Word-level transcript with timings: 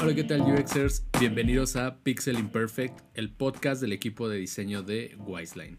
Hola, 0.00 0.14
¿qué 0.14 0.24
tal 0.24 0.42
UXers? 0.42 1.06
Bienvenidos 1.18 1.74
a 1.76 1.96
Pixel 2.02 2.38
Imperfect, 2.38 3.00
el 3.14 3.30
podcast 3.30 3.80
del 3.80 3.92
equipo 3.92 4.28
de 4.28 4.36
diseño 4.36 4.82
de 4.82 5.16
Wiseline. 5.26 5.78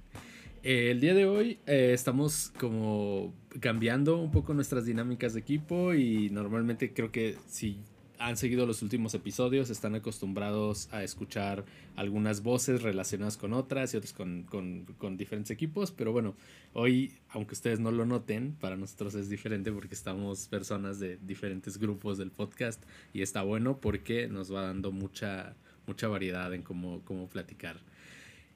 Eh, 0.64 0.90
el 0.92 1.00
día 1.00 1.14
de 1.14 1.26
hoy 1.26 1.60
eh, 1.68 1.92
estamos 1.94 2.52
como 2.60 3.34
cambiando 3.60 4.18
un 4.18 4.32
poco 4.32 4.54
nuestras 4.54 4.86
dinámicas 4.86 5.34
de 5.34 5.42
equipo 5.42 5.94
y 5.94 6.30
normalmente 6.32 6.94
creo 6.94 7.12
que 7.12 7.38
si 7.48 7.80
han 8.20 8.38
seguido 8.38 8.66
los 8.66 8.82
últimos 8.82 9.14
episodios, 9.14 9.70
están 9.70 9.96
acostumbrados 9.96 10.92
a 10.92 11.04
escuchar 11.04 11.66
algunas 11.96 12.42
voces 12.42 12.82
relacionadas 12.82 13.38
con 13.38 13.54
otras 13.54 13.94
y 13.94 13.98
otras 13.98 14.14
con, 14.14 14.44
con, 14.44 14.86
con, 14.98 15.18
diferentes 15.18 15.52
equipos, 15.52 15.92
pero 15.92 16.12
bueno, 16.12 16.36
hoy, 16.74 17.14
aunque 17.30 17.54
ustedes 17.54 17.80
no 17.80 17.92
lo 17.92 18.06
noten, 18.06 18.56
para 18.60 18.76
nosotros 18.76 19.16
es 19.16 19.30
diferente 19.30 19.72
porque 19.72 19.96
estamos 19.96 20.48
personas 20.48 21.00
de 21.00 21.18
diferentes 21.18 21.78
grupos 21.78 22.18
del 22.18 22.32
podcast 22.32 22.84
y 23.14 23.22
está 23.22 23.42
bueno 23.44 23.80
porque 23.80 24.28
nos 24.28 24.54
va 24.54 24.62
dando 24.64 24.92
mucha, 24.92 25.56
mucha 25.86 26.08
variedad 26.08 26.54
en 26.54 26.64
cómo, 26.64 27.02
cómo 27.06 27.28
platicar. 27.30 27.80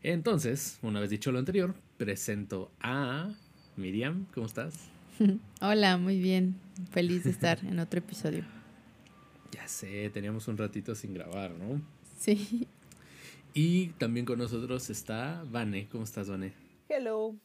Entonces, 0.04 0.80
una 0.82 1.00
vez 1.00 1.10
dicho 1.10 1.32
lo 1.32 1.40
anterior, 1.40 1.76
presento 1.98 2.72
a 2.82 3.32
Miriam, 3.78 4.26
¿cómo 4.34 4.48
estás? 4.48 4.90
Hola, 5.62 5.98
muy 5.98 6.20
bien, 6.20 6.56
feliz 6.92 7.24
de 7.24 7.30
estar 7.30 7.60
en 7.66 7.80
otro 7.80 8.00
episodio. 8.00 8.61
Ya 9.52 9.68
sé, 9.68 10.10
teníamos 10.10 10.48
un 10.48 10.58
ratito 10.58 10.96
sin 10.96 11.14
grabar, 11.14 11.52
¿no? 11.52 11.82
Sí. 12.18 12.68
Y 13.54 13.88
también 13.98 14.26
con 14.26 14.40
nosotros 14.40 14.90
está 14.90 15.44
Vane. 15.50 15.90
¿Cómo 15.90 16.06
estás, 16.06 16.30
Vane? 16.30 16.54
Hello. 16.88 17.36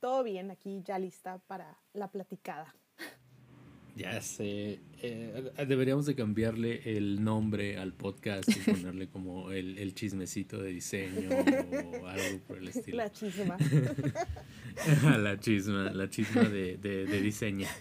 Todo 0.00 0.24
bien, 0.24 0.50
aquí 0.50 0.82
ya 0.84 0.98
lista 0.98 1.38
para 1.46 1.78
la 1.92 2.10
platicada. 2.10 2.74
Ya 3.94 4.22
sé. 4.22 4.80
Eh, 5.02 5.52
deberíamos 5.68 6.06
de 6.06 6.14
cambiarle 6.14 6.96
el 6.96 7.22
nombre 7.22 7.76
al 7.76 7.92
podcast 7.92 8.48
y 8.48 8.70
ponerle 8.70 9.08
como 9.08 9.50
el, 9.52 9.76
el 9.78 9.94
chismecito 9.94 10.62
de 10.62 10.70
diseño 10.70 11.28
o 12.00 12.06
algo 12.06 12.38
por 12.48 12.56
el 12.56 12.68
estilo. 12.68 12.96
La 12.96 13.12
chisma. 13.12 13.58
la 15.18 15.38
chisma, 15.38 15.92
la 15.92 16.08
chisma 16.08 16.42
de, 16.44 16.78
de, 16.78 17.04
de 17.04 17.20
diseño. 17.20 17.68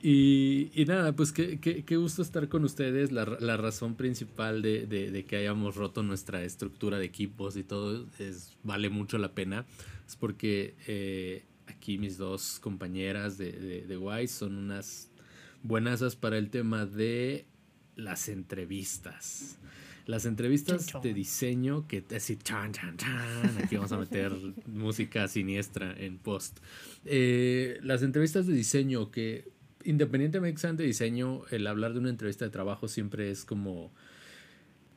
Y, 0.00 0.70
y, 0.74 0.84
nada, 0.84 1.14
pues 1.14 1.32
qué, 1.32 1.58
qué, 1.58 1.84
qué, 1.84 1.96
gusto 1.96 2.22
estar 2.22 2.48
con 2.48 2.64
ustedes. 2.64 3.10
La, 3.10 3.24
la 3.40 3.56
razón 3.56 3.96
principal 3.96 4.62
de, 4.62 4.86
de, 4.86 5.10
de, 5.10 5.24
que 5.24 5.36
hayamos 5.36 5.76
roto 5.76 6.02
nuestra 6.02 6.42
estructura 6.42 6.98
de 6.98 7.06
equipos 7.06 7.56
y 7.56 7.64
todo 7.64 8.06
es, 8.18 8.56
vale 8.62 8.90
mucho 8.90 9.18
la 9.18 9.32
pena. 9.32 9.66
Es 10.06 10.14
porque 10.14 10.74
eh, 10.86 11.44
aquí 11.66 11.98
mis 11.98 12.16
dos 12.16 12.60
compañeras 12.60 13.38
de, 13.38 13.52
de, 13.52 13.86
de 13.86 13.96
Wise 13.96 14.34
son 14.34 14.56
unas 14.56 15.10
buenasas 15.62 16.16
para 16.16 16.38
el 16.38 16.50
tema 16.50 16.86
de 16.86 17.46
las 17.96 18.28
entrevistas. 18.28 19.58
Las 20.06 20.24
entrevistas 20.24 20.90
de 21.02 21.12
diseño 21.12 21.86
que 21.86 22.02
así 22.16 22.36
chan 22.36 22.72
chan 22.72 22.96
chan 22.96 23.58
aquí 23.62 23.76
vamos 23.76 23.92
a 23.92 23.98
meter 23.98 24.32
música 24.66 25.28
siniestra 25.28 25.92
en 25.98 26.16
post. 26.16 26.60
Eh, 27.04 27.78
las 27.82 28.02
entrevistas 28.02 28.46
de 28.46 28.54
diseño 28.54 29.10
que 29.10 29.57
independientemente 29.84 30.54
que 30.54 30.60
sean 30.60 30.76
de 30.76 30.84
diseño, 30.84 31.42
el 31.50 31.66
hablar 31.66 31.92
de 31.92 32.00
una 32.00 32.10
entrevista 32.10 32.44
de 32.44 32.50
trabajo 32.50 32.88
siempre 32.88 33.30
es 33.30 33.44
como 33.44 33.92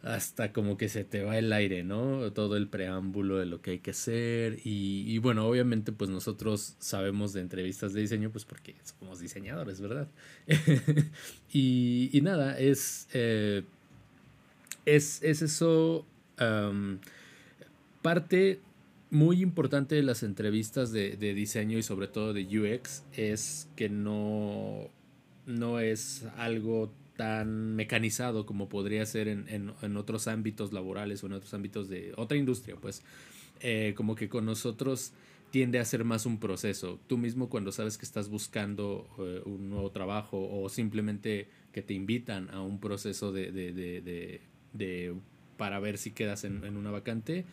hasta 0.04 0.52
como 0.52 0.78
que 0.78 0.90
se 0.90 1.04
te 1.04 1.22
va 1.22 1.38
el 1.38 1.54
aire, 1.54 1.84
¿no? 1.84 2.32
Todo 2.34 2.58
el 2.58 2.68
preámbulo 2.68 3.38
de 3.38 3.46
lo 3.46 3.62
que 3.62 3.72
hay 3.72 3.80
que 3.80 3.92
hacer 3.92 4.60
y, 4.64 5.16
bueno, 5.20 5.46
obviamente 5.46 5.92
pues 5.92 6.10
nosotros 6.10 6.76
sabemos 6.80 7.34
de 7.34 7.42
entrevistas 7.42 7.94
de 7.94 8.02
diseño 8.02 8.32
pues 8.32 8.46
porque 8.46 8.76
somos 9.00 9.20
diseñadores, 9.20 9.80
¿verdad? 9.80 10.08
y, 11.54 12.10
y, 12.12 12.22
nada, 12.22 12.58
es, 12.58 13.08
eh, 13.14 13.64
es, 14.86 15.22
es, 15.22 15.44
eso 15.44 16.06
parte 18.02 18.60
muy 19.12 19.42
importante 19.42 19.96
de 19.96 20.04
las 20.04 20.24
entrevistas 20.24 20.92
de, 20.92 21.18
de, 21.18 21.34
diseño 21.34 21.78
y 21.78 21.84
sobre 21.84 22.08
todo 22.08 22.34
de 22.34 22.44
UX 22.44 23.04
es 23.12 23.70
que 23.76 23.90
no, 23.90 24.90
no 25.46 25.80
es 25.80 26.26
algo 26.38 26.94
tan 27.18 27.76
mecanizado 27.76 28.46
como 28.46 28.70
podría 28.70 29.06
ser 29.06 29.28
en, 29.28 29.48
en, 29.50 29.74
en, 29.82 29.98
otros 29.98 30.28
ámbitos 30.28 30.72
laborales 30.72 31.24
o 31.24 31.28
en 31.28 31.34
otros 31.34 31.54
ámbitos 31.54 31.90
de 31.90 32.14
otra 32.16 32.38
industria, 32.38 32.78
pues 32.78 33.04
eh, 33.60 33.94
como 33.98 34.16
que 34.16 34.30
con 34.30 34.46
nosotros 34.46 35.12
tiende 35.52 35.80
a 35.80 35.86
ser 35.86 36.06
más 36.06 36.26
un 36.26 36.40
proceso. 36.40 36.98
Tú 37.08 37.18
mismo 37.18 37.50
cuando 37.50 37.74
sabes 37.74 37.98
que 37.98 38.06
estás 38.06 38.30
buscando 38.30 39.10
eh, 39.20 39.42
un 39.46 39.70
nuevo 39.70 39.92
trabajo 39.92 40.50
o 40.50 40.70
simplemente 40.70 41.50
que 41.74 41.82
te 41.82 41.94
invitan 41.94 42.50
a 42.52 42.62
un 42.62 42.80
proceso 42.80 43.34
de, 43.34 43.52
de, 43.52 44.42
de, 44.74 45.16
para 45.58 45.82
ver 45.82 45.98
si 45.98 46.12
quedas 46.12 46.46
en, 46.46 46.64
en 46.64 46.78
una 46.78 46.92
vacante, 46.92 47.46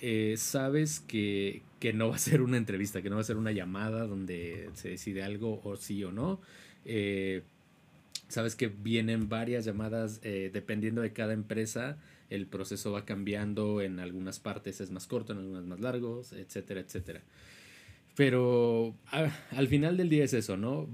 eh, 0.00 0.34
sabes 0.38 1.00
que, 1.00 1.62
que, 1.78 1.92
no 1.92 2.08
va 2.08 2.16
a 2.16 2.18
ser 2.18 2.40
una 2.40 2.56
entrevista, 2.56 3.02
que 3.02 3.10
no 3.10 3.16
va 3.16 3.20
a 3.20 3.24
ser 3.24 3.36
una 3.36 3.52
llamada 3.52 4.06
donde 4.06 4.70
se 4.74 4.88
decide 4.88 5.22
algo 5.22 5.60
o 5.62 5.76
sí 5.76 6.02
o 6.04 6.10
no. 6.10 6.40
Eh, 6.84 7.42
sabes 8.28 8.56
que 8.56 8.68
vienen 8.68 9.28
varias 9.28 9.64
llamadas 9.64 10.20
eh, 10.22 10.50
dependiendo 10.52 11.02
de 11.02 11.12
cada 11.12 11.34
empresa. 11.34 11.98
El 12.30 12.46
proceso 12.46 12.92
va 12.92 13.04
cambiando, 13.04 13.82
en 13.82 14.00
algunas 14.00 14.40
partes 14.40 14.80
es 14.80 14.90
más 14.90 15.06
corto, 15.06 15.32
en 15.32 15.40
algunas 15.40 15.64
más 15.64 15.80
largos, 15.80 16.32
etcétera, 16.32 16.80
etcétera. 16.80 17.22
Pero 18.16 18.94
a, 19.06 19.30
al 19.50 19.68
final 19.68 19.96
del 19.96 20.08
día 20.08 20.24
es 20.24 20.32
eso, 20.32 20.56
¿no? 20.56 20.88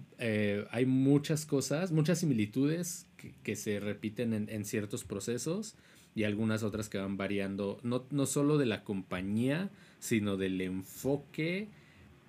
Hay 0.71 0.87
muchas 0.87 1.47
cosas, 1.47 1.93
muchas 1.93 2.19
similitudes 2.19 3.07
que, 3.43 3.57
se 3.57 3.81
repiten 3.81 4.33
en, 4.33 4.49
en 4.49 4.65
ciertos 4.65 5.05
procesos 5.05 5.77
y 6.17 6.25
algunas 6.25 6.63
otras 6.63 6.89
que 6.89 6.97
van 6.97 7.19
variando, 7.19 7.79
no, 7.83 8.07
no 8.11 8.25
solo 8.25 8.57
de 8.57 8.65
la 8.65 8.83
compañía, 8.85 9.71
sino 9.99 10.39
del 10.39 10.59
enfoque 10.63 11.69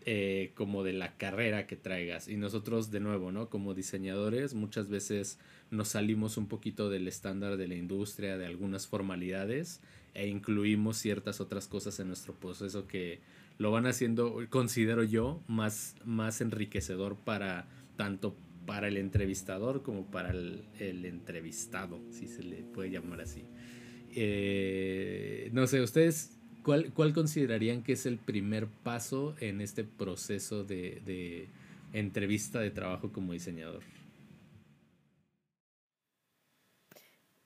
eh, 0.06 0.52
como 0.56 0.84
de 0.84 0.92
la 0.92 1.16
carrera 1.16 1.68
que 1.68 1.78
traigas. 1.78 2.28
Y 2.28 2.36
nosotros, 2.36 2.92
de 2.92 3.00
nuevo, 3.00 3.32
¿no? 3.32 3.50
Como 3.50 3.74
diseñadores, 3.74 4.56
muchas 4.56 4.90
veces 4.90 5.40
nos 5.72 5.88
salimos 5.88 6.36
un 6.36 6.48
poquito 6.48 6.90
del 6.90 7.08
estándar 7.08 7.56
de 7.56 7.70
la 7.70 7.76
industria, 7.76 8.38
de 8.38 8.46
algunas 8.46 8.88
formalidades, 8.88 9.80
e 10.14 10.28
incluimos 10.28 10.98
ciertas 10.98 11.40
otras 11.40 11.68
cosas 11.68 11.98
en 12.02 12.08
nuestro 12.08 12.34
proceso 12.34 12.88
que 12.88 13.22
lo 13.58 13.72
van 13.72 13.86
haciendo, 13.86 14.38
considero 14.50 15.04
yo, 15.04 15.42
más, 15.48 15.96
más 16.04 16.42
enriquecedor 16.42 17.16
para 17.16 17.68
tanto 17.96 18.36
para 18.66 18.90
el 18.90 18.98
entrevistador 18.98 19.82
como 19.82 20.12
para 20.12 20.32
el, 20.32 20.66
el 20.78 21.06
entrevistado, 21.06 22.02
si 22.12 22.28
se 22.28 22.44
le 22.44 22.64
puede 22.64 22.92
llamar 22.92 23.22
así. 23.22 23.46
Eh, 24.20 25.52
no 25.54 25.68
sé, 25.68 25.80
ustedes, 25.80 26.32
¿cuál, 26.64 26.92
¿cuál, 26.92 27.14
considerarían 27.14 27.84
que 27.84 27.94
es 27.94 28.08
el 28.08 28.18
primer 28.18 28.66
paso 28.66 29.36
en 29.40 29.62
este 29.62 29.84
proceso 29.84 30.64
de, 30.64 31.04
de 31.06 31.48
entrevista 31.94 32.60
de 32.60 32.72
trabajo 32.72 33.12
como 33.12 33.34
diseñador? 33.34 33.84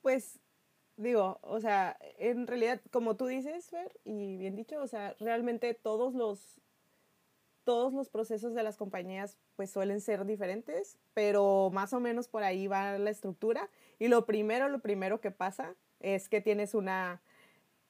Pues 0.00 0.40
digo, 0.96 1.40
o 1.42 1.60
sea, 1.60 1.98
en 2.18 2.46
realidad, 2.46 2.80
como 2.90 3.16
tú 3.16 3.26
dices, 3.26 3.68
Fer, 3.68 3.92
y 4.04 4.38
bien 4.38 4.56
dicho, 4.56 4.80
o 4.80 4.86
sea, 4.86 5.14
realmente 5.20 5.74
todos 5.74 6.14
los 6.14 6.62
todos 7.64 7.92
los 7.92 8.08
procesos 8.08 8.54
de 8.54 8.62
las 8.62 8.76
compañías 8.76 9.38
pues 9.56 9.70
suelen 9.70 10.00
ser 10.00 10.24
diferentes, 10.24 10.98
pero 11.14 11.70
más 11.72 11.92
o 11.92 12.00
menos 12.00 12.28
por 12.28 12.42
ahí 12.42 12.66
va 12.66 12.98
la 12.98 13.10
estructura. 13.10 13.70
Y 13.98 14.08
lo 14.08 14.26
primero, 14.26 14.68
lo 14.68 14.80
primero 14.80 15.20
que 15.20 15.30
pasa 15.30 15.76
es 16.02 16.28
que 16.28 16.40
tienes 16.40 16.74
una, 16.74 17.20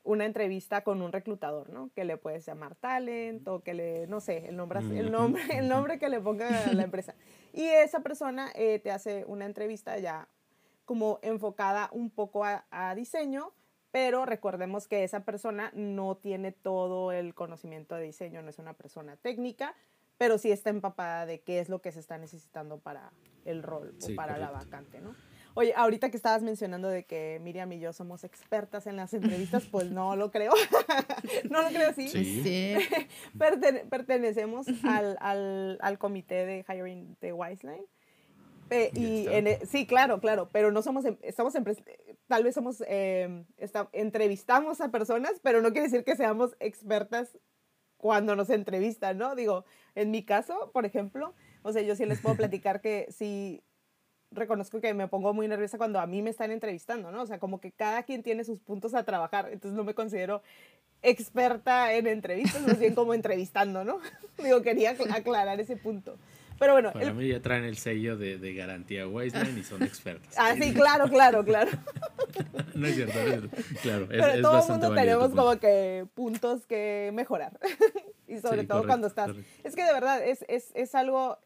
una 0.04 0.24
entrevista 0.24 0.82
con 0.82 1.02
un 1.02 1.12
reclutador, 1.12 1.70
¿no? 1.70 1.90
Que 1.94 2.04
le 2.04 2.16
puedes 2.16 2.44
llamar 2.46 2.74
talent 2.74 3.46
o 3.48 3.62
que 3.62 3.74
le, 3.74 4.06
no 4.06 4.20
sé, 4.20 4.48
el 4.48 4.56
nombre, 4.56 4.80
el 4.80 5.10
nombre, 5.10 5.42
el 5.50 5.68
nombre 5.68 5.98
que 5.98 6.08
le 6.08 6.20
ponga 6.20 6.64
a 6.64 6.72
la 6.72 6.84
empresa. 6.84 7.14
Y 7.52 7.64
esa 7.64 8.00
persona 8.00 8.50
eh, 8.54 8.78
te 8.78 8.90
hace 8.90 9.24
una 9.26 9.46
entrevista 9.46 9.98
ya 9.98 10.28
como 10.84 11.20
enfocada 11.22 11.88
un 11.92 12.10
poco 12.10 12.44
a, 12.44 12.66
a, 12.70 12.94
diseño, 12.94 13.52
pero 13.92 14.26
recordemos 14.26 14.88
que 14.88 15.04
esa 15.04 15.24
persona 15.24 15.70
no 15.74 16.16
tiene 16.16 16.50
todo 16.52 17.12
el 17.12 17.34
conocimiento 17.34 17.94
de 17.94 18.02
diseño, 18.04 18.42
no 18.42 18.50
es 18.50 18.58
una 18.58 18.74
persona 18.74 19.16
técnica, 19.16 19.74
pero 20.18 20.38
sí 20.38 20.50
está 20.50 20.70
empapada 20.70 21.26
de 21.26 21.40
qué 21.40 21.60
es 21.60 21.68
lo 21.68 21.80
que 21.80 21.92
se 21.92 22.00
está 22.00 22.18
necesitando 22.18 22.78
para 22.78 23.12
el 23.44 23.62
rol 23.62 23.94
sí, 23.98 24.12
o 24.12 24.16
para 24.16 24.34
correcto. 24.34 24.52
la 24.52 24.58
vacante, 24.58 25.00
¿no? 25.00 25.14
Oye, 25.54 25.74
ahorita 25.76 26.10
que 26.10 26.16
estabas 26.16 26.42
mencionando 26.42 26.88
de 26.88 27.04
que 27.04 27.38
Miriam 27.42 27.70
y 27.72 27.80
yo 27.80 27.92
somos 27.92 28.24
expertas 28.24 28.86
en 28.86 28.96
las 28.96 29.12
entrevistas, 29.14 29.64
pues 29.70 29.90
no 29.90 30.16
lo 30.16 30.30
creo. 30.30 30.52
no 31.50 31.62
lo 31.62 31.68
creo 31.68 31.90
así. 31.90 32.08
Sí. 32.08 32.42
sí. 32.42 32.74
Pertene 33.38 33.80
pertenecemos 33.80 34.66
al, 34.84 35.16
al, 35.20 35.78
al, 35.80 35.98
comité 35.98 36.46
de 36.46 36.64
hiring 36.68 37.16
de 37.20 37.32
Wiseline. 37.32 37.84
Eh, 38.70 38.90
y 38.94 39.26
en, 39.28 39.46
e, 39.48 39.66
sí, 39.66 39.86
claro, 39.86 40.18
claro, 40.20 40.48
pero 40.50 40.72
no 40.72 40.80
somos, 40.80 41.04
estamos 41.20 41.54
en, 41.54 41.64
tal 42.26 42.42
vez 42.42 42.54
somos, 42.54 42.82
eh, 42.86 43.44
está, 43.58 43.90
entrevistamos 43.92 44.80
a 44.80 44.90
personas, 44.90 45.32
pero 45.42 45.60
no 45.60 45.72
quiere 45.72 45.88
decir 45.88 46.04
que 46.04 46.16
seamos 46.16 46.56
expertas 46.58 47.36
cuando 47.98 48.34
nos 48.34 48.48
entrevistan, 48.48 49.18
¿no? 49.18 49.34
Digo, 49.34 49.66
en 49.94 50.10
mi 50.10 50.24
caso, 50.24 50.70
por 50.72 50.86
ejemplo, 50.86 51.34
o 51.62 51.72
sea, 51.72 51.82
yo 51.82 51.94
sí 51.94 52.06
les 52.06 52.20
puedo 52.20 52.34
platicar 52.36 52.80
que 52.80 53.06
si 53.10 53.62
reconozco 54.32 54.80
que 54.80 54.94
me 54.94 55.08
pongo 55.08 55.32
muy 55.32 55.48
nerviosa 55.48 55.78
cuando 55.78 56.00
a 56.00 56.06
mí 56.06 56.22
me 56.22 56.30
están 56.30 56.50
entrevistando, 56.50 57.10
¿no? 57.10 57.22
O 57.22 57.26
sea, 57.26 57.38
como 57.38 57.60
que 57.60 57.72
cada 57.72 58.02
quien 58.02 58.22
tiene 58.22 58.44
sus 58.44 58.60
puntos 58.60 58.94
a 58.94 59.04
trabajar, 59.04 59.48
entonces 59.52 59.76
no 59.76 59.84
me 59.84 59.94
considero 59.94 60.42
experta 61.02 61.92
en 61.94 62.06
entrevistas, 62.06 62.62
más 62.62 62.78
bien 62.78 62.94
como 62.94 63.14
entrevistando, 63.14 63.84
¿no? 63.84 63.98
Digo, 64.42 64.62
quería 64.62 64.90
aclarar 64.90 65.60
ese 65.60 65.76
punto. 65.76 66.16
Pero 66.58 66.74
bueno. 66.74 66.92
Para 66.92 67.12
mí 67.12 67.26
ya 67.26 67.40
traen 67.40 67.64
el 67.64 67.76
sello 67.76 68.16
de, 68.16 68.38
de 68.38 68.54
garantía 68.54 69.08
Wiseman 69.08 69.58
y 69.58 69.64
son 69.64 69.82
expertas. 69.82 70.32
Ah, 70.36 70.54
sí, 70.54 70.72
claro, 70.72 71.08
claro, 71.08 71.44
claro. 71.44 71.72
no 72.74 72.86
es 72.86 72.94
cierto, 72.94 73.14
no 73.14 73.20
es 73.20 73.30
cierto. 73.30 73.56
Claro, 73.82 74.02
es, 74.04 74.08
Pero 74.10 74.42
todo 74.42 74.62
el 74.62 74.68
mundo 74.68 74.94
tenemos 74.94 75.30
como 75.30 75.58
que 75.58 76.06
puntos 76.14 76.64
que 76.66 77.10
mejorar. 77.14 77.58
y 78.28 78.38
sobre 78.38 78.64
todo 78.64 78.86
cuando 78.86 79.08
estás. 79.08 79.32
Es 79.64 79.74
que 79.74 79.82
de 79.82 79.92
verdad 79.92 80.24
es, 80.24 80.44
es, 80.48 80.70
es 80.74 80.94
algo 80.94 81.38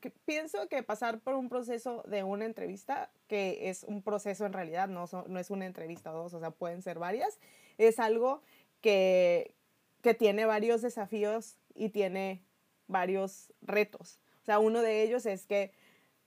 que 0.00 0.10
pienso 0.10 0.68
que 0.68 0.82
pasar 0.82 1.20
por 1.20 1.34
un 1.34 1.48
proceso 1.48 2.02
de 2.06 2.22
una 2.24 2.46
entrevista, 2.46 3.10
que 3.28 3.70
es 3.70 3.84
un 3.84 4.02
proceso 4.02 4.46
en 4.46 4.52
realidad, 4.52 4.88
no, 4.88 5.06
no 5.26 5.38
es 5.38 5.50
una 5.50 5.66
entrevista 5.66 6.12
o 6.12 6.22
dos, 6.22 6.34
o 6.34 6.40
sea, 6.40 6.50
pueden 6.50 6.82
ser 6.82 6.98
varias, 6.98 7.38
es 7.78 7.98
algo 7.98 8.42
que, 8.80 9.54
que 10.02 10.14
tiene 10.14 10.46
varios 10.46 10.82
desafíos 10.82 11.56
y 11.74 11.90
tiene 11.90 12.42
varios 12.86 13.52
retos. 13.62 14.20
O 14.42 14.44
sea, 14.44 14.58
uno 14.58 14.82
de 14.82 15.02
ellos 15.02 15.26
es 15.26 15.46
que 15.46 15.72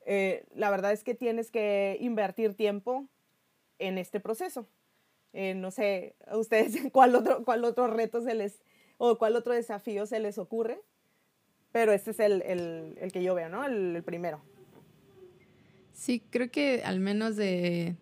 eh, 0.06 0.46
la 0.54 0.70
verdad 0.70 0.92
es 0.92 1.04
que 1.04 1.16
tienes 1.16 1.50
que 1.52 1.98
invertir 2.00 2.56
tiempo 2.56 3.08
en 3.80 3.98
este 3.98 4.20
proceso. 4.20 4.68
Eh, 5.34 5.56
no 5.56 5.72
sé, 5.72 6.16
a 6.28 6.38
ustedes 6.38 6.78
cuál 6.92 7.16
otro, 7.16 7.44
cuál 7.44 7.66
otro 7.66 7.88
reto 7.88 8.22
se 8.22 8.36
les, 8.36 8.62
o 8.98 9.18
cuál 9.18 9.36
otro 9.36 9.54
desafío 9.54 10.06
se 10.06 10.20
les 10.20 10.38
ocurre, 10.38 10.80
pero 11.74 11.92
este 11.92 12.12
es 12.12 12.20
el, 12.22 12.42
el, 12.44 12.98
el 13.02 13.12
que 13.12 13.22
yo 13.22 13.36
veo, 13.36 13.50
¿no? 13.50 13.66
El, 13.66 14.02
primero. 14.04 14.40
Sí, 15.92 16.24
creo 16.30 16.50
que 16.50 16.84
al 16.86 17.00
menos 17.02 17.36
de 17.36 17.96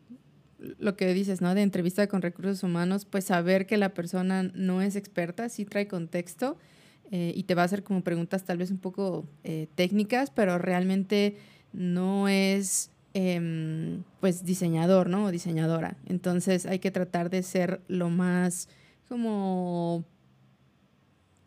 lo 0.59 0.95
que 0.95 1.11
dices, 1.13 1.41
¿no? 1.41 1.55
De 1.55 1.63
entrevista 1.63 2.05
con 2.07 2.21
recursos 2.21 2.61
humanos, 2.63 3.05
pues 3.05 3.25
saber 3.25 3.65
que 3.65 3.77
la 3.77 3.93
persona 3.93 4.43
no 4.43 4.81
es 4.81 4.95
experta, 4.95 5.49
sí 5.49 5.65
trae 5.65 5.87
contexto 5.87 6.57
eh, 7.11 7.31
y 7.35 7.43
te 7.43 7.55
va 7.55 7.63
a 7.63 7.65
hacer 7.65 7.83
como 7.83 8.03
preguntas 8.03 8.43
tal 8.43 8.57
vez 8.57 8.71
un 8.71 8.77
poco 8.77 9.25
eh, 9.43 9.67
técnicas, 9.73 10.31
pero 10.31 10.57
realmente 10.57 11.37
no 11.71 12.27
es 12.27 12.91
em, 13.13 14.03
pues 14.19 14.43
diseñador, 14.43 15.09
¿no? 15.09 15.25
O 15.25 15.31
diseñadora. 15.31 15.95
Entonces 16.07 16.65
hay 16.65 16.79
que 16.79 16.91
tratar 16.91 17.29
de 17.29 17.41
ser 17.41 17.81
lo 17.87 18.09
más 18.09 18.67
como 19.07 20.05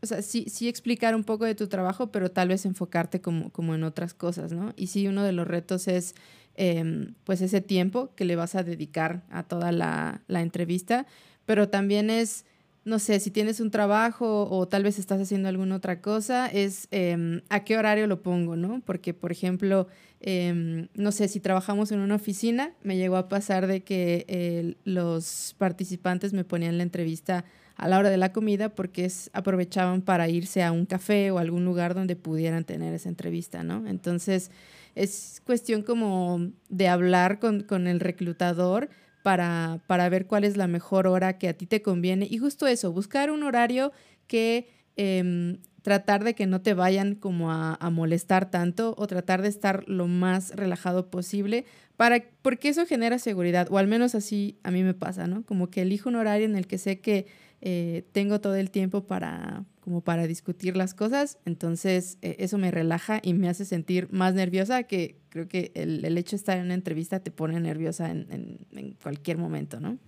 o 0.04 0.06
sea, 0.06 0.22
sí, 0.22 0.46
sí, 0.48 0.68
explicar 0.68 1.14
un 1.14 1.24
poco 1.24 1.44
de 1.44 1.54
tu 1.54 1.66
trabajo, 1.66 2.12
pero 2.12 2.30
tal 2.30 2.48
vez 2.48 2.64
enfocarte 2.66 3.20
como, 3.20 3.50
como 3.50 3.74
en 3.74 3.82
otras 3.82 4.14
cosas, 4.14 4.52
¿no? 4.52 4.72
Y 4.76 4.88
sí, 4.88 5.08
uno 5.08 5.22
de 5.22 5.32
los 5.32 5.48
retos 5.48 5.88
es, 5.88 6.14
em, 6.54 7.14
pues, 7.24 7.40
ese 7.40 7.60
tiempo 7.60 8.14
que 8.14 8.24
le 8.24 8.36
vas 8.36 8.54
a 8.54 8.62
dedicar 8.62 9.24
a 9.30 9.42
toda 9.42 9.72
la, 9.72 10.22
la, 10.28 10.42
entrevista, 10.42 11.06
pero 11.46 11.68
también 11.68 12.10
es 12.10 12.44
no 12.84 12.98
sé, 12.98 13.18
si 13.18 13.30
tienes 13.30 13.60
un 13.60 13.70
trabajo 13.70 14.46
o 14.50 14.68
tal 14.68 14.82
vez 14.82 14.98
estás 14.98 15.18
haciendo 15.18 15.48
alguna 15.48 15.76
otra 15.76 16.02
cosa, 16.02 16.48
es 16.48 16.86
eh, 16.90 17.40
a 17.48 17.64
qué 17.64 17.78
horario 17.78 18.06
lo 18.06 18.22
pongo, 18.22 18.56
¿no? 18.56 18.82
Porque, 18.84 19.14
por 19.14 19.32
ejemplo, 19.32 19.88
eh, 20.20 20.86
no 20.94 21.10
sé, 21.10 21.28
si 21.28 21.40
trabajamos 21.40 21.92
en 21.92 22.00
una 22.00 22.16
oficina, 22.16 22.74
me 22.82 22.98
llegó 22.98 23.16
a 23.16 23.30
pasar 23.30 23.66
de 23.66 23.82
que 23.82 24.76
los 24.84 25.54
participantes 25.56 26.34
me 26.34 26.44
ponían 26.44 26.76
la 26.76 26.82
entrevista 26.82 27.46
a 27.76 27.88
la 27.88 27.98
hora 27.98 28.10
de 28.10 28.16
la 28.16 28.32
comida 28.32 28.68
porque 28.68 29.04
es, 29.04 29.30
aprovechaban 29.32 30.02
para 30.02 30.28
irse 30.28 30.62
a 30.62 30.72
un 30.72 30.86
café 30.86 31.30
o 31.30 31.38
algún 31.38 31.64
lugar 31.64 31.94
donde 31.94 32.16
pudieran 32.16 32.64
tener 32.64 32.94
esa 32.94 33.08
entrevista, 33.08 33.62
¿no? 33.62 33.86
Entonces, 33.86 34.50
es 34.94 35.42
cuestión 35.44 35.82
como 35.82 36.50
de 36.68 36.88
hablar 36.88 37.38
con, 37.40 37.62
con 37.62 37.86
el 37.86 38.00
reclutador 38.00 38.88
para, 39.22 39.80
para 39.86 40.08
ver 40.08 40.26
cuál 40.26 40.44
es 40.44 40.56
la 40.56 40.66
mejor 40.66 41.06
hora 41.06 41.38
que 41.38 41.48
a 41.48 41.54
ti 41.54 41.66
te 41.66 41.82
conviene. 41.82 42.26
Y 42.30 42.38
justo 42.38 42.66
eso, 42.66 42.92
buscar 42.92 43.30
un 43.30 43.42
horario 43.42 43.92
que 44.26 44.68
eh, 44.96 45.58
tratar 45.82 46.24
de 46.24 46.34
que 46.34 46.46
no 46.46 46.62
te 46.62 46.72
vayan 46.72 47.14
como 47.14 47.52
a, 47.52 47.74
a, 47.74 47.90
molestar 47.90 48.50
tanto 48.50 48.94
o 48.96 49.06
tratar 49.06 49.42
de 49.42 49.48
estar 49.48 49.86
lo 49.86 50.06
más 50.06 50.56
relajado 50.56 51.10
posible 51.10 51.66
para, 51.96 52.24
porque 52.40 52.70
eso 52.70 52.86
genera 52.86 53.18
seguridad, 53.18 53.68
o 53.70 53.78
al 53.78 53.86
menos 53.86 54.14
así 54.14 54.58
a 54.62 54.70
mí 54.70 54.82
me 54.82 54.94
pasa, 54.94 55.26
¿no? 55.26 55.44
Como 55.44 55.68
que 55.68 55.82
elijo 55.82 56.08
un 56.08 56.16
horario 56.16 56.46
en 56.46 56.56
el 56.56 56.66
que 56.66 56.78
sé 56.78 57.00
que 57.00 57.26
eh, 57.66 58.04
tengo 58.12 58.42
todo 58.42 58.56
el 58.56 58.70
tiempo 58.70 59.06
para, 59.06 59.64
como 59.80 60.02
para 60.02 60.26
discutir 60.26 60.76
las 60.76 60.92
cosas, 60.92 61.38
entonces 61.46 62.18
eh, 62.20 62.36
eso 62.38 62.58
me 62.58 62.70
relaja 62.70 63.20
y 63.22 63.32
me 63.32 63.48
hace 63.48 63.64
sentir 63.64 64.08
más 64.12 64.34
nerviosa, 64.34 64.82
que 64.82 65.18
creo 65.30 65.48
que 65.48 65.72
el, 65.74 66.04
el 66.04 66.18
hecho 66.18 66.32
de 66.32 66.36
estar 66.36 66.58
en 66.58 66.66
una 66.66 66.74
entrevista 66.74 67.20
te 67.20 67.30
pone 67.30 67.58
nerviosa 67.58 68.10
en, 68.10 68.26
en, 68.30 68.58
en 68.72 68.92
cualquier 69.02 69.38
momento, 69.38 69.80
¿no? 69.80 69.98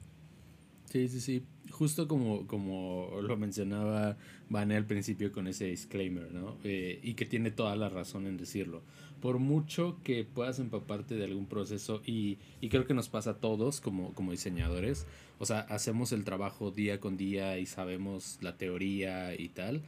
Sí, 0.85 1.08
sí, 1.08 1.20
sí. 1.20 1.43
Justo 1.76 2.08
como, 2.08 2.46
como 2.46 3.11
lo 3.20 3.37
mencionaba 3.37 4.17
Vane 4.49 4.76
al 4.76 4.87
principio 4.87 5.31
con 5.31 5.46
ese 5.46 5.67
disclaimer, 5.67 6.32
¿no? 6.32 6.56
Eh, 6.64 7.00
y 7.02 7.12
que 7.12 7.26
tiene 7.26 7.50
toda 7.50 7.76
la 7.76 7.90
razón 7.90 8.26
en 8.26 8.38
decirlo. 8.38 8.81
Por 9.20 9.38
mucho 9.38 9.99
que 10.02 10.25
puedas 10.25 10.58
empaparte 10.58 11.17
de 11.17 11.25
algún 11.25 11.44
proceso, 11.44 12.00
y, 12.06 12.38
y 12.62 12.70
creo 12.70 12.87
que 12.87 12.94
nos 12.94 13.11
pasa 13.11 13.32
a 13.32 13.34
todos 13.40 13.82
como, 13.82 14.14
como 14.14 14.31
diseñadores, 14.31 15.06
o 15.38 15.44
sea, 15.44 15.61
hacemos 15.61 16.12
el 16.12 16.25
trabajo 16.25 16.70
día 16.70 16.99
con 16.99 17.19
día 17.19 17.58
y 17.58 17.67
sabemos 17.67 18.38
la 18.40 18.56
teoría 18.56 19.38
y 19.38 19.50
tal, 19.50 19.82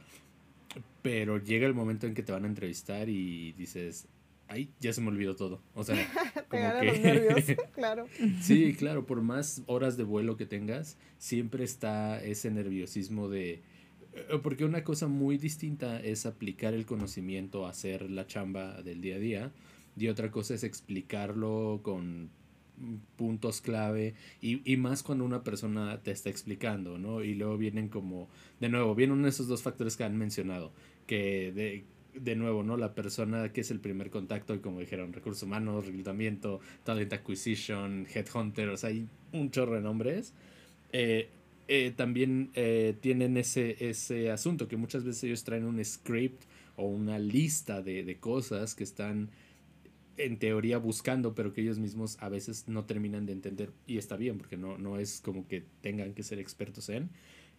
pero 1.01 1.39
llega 1.39 1.65
el 1.65 1.73
momento 1.73 2.05
en 2.05 2.13
que 2.13 2.21
te 2.21 2.31
van 2.31 2.43
a 2.43 2.47
entrevistar 2.47 3.09
y 3.09 3.53
dices, 3.53 4.07
ay, 4.49 4.69
ya 4.79 4.91
se 4.91 4.99
me 5.01 5.07
olvidó 5.07 5.35
todo. 5.35 5.61
O 5.73 5.83
sea, 5.83 5.95
como 6.49 6.79
que... 6.79 6.85
los 6.85 6.99
nervios, 6.99 7.57
claro. 7.73 8.07
Sí, 8.41 8.73
claro, 8.73 9.05
por 9.05 9.21
más 9.21 9.61
horas 9.67 9.95
de 9.95 10.03
vuelo 10.03 10.35
que 10.35 10.45
tengas, 10.45 10.97
siempre 11.17 11.63
está 11.63 12.21
ese 12.21 12.51
nerviosismo 12.51 13.29
de... 13.29 13.61
Porque 14.41 14.65
una 14.65 14.83
cosa 14.83 15.07
muy 15.07 15.37
distinta 15.37 16.01
es 16.01 16.25
aplicar 16.25 16.73
el 16.73 16.85
conocimiento 16.85 17.65
a 17.65 17.69
hacer 17.69 18.09
la 18.09 18.25
chamba 18.25 18.81
del 18.81 19.01
día 19.01 19.15
a 19.15 19.19
día 19.19 19.51
y 19.95 20.07
otra 20.07 20.31
cosa 20.31 20.55
es 20.55 20.63
explicarlo 20.63 21.79
con 21.83 22.31
puntos 23.17 23.61
clave 23.61 24.15
y, 24.41 24.61
y, 24.69 24.77
más 24.77 25.03
cuando 25.03 25.25
una 25.25 25.43
persona 25.43 26.01
te 26.01 26.11
está 26.11 26.29
explicando, 26.29 26.97
¿no? 26.97 27.23
Y 27.23 27.35
luego 27.35 27.57
vienen 27.57 27.89
como, 27.89 28.29
de 28.59 28.69
nuevo, 28.69 28.95
vienen 28.95 29.25
esos 29.25 29.47
dos 29.47 29.61
factores 29.61 29.95
que 29.95 30.05
han 30.05 30.17
mencionado, 30.17 30.71
que 31.05 31.51
de, 31.53 31.85
de 32.13 32.35
nuevo, 32.35 32.63
¿no? 32.63 32.77
La 32.77 32.93
persona 32.93 33.51
que 33.51 33.61
es 33.61 33.71
el 33.71 33.79
primer 33.79 34.09
contacto, 34.09 34.61
como 34.61 34.79
dijeron, 34.79 35.13
recursos 35.13 35.43
humanos, 35.43 35.85
reclutamiento, 35.85 36.59
talent 36.83 37.13
acquisition, 37.13 38.07
headhunter, 38.13 38.69
o 38.69 38.77
sea, 38.77 38.89
hay 38.89 39.07
un 39.31 39.51
chorro 39.51 39.75
de 39.75 39.81
nombres. 39.81 40.33
Eh, 40.91 41.29
eh, 41.67 41.93
también 41.95 42.49
eh, 42.55 42.95
tienen 42.99 43.37
ese, 43.37 43.77
ese 43.79 44.31
asunto 44.31 44.67
que 44.67 44.75
muchas 44.75 45.03
veces 45.03 45.23
ellos 45.25 45.43
traen 45.43 45.65
un 45.65 45.83
script 45.85 46.43
o 46.75 46.87
una 46.87 47.19
lista 47.19 47.81
de, 47.81 48.03
de 48.03 48.17
cosas 48.17 48.73
que 48.73 48.83
están 48.83 49.29
en 50.19 50.37
teoría 50.37 50.77
buscando, 50.77 51.33
pero 51.33 51.53
que 51.53 51.61
ellos 51.61 51.79
mismos 51.79 52.17
a 52.19 52.29
veces 52.29 52.67
no 52.67 52.85
terminan 52.85 53.25
de 53.25 53.33
entender 53.33 53.71
y 53.87 53.97
está 53.97 54.17
bien, 54.17 54.37
porque 54.37 54.57
no, 54.57 54.77
no 54.77 54.99
es 54.99 55.21
como 55.21 55.47
que 55.47 55.63
tengan 55.81 56.13
que 56.13 56.23
ser 56.23 56.39
expertos 56.39 56.89
en. 56.89 57.09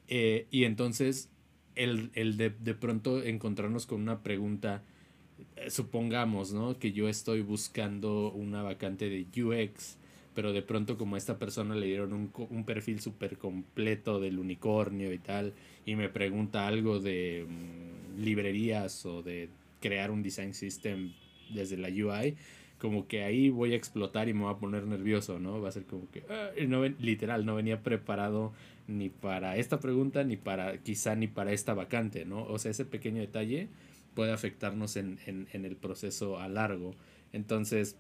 Eh, 0.09 0.47
y 0.51 0.65
entonces, 0.65 1.31
el, 1.75 2.11
el 2.15 2.37
de, 2.37 2.51
de, 2.51 2.75
pronto 2.75 3.23
encontrarnos 3.23 3.87
con 3.87 4.01
una 4.01 4.23
pregunta, 4.23 4.83
eh, 5.57 5.71
supongamos, 5.71 6.53
¿no? 6.53 6.79
Que 6.79 6.93
yo 6.93 7.09
estoy 7.09 7.43
buscando 7.43 8.33
una 8.33 8.63
vacante 8.63 9.09
de 9.09 9.27
UX, 9.43 9.97
pero 10.35 10.53
de 10.53 10.63
pronto 10.63 10.97
como 10.97 11.15
a 11.15 11.19
esta 11.19 11.39
persona 11.39 11.75
le 11.75 11.87
dieron 11.87 12.13
un, 12.13 12.31
un 12.51 12.65
perfil 12.65 13.01
súper 13.01 13.39
completo 13.39 14.21
del 14.21 14.39
unicornio 14.39 15.13
y 15.13 15.19
tal, 15.19 15.55
y 15.87 15.97
me 15.97 16.09
pregunta 16.09 16.67
algo 16.67 17.01
de 17.01 17.47
mmm, 17.49 18.23
librerías 18.23 19.05
o 19.07 19.23
de 19.23 19.49
crear 19.81 20.11
un 20.11 20.23
design 20.23 20.55
system 20.55 21.13
desde 21.53 21.77
la 21.77 21.89
UI, 21.89 22.37
como 22.79 23.07
que 23.07 23.25
ahí 23.25 23.51
voy 23.51 23.75
a 23.75 23.77
explotar 23.77 24.29
y 24.29 24.35
me 24.35 24.43
voy 24.43 24.55
a 24.55 24.59
poner 24.59 24.85
nervioso, 24.87 25.39
¿no? 25.39 25.61
Va 25.61 25.69
a 25.69 25.73
ser 25.73 25.85
como 25.85 26.11
que, 26.11 26.23
ah, 26.31 26.51
no, 26.67 26.85
literal, 26.87 27.45
no 27.45 27.55
venía 27.55 27.83
preparado 27.83 28.53
ni 28.91 29.09
para 29.09 29.57
esta 29.57 29.81
pregunta, 29.81 30.25
ni 30.25 30.37
para, 30.37 30.79
quizá 30.79 31.15
ni 31.15 31.29
para 31.29 31.53
esta 31.53 31.75
vacante, 31.75 32.25
¿no? 32.25 32.45
O 32.45 32.59
sea, 32.59 32.71
ese 32.71 32.85
pequeño 32.85 33.21
detalle 33.21 33.69
puede 34.15 34.33
afectarnos 34.33 34.97
en, 34.97 35.19
en, 35.27 35.49
en 35.53 35.65
el 35.65 35.77
proceso 35.77 36.39
a 36.39 36.49
largo. 36.49 36.95
Entonces, 37.33 37.97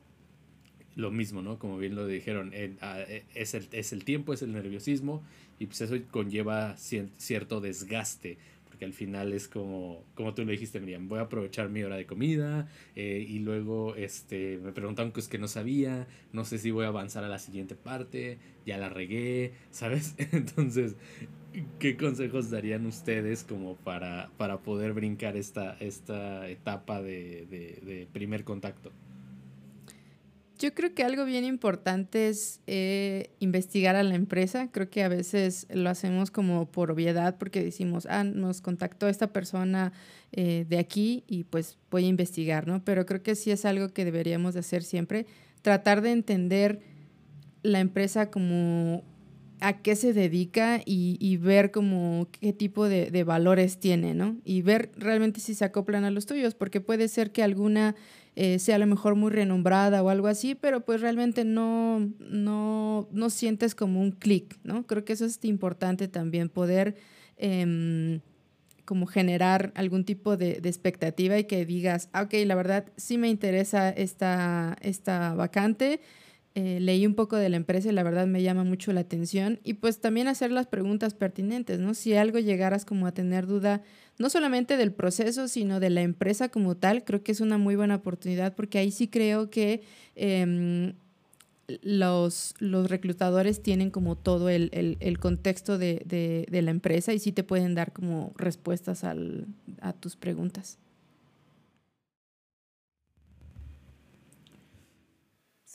lo 0.97 1.11
mismo, 1.11 1.42
¿no? 1.42 1.59
Como 1.59 1.78
bien 1.78 1.94
lo 1.94 2.06
dijeron, 2.06 2.52
en, 2.52 2.78
a, 2.80 3.00
es, 3.35 3.54
el, 3.54 3.68
es 3.73 3.92
el 3.92 4.04
tiempo, 4.04 4.32
es 4.32 4.42
el 4.42 4.52
nerviosismo 4.52 5.23
y 5.59 5.66
pues 5.66 5.80
eso 5.80 5.97
conlleva 6.11 6.76
cierto 6.76 7.61
desgaste 7.61 8.38
que 8.80 8.87
al 8.87 8.94
final 8.94 9.34
es 9.34 9.46
como, 9.46 10.06
como 10.14 10.32
tú 10.32 10.42
lo 10.42 10.52
dijiste, 10.52 10.80
Miriam, 10.80 11.06
voy 11.06 11.18
a 11.18 11.22
aprovechar 11.25 11.68
mi 11.68 11.82
hora 11.82 11.96
de 11.96 12.06
comida 12.06 12.66
eh, 12.96 13.22
y 13.28 13.40
luego 13.40 13.94
este, 13.94 14.56
me 14.56 14.72
preguntaron 14.72 15.12
cosas 15.12 15.28
que 15.28 15.37
no 15.37 15.49
sabía, 15.49 16.08
no 16.32 16.46
sé 16.46 16.56
si 16.56 16.70
voy 16.70 16.87
a 16.87 16.88
avanzar 16.88 17.22
a 17.22 17.28
la 17.28 17.38
siguiente 17.38 17.75
parte, 17.75 18.38
ya 18.64 18.78
la 18.78 18.88
regué, 18.88 19.52
¿sabes? 19.70 20.14
Entonces, 20.32 20.96
¿qué 21.78 21.99
consejos 21.99 22.50
darían 22.50 22.87
ustedes 22.87 23.44
como 23.44 23.76
para, 23.76 24.30
para 24.38 24.62
poder 24.62 24.94
brincar 24.94 25.37
esta, 25.37 25.76
esta 25.78 26.49
etapa 26.49 27.02
de, 27.02 27.44
de 27.82 28.08
primer 28.10 28.44
contacto? 28.44 28.92
Yo 30.61 30.75
creo 30.75 30.95
que 30.95 31.05
algo 31.05 31.25
bien 31.25 31.47
importante 31.47 32.29
es 32.29 32.61
eh, 32.67 33.31
investigar 33.40 33.97
a 33.97 34.02
la 34.02 34.14
empresa. 34.14 34.69
Creo 34.71 34.90
que 34.90 35.02
a 35.02 35.09
veces 35.09 35.67
lo 35.71 35.88
hacemos 35.88 36.31
como 36.31 36.71
por 36.71 36.90
obviedad 36.90 37.38
porque 37.38 37.64
decimos, 37.64 38.07
ah, 38.11 38.25
nos 38.25 38.61
contactó 38.61 39.09
esta 39.09 39.29
persona 39.33 39.95
eh, 40.33 40.67
de 40.69 40.79
aquí 40.79 41.25
y 41.26 41.45
pues 41.45 41.79
voy 41.90 42.05
a 42.05 42.09
investigar, 42.09 42.67
¿no? 42.67 42.85
Pero 42.85 43.07
creo 43.07 43.23
que 43.23 43.37
sí 43.37 43.50
es 43.50 43.64
algo 43.64 43.88
que 43.95 44.05
deberíamos 44.05 44.52
de 44.52 44.61
hacer 44.61 44.83
siempre. 44.83 45.25
Tratar 45.62 46.02
de 46.02 46.12
entender 46.12 46.81
la 47.62 47.81
empresa 47.81 48.31
como 48.31 49.02
a 49.61 49.83
qué 49.83 49.95
se 49.95 50.12
dedica 50.12 50.81
y, 50.85 51.37
ver 51.37 51.71
como 51.71 52.29
qué 52.40 52.52
tipo 52.52 52.88
de, 52.88 53.25
valores 53.25 53.79
tiene, 53.79 54.14
¿no? 54.14 54.37
Y 54.45 54.62
ver 54.62 54.90
realmente 54.97 55.40
si 55.40 55.55
se 55.55 55.64
acoplan 55.64 56.05
a 56.05 56.11
los 56.11 56.26
tuyos, 56.26 56.55
porque 56.55 56.81
puede 56.81 57.09
ser 57.09 57.31
que 57.31 57.43
alguna 57.43 57.95
eh, 58.37 58.59
sea 58.59 58.76
a 58.76 58.79
lo 58.79 58.87
mejor 58.87 59.17
muy 59.17 59.31
renombrada 59.31 60.02
o 60.02 60.09
algo 60.09 60.29
así, 60.29 60.55
pero 60.55 60.81
pues 60.81 61.00
realmente 61.00 61.45
no, 61.45 62.11
no, 62.21 63.09
no 63.12 63.31
sientes 63.31 63.75
como 63.75 64.00
un 64.00 64.12
clic, 64.12 64.59
¿no? 64.64 64.87
Creo 64.87 65.05
que 65.05 65.12
eso 65.12 65.26
es 65.26 65.38
importante 65.45 66.09
también, 66.09 66.49
poder 66.49 66.97
em, 67.37 68.21
como 68.85 69.07
generar 69.07 69.73
algún 69.76 70.05
tipo 70.05 70.37
de, 70.37 70.61
expectativa 70.64 71.38
y 71.38 71.45
que 71.45 71.64
digas, 71.67 72.09
ah, 72.12 72.23
ok, 72.23 72.35
la 72.45 72.55
verdad 72.55 72.87
sí 72.97 73.19
me 73.19 73.29
interesa 73.29 73.90
esta, 73.90 74.76
esta 74.81 75.35
vacante, 75.35 76.00
eh, 76.57 76.80
leí 76.80 77.07
un 77.07 77.14
poco 77.14 77.37
de 77.37 77.49
la 77.49 77.57
empresa 77.57 77.88
y 77.88 77.92
la 77.92 78.02
verdad 78.02 78.26
me 78.26 78.42
llama 78.42 78.64
mucho 78.64 78.92
la 78.92 79.00
atención. 79.00 79.61
Y 79.62 79.75
pues 79.75 80.00
también 80.00 80.26
hacer 80.26 80.50
las 80.50 80.66
preguntas 80.66 81.14
pertinentes, 81.14 81.78
¿no? 81.78 81.95
Si 81.95 82.14
algo 82.14 82.38
llegaras 82.38 82.85
como 82.85 83.07
a 83.07 83.12
tener 83.12 83.47
duda, 83.47 83.83
no 84.19 84.30
solamente 84.30 84.76
del 84.76 84.92
proceso, 84.92 85.47
sino 85.47 85.78
de 85.78 85.90
la 85.90 86.02
empresa 86.02 86.49
como 86.49 86.76
tal, 86.76 87.04
creo 87.04 87.23
que 87.23 87.33
es 87.33 87.40
una 87.40 87.57
muy 87.57 87.76
buena 87.76 87.97
oportunidad 87.97 88.54
porque 88.54 88.78
ahí 88.78 88.90
sí 88.90 89.07
creo 89.07 89.49
que 89.49 89.83
em, 90.16 90.95
los, 91.83 92.54
los 92.59 92.90
reclutadores 92.90 93.62
tienen 93.62 93.90
como 93.90 94.16
todo 94.16 94.49
el, 94.49 95.19
contexto 95.21 95.78
de, 95.78 96.47
la 96.50 96.71
empresa 96.71 97.12
y 97.12 97.21
sí 97.21 97.30
te 97.30 97.45
pueden 97.45 97.76
dar 97.76 97.92
como 97.92 98.33
respuestas 98.37 99.04
a 99.04 99.92
tus 100.00 100.16
preguntas. 100.16 100.78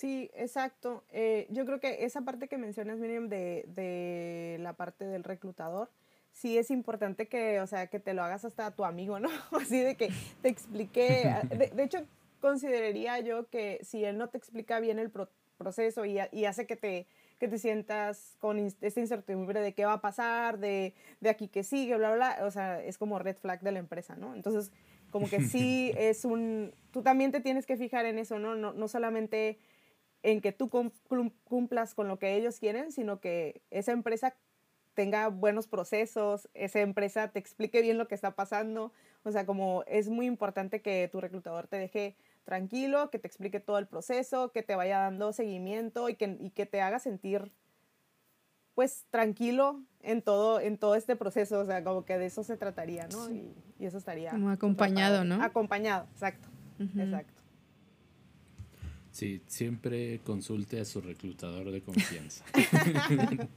Sí, 0.05 0.29
exacto. 0.35 1.03
Eh, 1.09 1.47
yo 1.49 1.65
creo 1.65 1.79
que 1.79 2.05
esa 2.05 2.21
parte 2.21 2.47
que 2.47 2.59
mencionas, 2.59 2.99
Miriam, 2.99 3.27
de, 3.27 3.65
de, 3.69 4.57
la 4.59 4.73
parte 4.73 5.03
del 5.03 5.23
reclutador, 5.23 5.89
sí 6.31 6.59
es 6.59 6.69
importante 6.69 7.27
que, 7.27 7.59
o 7.59 7.65
sea, 7.65 7.87
que 7.87 7.99
te 7.99 8.13
lo 8.13 8.21
hagas 8.21 8.45
hasta 8.45 8.67
a 8.67 8.75
tu 8.75 8.85
amigo, 8.85 9.19
¿no? 9.19 9.29
Así 9.59 9.79
de 9.79 9.95
que 9.95 10.11
te 10.43 10.49
explique. 10.49 11.33
De, 11.49 11.83
hecho, 11.83 12.05
consideraría 12.39 13.19
yo 13.21 13.49
que 13.49 13.79
si 13.81 14.05
él 14.05 14.19
no 14.19 14.29
te 14.29 14.37
explica 14.37 14.79
bien 14.79 14.99
el 14.99 15.11
proceso 15.57 16.05
y, 16.05 16.19
y, 16.31 16.45
hace 16.45 16.67
que 16.67 16.75
te, 16.75 17.07
que 17.39 17.47
te 17.47 17.57
sientas 17.57 18.35
con 18.37 18.59
esta 18.59 18.99
incertidumbre 18.99 19.59
de 19.59 19.73
qué 19.73 19.85
va 19.85 19.93
a 19.93 20.01
pasar, 20.01 20.59
de, 20.59 20.93
de 21.19 21.29
aquí 21.31 21.47
que 21.47 21.63
sigue, 21.63 21.97
bla, 21.97 22.13
bla, 22.13 22.35
bla, 22.35 22.45
o 22.45 22.51
sea, 22.51 22.79
es 22.79 22.99
como 22.99 23.17
red 23.17 23.37
flag 23.37 23.61
de 23.61 23.71
la 23.71 23.79
empresa, 23.79 24.15
¿no? 24.15 24.35
Entonces, 24.35 24.71
como 25.09 25.27
que 25.27 25.41
sí 25.41 25.93
es 25.97 26.25
un... 26.25 26.75
Tú 26.91 27.01
también 27.01 27.31
te 27.31 27.41
tienes 27.41 27.65
que 27.65 27.75
fijar 27.75 28.05
en 28.05 28.19
eso, 28.19 28.37
¿no? 28.37 28.53
No, 28.53 28.71
no 28.71 28.87
solamente 28.87 29.57
en 30.25 30.41
que 30.41 30.51
tú 30.51 30.71
cumplas 31.43 31.93
con 31.93 32.07
lo 32.07 32.17
que 32.17 32.35
ellos 32.35 32.59
quieren, 32.59 32.91
sino 32.91 33.19
que 33.19 33.61
esa 33.69 33.91
empresa 33.91 34.35
tenga 34.95 35.27
buenos 35.27 35.67
procesos, 35.67 36.49
esa 36.55 36.79
empresa 36.79 37.27
te 37.27 37.37
explique 37.37 37.79
bien 37.83 37.99
lo 37.99 38.07
que 38.07 38.15
está 38.15 38.31
pasando. 38.31 38.91
O 39.23 39.31
sea, 39.31 39.45
como 39.45 39.83
es 39.85 40.09
muy 40.09 40.25
importante 40.25 40.81
que 40.81 41.07
tu 41.11 41.21
reclutador 41.21 41.67
te 41.67 41.77
deje 41.77 42.15
tranquilo, 42.43 43.11
que 43.11 43.19
te 43.19 43.27
explique 43.27 43.59
todo 43.59 43.77
el 43.77 43.85
proceso, 43.85 44.51
que 44.51 44.63
te 44.63 44.75
vaya 44.75 44.97
dando 44.97 45.31
seguimiento 45.31 46.09
y 46.09 46.15
que, 46.15 46.37
y 46.39 46.49
que 46.49 46.65
te 46.65 46.81
haga 46.81 46.97
sentir 46.97 47.51
pues 48.73 49.05
tranquilo 49.11 49.83
en 50.01 50.23
todo, 50.23 50.59
en 50.59 50.79
todo 50.79 50.95
este 50.95 51.15
proceso. 51.15 51.59
O 51.59 51.65
sea, 51.65 51.83
como 51.83 52.03
que 52.03 52.17
de 52.17 52.25
eso 52.25 52.43
se 52.43 52.57
trataría, 52.57 53.07
¿no? 53.09 53.29
Y, 53.29 53.53
eso 53.79 53.99
estaría... 53.99 54.31
Como 54.31 54.49
acompañado, 54.49 55.23
¿no? 55.23 55.43
Acompañado, 55.43 56.07
exacto. 56.13 56.47
Exacto. 56.79 57.44
Sí, 59.15 59.39
siempre 59.47 60.19
consulte 60.25 60.81
a 60.81 60.83
su 60.83 60.99
reclutador 60.99 61.71
de 61.71 61.79
confianza. 61.79 62.43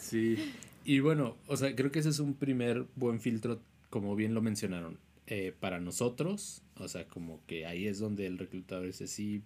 sí, 0.00 0.38
y 0.82 1.00
bueno, 1.00 1.36
o 1.46 1.58
sea, 1.58 1.76
creo 1.76 1.92
que 1.92 1.98
ese 1.98 2.08
es 2.08 2.20
un 2.20 2.32
primer 2.32 2.86
buen 2.96 3.20
filtro, 3.20 3.60
como 3.90 4.16
bien 4.16 4.32
lo 4.32 4.40
mencionaron, 4.40 4.96
eh, 5.26 5.52
para 5.60 5.78
nosotros, 5.78 6.62
o 6.78 6.88
sea, 6.88 7.06
como 7.06 7.44
que 7.46 7.66
ahí 7.66 7.86
es 7.86 7.98
donde 7.98 8.26
el 8.26 8.38
reclutador 8.38 8.86
dice 8.86 9.08
sí, 9.08 9.42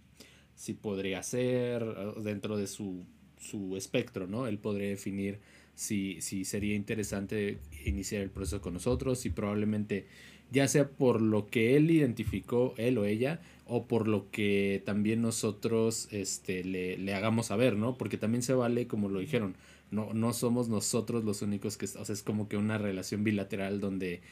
sí 0.55 0.75
podría 0.75 1.25
ser, 1.25 1.85
dentro 2.23 2.57
de 2.57 2.69
su, 2.69 3.05
su 3.37 3.77
espectro, 3.77 4.29
¿no? 4.29 4.47
Él 4.47 4.59
podría 4.59 4.91
definir 4.91 5.41
si, 5.75 6.21
si 6.21 6.45
sería 6.45 6.77
interesante 6.77 7.59
iniciar 7.85 8.23
el 8.23 8.31
proceso 8.31 8.61
con 8.61 8.75
nosotros, 8.75 9.27
y 9.27 9.31
probablemente 9.31 10.07
ya 10.51 10.69
sea 10.69 10.89
por 10.89 11.21
lo 11.21 11.47
que 11.47 11.77
él 11.77 11.91
identificó, 11.91 12.75
él 12.77 12.99
o 12.99 13.05
ella, 13.05 13.41
o 13.67 13.87
por 13.87 14.09
lo 14.09 14.31
que 14.31 14.83
también 14.85 15.23
nosotros 15.23 16.09
este, 16.11 16.65
le, 16.65 16.99
le, 16.99 17.15
hagamos 17.15 17.47
saber, 17.47 17.77
¿no? 17.77 17.97
Porque 17.97 18.17
también 18.17 18.43
se 18.43 18.53
vale, 18.53 18.87
como 18.87 19.09
lo 19.09 19.21
dijeron, 19.21 19.55
no, 19.91 20.13
no 20.13 20.33
somos 20.33 20.69
nosotros 20.69 21.25
los 21.25 21.43
únicos 21.43 21.77
que, 21.77 21.87
o 21.87 22.05
sea, 22.05 22.13
es 22.13 22.23
como 22.23 22.49
que 22.49 22.57
una 22.57 22.79
relación 22.79 23.25
bilateral 23.25 23.81
donde 23.81 24.23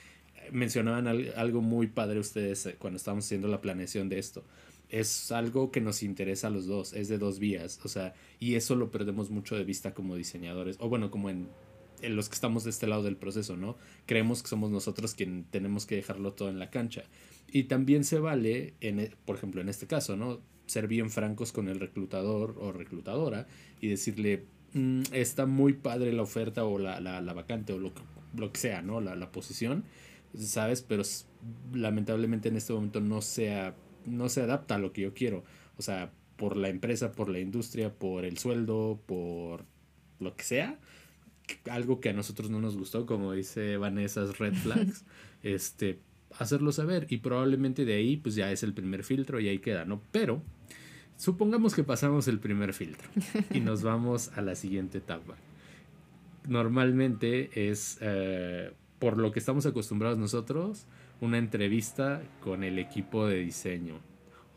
mencionaban 0.52 1.06
algo 1.36 1.60
muy 1.60 1.88
padre 1.88 2.18
ustedes 2.18 2.66
eh, 2.66 2.76
cuando 2.78 2.96
estábamos 2.96 3.24
haciendo 3.24 3.48
la 3.48 3.60
planeación 3.60 4.08
de 4.08 4.18
esto. 4.18 4.44
Es 4.88 5.32
algo 5.32 5.70
que 5.70 5.80
nos 5.80 6.02
interesa 6.02 6.46
a 6.46 6.50
los 6.50 6.66
dos, 6.66 6.94
es 6.94 7.08
de 7.08 7.18
dos 7.18 7.38
vías, 7.38 7.78
o 7.84 7.88
sea, 7.88 8.14
y 8.40 8.54
eso 8.54 8.74
lo 8.74 8.90
perdemos 8.90 9.30
mucho 9.30 9.54
de 9.54 9.64
vista 9.64 9.92
como 9.92 10.16
diseñadores, 10.16 10.76
o 10.80 10.88
bueno, 10.88 11.10
como 11.10 11.28
en 11.28 11.48
en 12.02 12.16
los 12.16 12.28
que 12.28 12.34
estamos 12.34 12.64
de 12.64 12.70
este 12.70 12.86
lado 12.86 13.02
del 13.02 13.16
proceso, 13.16 13.56
¿no? 13.56 13.76
Creemos 14.06 14.42
que 14.42 14.48
somos 14.48 14.70
nosotros 14.70 15.14
quien 15.14 15.44
tenemos 15.44 15.86
que 15.86 15.96
dejarlo 15.96 16.32
todo 16.32 16.48
en 16.48 16.58
la 16.58 16.70
cancha. 16.70 17.04
Y 17.50 17.64
también 17.64 18.04
se 18.04 18.18
vale, 18.18 18.74
en, 18.80 19.00
e, 19.00 19.12
por 19.24 19.36
ejemplo, 19.36 19.60
en 19.60 19.68
este 19.68 19.86
caso, 19.86 20.16
¿no? 20.16 20.40
Ser 20.66 20.86
bien 20.86 21.10
francos 21.10 21.52
con 21.52 21.68
el 21.68 21.80
reclutador 21.80 22.56
o 22.58 22.72
reclutadora 22.72 23.46
y 23.80 23.88
decirle, 23.88 24.44
mm, 24.74 25.02
está 25.12 25.46
muy 25.46 25.72
padre 25.72 26.12
la 26.12 26.22
oferta 26.22 26.64
o 26.64 26.78
la, 26.78 27.00
la, 27.00 27.32
vacante 27.32 27.72
o 27.72 27.78
lo, 27.78 27.92
lo, 28.36 28.52
que 28.52 28.60
sea, 28.60 28.82
¿no? 28.82 29.00
La, 29.00 29.14
la 29.14 29.32
posición, 29.32 29.84
¿sabes? 30.36 30.82
Pero 30.82 31.02
lamentablemente 31.72 32.48
en 32.48 32.56
este 32.56 32.72
momento 32.72 33.00
no, 33.00 33.22
sea, 33.22 33.74
no 34.04 34.28
se 34.28 34.42
adapta 34.42 34.74
a 34.74 34.78
lo 34.78 34.92
que 34.92 35.02
yo 35.02 35.14
quiero. 35.14 35.44
O 35.78 35.82
sea, 35.82 36.12
por 36.36 36.56
la 36.56 36.68
empresa, 36.68 37.12
por 37.12 37.28
la 37.28 37.40
industria, 37.40 37.92
por 37.92 38.24
el 38.24 38.38
sueldo, 38.38 39.00
por 39.06 39.64
lo 40.20 40.36
que 40.36 40.44
sea 40.44 40.78
algo 41.70 42.00
que 42.00 42.10
a 42.10 42.12
nosotros 42.12 42.50
no 42.50 42.60
nos 42.60 42.76
gustó, 42.76 43.06
como 43.06 43.32
dice 43.32 43.76
Vanessa, 43.76 44.24
red 44.38 44.54
flags, 44.54 45.04
este, 45.42 45.98
hacerlo 46.38 46.72
saber 46.72 47.06
y 47.08 47.18
probablemente 47.18 47.84
de 47.84 47.94
ahí 47.94 48.16
pues 48.16 48.34
ya 48.34 48.50
es 48.52 48.62
el 48.62 48.74
primer 48.74 49.04
filtro 49.04 49.40
y 49.40 49.48
ahí 49.48 49.58
queda, 49.58 49.84
¿no? 49.84 50.00
Pero 50.12 50.42
supongamos 51.16 51.74
que 51.74 51.84
pasamos 51.84 52.28
el 52.28 52.38
primer 52.38 52.74
filtro 52.74 53.08
y 53.52 53.60
nos 53.60 53.82
vamos 53.84 54.30
a 54.36 54.42
la 54.42 54.54
siguiente 54.54 54.98
etapa. 54.98 55.36
Normalmente 56.46 57.70
es, 57.70 57.98
eh, 58.00 58.72
por 58.98 59.18
lo 59.18 59.32
que 59.32 59.38
estamos 59.38 59.66
acostumbrados 59.66 60.18
nosotros, 60.18 60.86
una 61.20 61.38
entrevista 61.38 62.22
con 62.40 62.64
el 62.64 62.78
equipo 62.78 63.26
de 63.26 63.38
diseño 63.38 64.00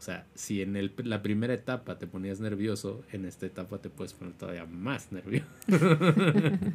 o 0.02 0.04
sea, 0.04 0.26
si 0.34 0.64
en 0.64 0.76
el, 0.76 0.96
la 1.04 1.22
primera 1.22 1.54
etapa 1.54 2.00
te 2.00 2.08
ponías 2.08 2.40
nervioso, 2.40 3.04
en 3.12 3.26
esta 3.26 3.46
etapa 3.46 3.78
te 3.78 3.92
puedes 3.92 4.14
poner 4.14 4.34
todavía 4.34 4.66
más 4.66 5.12
nervioso. 5.12 5.46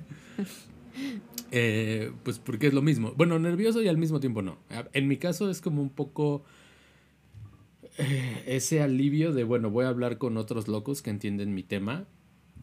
Eh, 1.50 2.11
pues 2.23 2.38
porque 2.38 2.68
es 2.68 2.73
lo 2.73 2.80
mismo. 2.80 3.12
Bueno, 3.18 3.38
nervioso 3.38 3.83
y 3.83 3.88
al 3.88 3.99
mismo 3.99 4.18
tiempo 4.18 4.40
no. 4.40 4.56
En 4.95 5.06
mi 5.09 5.18
caso 5.18 5.50
es 5.50 5.61
como 5.61 5.83
un 5.83 5.90
poco 5.90 6.42
eh, 7.99 8.42
ese 8.47 8.80
alivio 8.80 9.35
de, 9.35 9.45
bueno, 9.45 9.71
voy 9.71 9.85
a 9.85 9.88
hablar 9.88 10.16
con 10.16 10.38
otros 10.38 10.68
locos 10.68 11.02
que 11.02 11.11
entienden 11.11 11.54
mi 11.54 11.62
tema, 11.62 12.06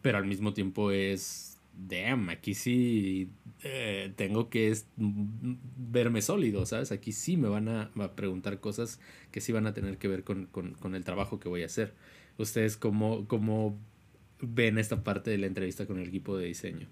pero 0.02 0.18
al 0.18 0.26
mismo 0.26 0.52
tiempo 0.52 0.90
es 0.90 1.53
damn, 1.76 2.28
aquí 2.30 2.54
sí 2.54 3.30
eh, 3.62 4.12
tengo 4.16 4.48
que 4.48 4.76
verme 4.96 6.22
sólido, 6.22 6.66
¿sabes? 6.66 6.92
Aquí 6.92 7.12
sí 7.12 7.36
me 7.36 7.48
van 7.48 7.68
a, 7.68 7.90
preguntar 8.14 8.60
cosas 8.60 9.00
que 9.30 9.40
sí 9.40 9.52
van 9.52 9.66
a 9.66 9.74
tener 9.74 9.98
que 9.98 10.08
ver 10.08 10.24
con, 10.24 10.48
el 10.94 11.04
trabajo 11.04 11.40
que 11.40 11.48
voy 11.48 11.62
a 11.62 11.66
hacer. 11.66 11.94
¿Ustedes 12.38 12.76
cómo, 12.76 13.26
cómo 13.28 13.78
ven 14.40 14.78
esta 14.78 15.02
parte 15.04 15.30
de 15.30 15.38
la 15.38 15.46
entrevista 15.46 15.86
con 15.86 15.98
el 15.98 16.08
equipo 16.08 16.36
de 16.36 16.46
diseño? 16.46 16.88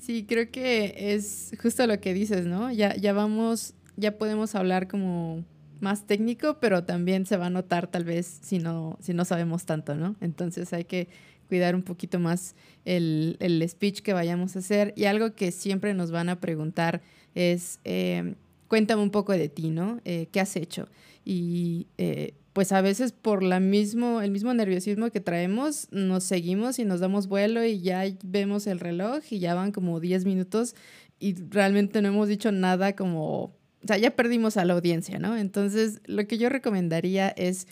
Sí, 0.00 0.24
creo 0.26 0.50
que 0.50 1.14
es 1.14 1.52
justo 1.60 1.86
lo 1.86 2.00
que 2.00 2.12
dices, 2.12 2.46
¿no? 2.46 2.72
Ya, 2.72 2.96
ya 2.96 3.12
vamos, 3.12 3.74
ya 3.96 4.18
podemos 4.18 4.54
hablar 4.54 4.88
como 4.88 5.44
más 5.80 6.06
técnico, 6.06 6.58
pero 6.60 6.84
también 6.84 7.26
se 7.26 7.36
va 7.36 7.46
a 7.46 7.50
notar 7.50 7.86
tal 7.86 8.04
vez 8.04 8.40
si 8.42 8.58
no, 8.58 8.98
si 9.00 9.14
no 9.14 9.24
sabemos 9.24 9.64
tanto, 9.64 9.94
¿no? 9.94 10.16
Entonces 10.20 10.72
hay 10.72 10.84
que 10.84 11.08
cuidar 11.48 11.74
un 11.74 11.82
poquito 11.82 12.18
más 12.20 12.54
el, 12.84 13.64
speech 13.68 14.00
que 14.00 14.12
vayamos 14.12 14.56
a 14.56 14.60
hacer. 14.60 14.92
Y 14.96 15.04
algo 15.04 15.34
que 15.34 15.50
siempre 15.50 15.94
nos 15.94 16.10
van 16.10 16.28
a 16.28 16.40
preguntar 16.40 17.02
es, 17.34 17.80
eh, 17.84 18.34
cuéntame 18.68 19.02
un 19.02 19.10
poco 19.10 19.32
de 19.32 19.48
ti, 19.48 19.70
¿no? 19.70 20.00
Eh, 20.04 20.28
¿Qué 20.30 20.40
has 20.40 20.54
hecho? 20.56 20.88
y 21.30 21.88
eh, 21.98 22.32
pues 22.54 22.72
a 22.72 22.80
veces 22.80 23.12
por 23.12 23.42
la 23.42 23.60
mismo, 23.60 24.22
el 24.22 24.30
mismo 24.30 24.54
nerviosismo 24.54 25.10
que 25.10 25.20
traemos, 25.20 25.86
nos 25.90 26.24
seguimos 26.24 26.78
y 26.78 26.86
nos 26.86 27.00
damos 27.00 27.28
vuelo 27.28 27.62
y 27.64 27.82
ya 27.82 28.04
vemos 28.24 28.66
el 28.66 28.80
reloj 28.80 29.22
y 29.28 29.38
ya 29.38 29.54
van 29.54 29.70
como 29.70 30.00
10 30.00 30.24
minutos 30.24 30.74
y 31.20 31.34
realmente 31.50 32.00
no 32.00 32.08
hemos 32.08 32.28
dicho 32.28 32.50
nada 32.50 32.96
como, 32.96 33.42
o 33.42 33.52
sea, 33.86 33.98
ya 33.98 34.16
perdimos 34.16 34.56
a 34.56 34.64
la 34.64 34.72
audiencia, 34.72 35.18
¿no? 35.18 35.36
Entonces, 35.36 36.00
lo 36.06 36.26
que 36.26 36.38
yo 36.38 36.48
recomendaría 36.48 37.28
es 37.28 37.66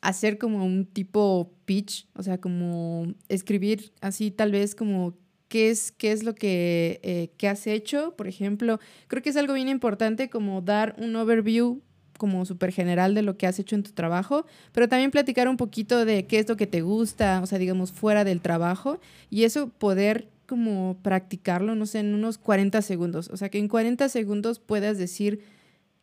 hacer 0.00 0.38
como 0.38 0.64
un 0.64 0.86
tipo 0.86 1.52
pitch, 1.64 2.06
o 2.14 2.22
sea, 2.22 2.38
como 2.38 3.14
escribir 3.28 3.92
así 4.00 4.30
tal 4.30 4.52
vez 4.52 4.74
como 4.74 5.14
qué 5.48 5.70
es, 5.70 5.92
qué 5.92 6.12
es 6.12 6.22
lo 6.22 6.34
que, 6.34 7.00
eh, 7.02 7.48
has 7.48 7.66
hecho, 7.66 8.14
por 8.16 8.28
ejemplo. 8.28 8.78
Creo 9.08 9.22
que 9.22 9.30
es 9.30 9.36
algo 9.36 9.54
bien 9.54 9.68
importante 9.68 10.30
como 10.30 10.62
dar 10.62 10.94
un 10.98 11.14
overview 11.16 11.82
como 12.16 12.44
súper 12.44 12.70
general 12.70 13.14
de 13.14 13.22
lo 13.22 13.36
que 13.36 13.46
has 13.46 13.58
hecho 13.58 13.74
en 13.74 13.82
tu 13.82 13.92
trabajo, 13.92 14.44
pero 14.72 14.88
también 14.88 15.10
platicar 15.10 15.48
un 15.48 15.56
poquito 15.56 16.04
de 16.04 16.26
qué 16.26 16.38
es 16.38 16.48
lo 16.48 16.56
que 16.56 16.66
te 16.66 16.82
gusta, 16.82 17.40
o 17.42 17.46
sea, 17.46 17.58
digamos, 17.58 17.92
fuera 17.92 18.24
del 18.24 18.42
trabajo, 18.42 19.00
y 19.30 19.44
eso 19.44 19.70
poder 19.70 20.28
como 20.46 20.98
practicarlo, 21.02 21.74
no 21.74 21.86
sé, 21.86 22.00
en 22.00 22.14
unos 22.14 22.36
40 22.36 22.82
segundos, 22.82 23.30
o 23.30 23.38
sea, 23.38 23.48
que 23.48 23.58
en 23.58 23.68
40 23.68 24.10
segundos 24.10 24.60
puedas 24.60 24.98
decir 24.98 25.40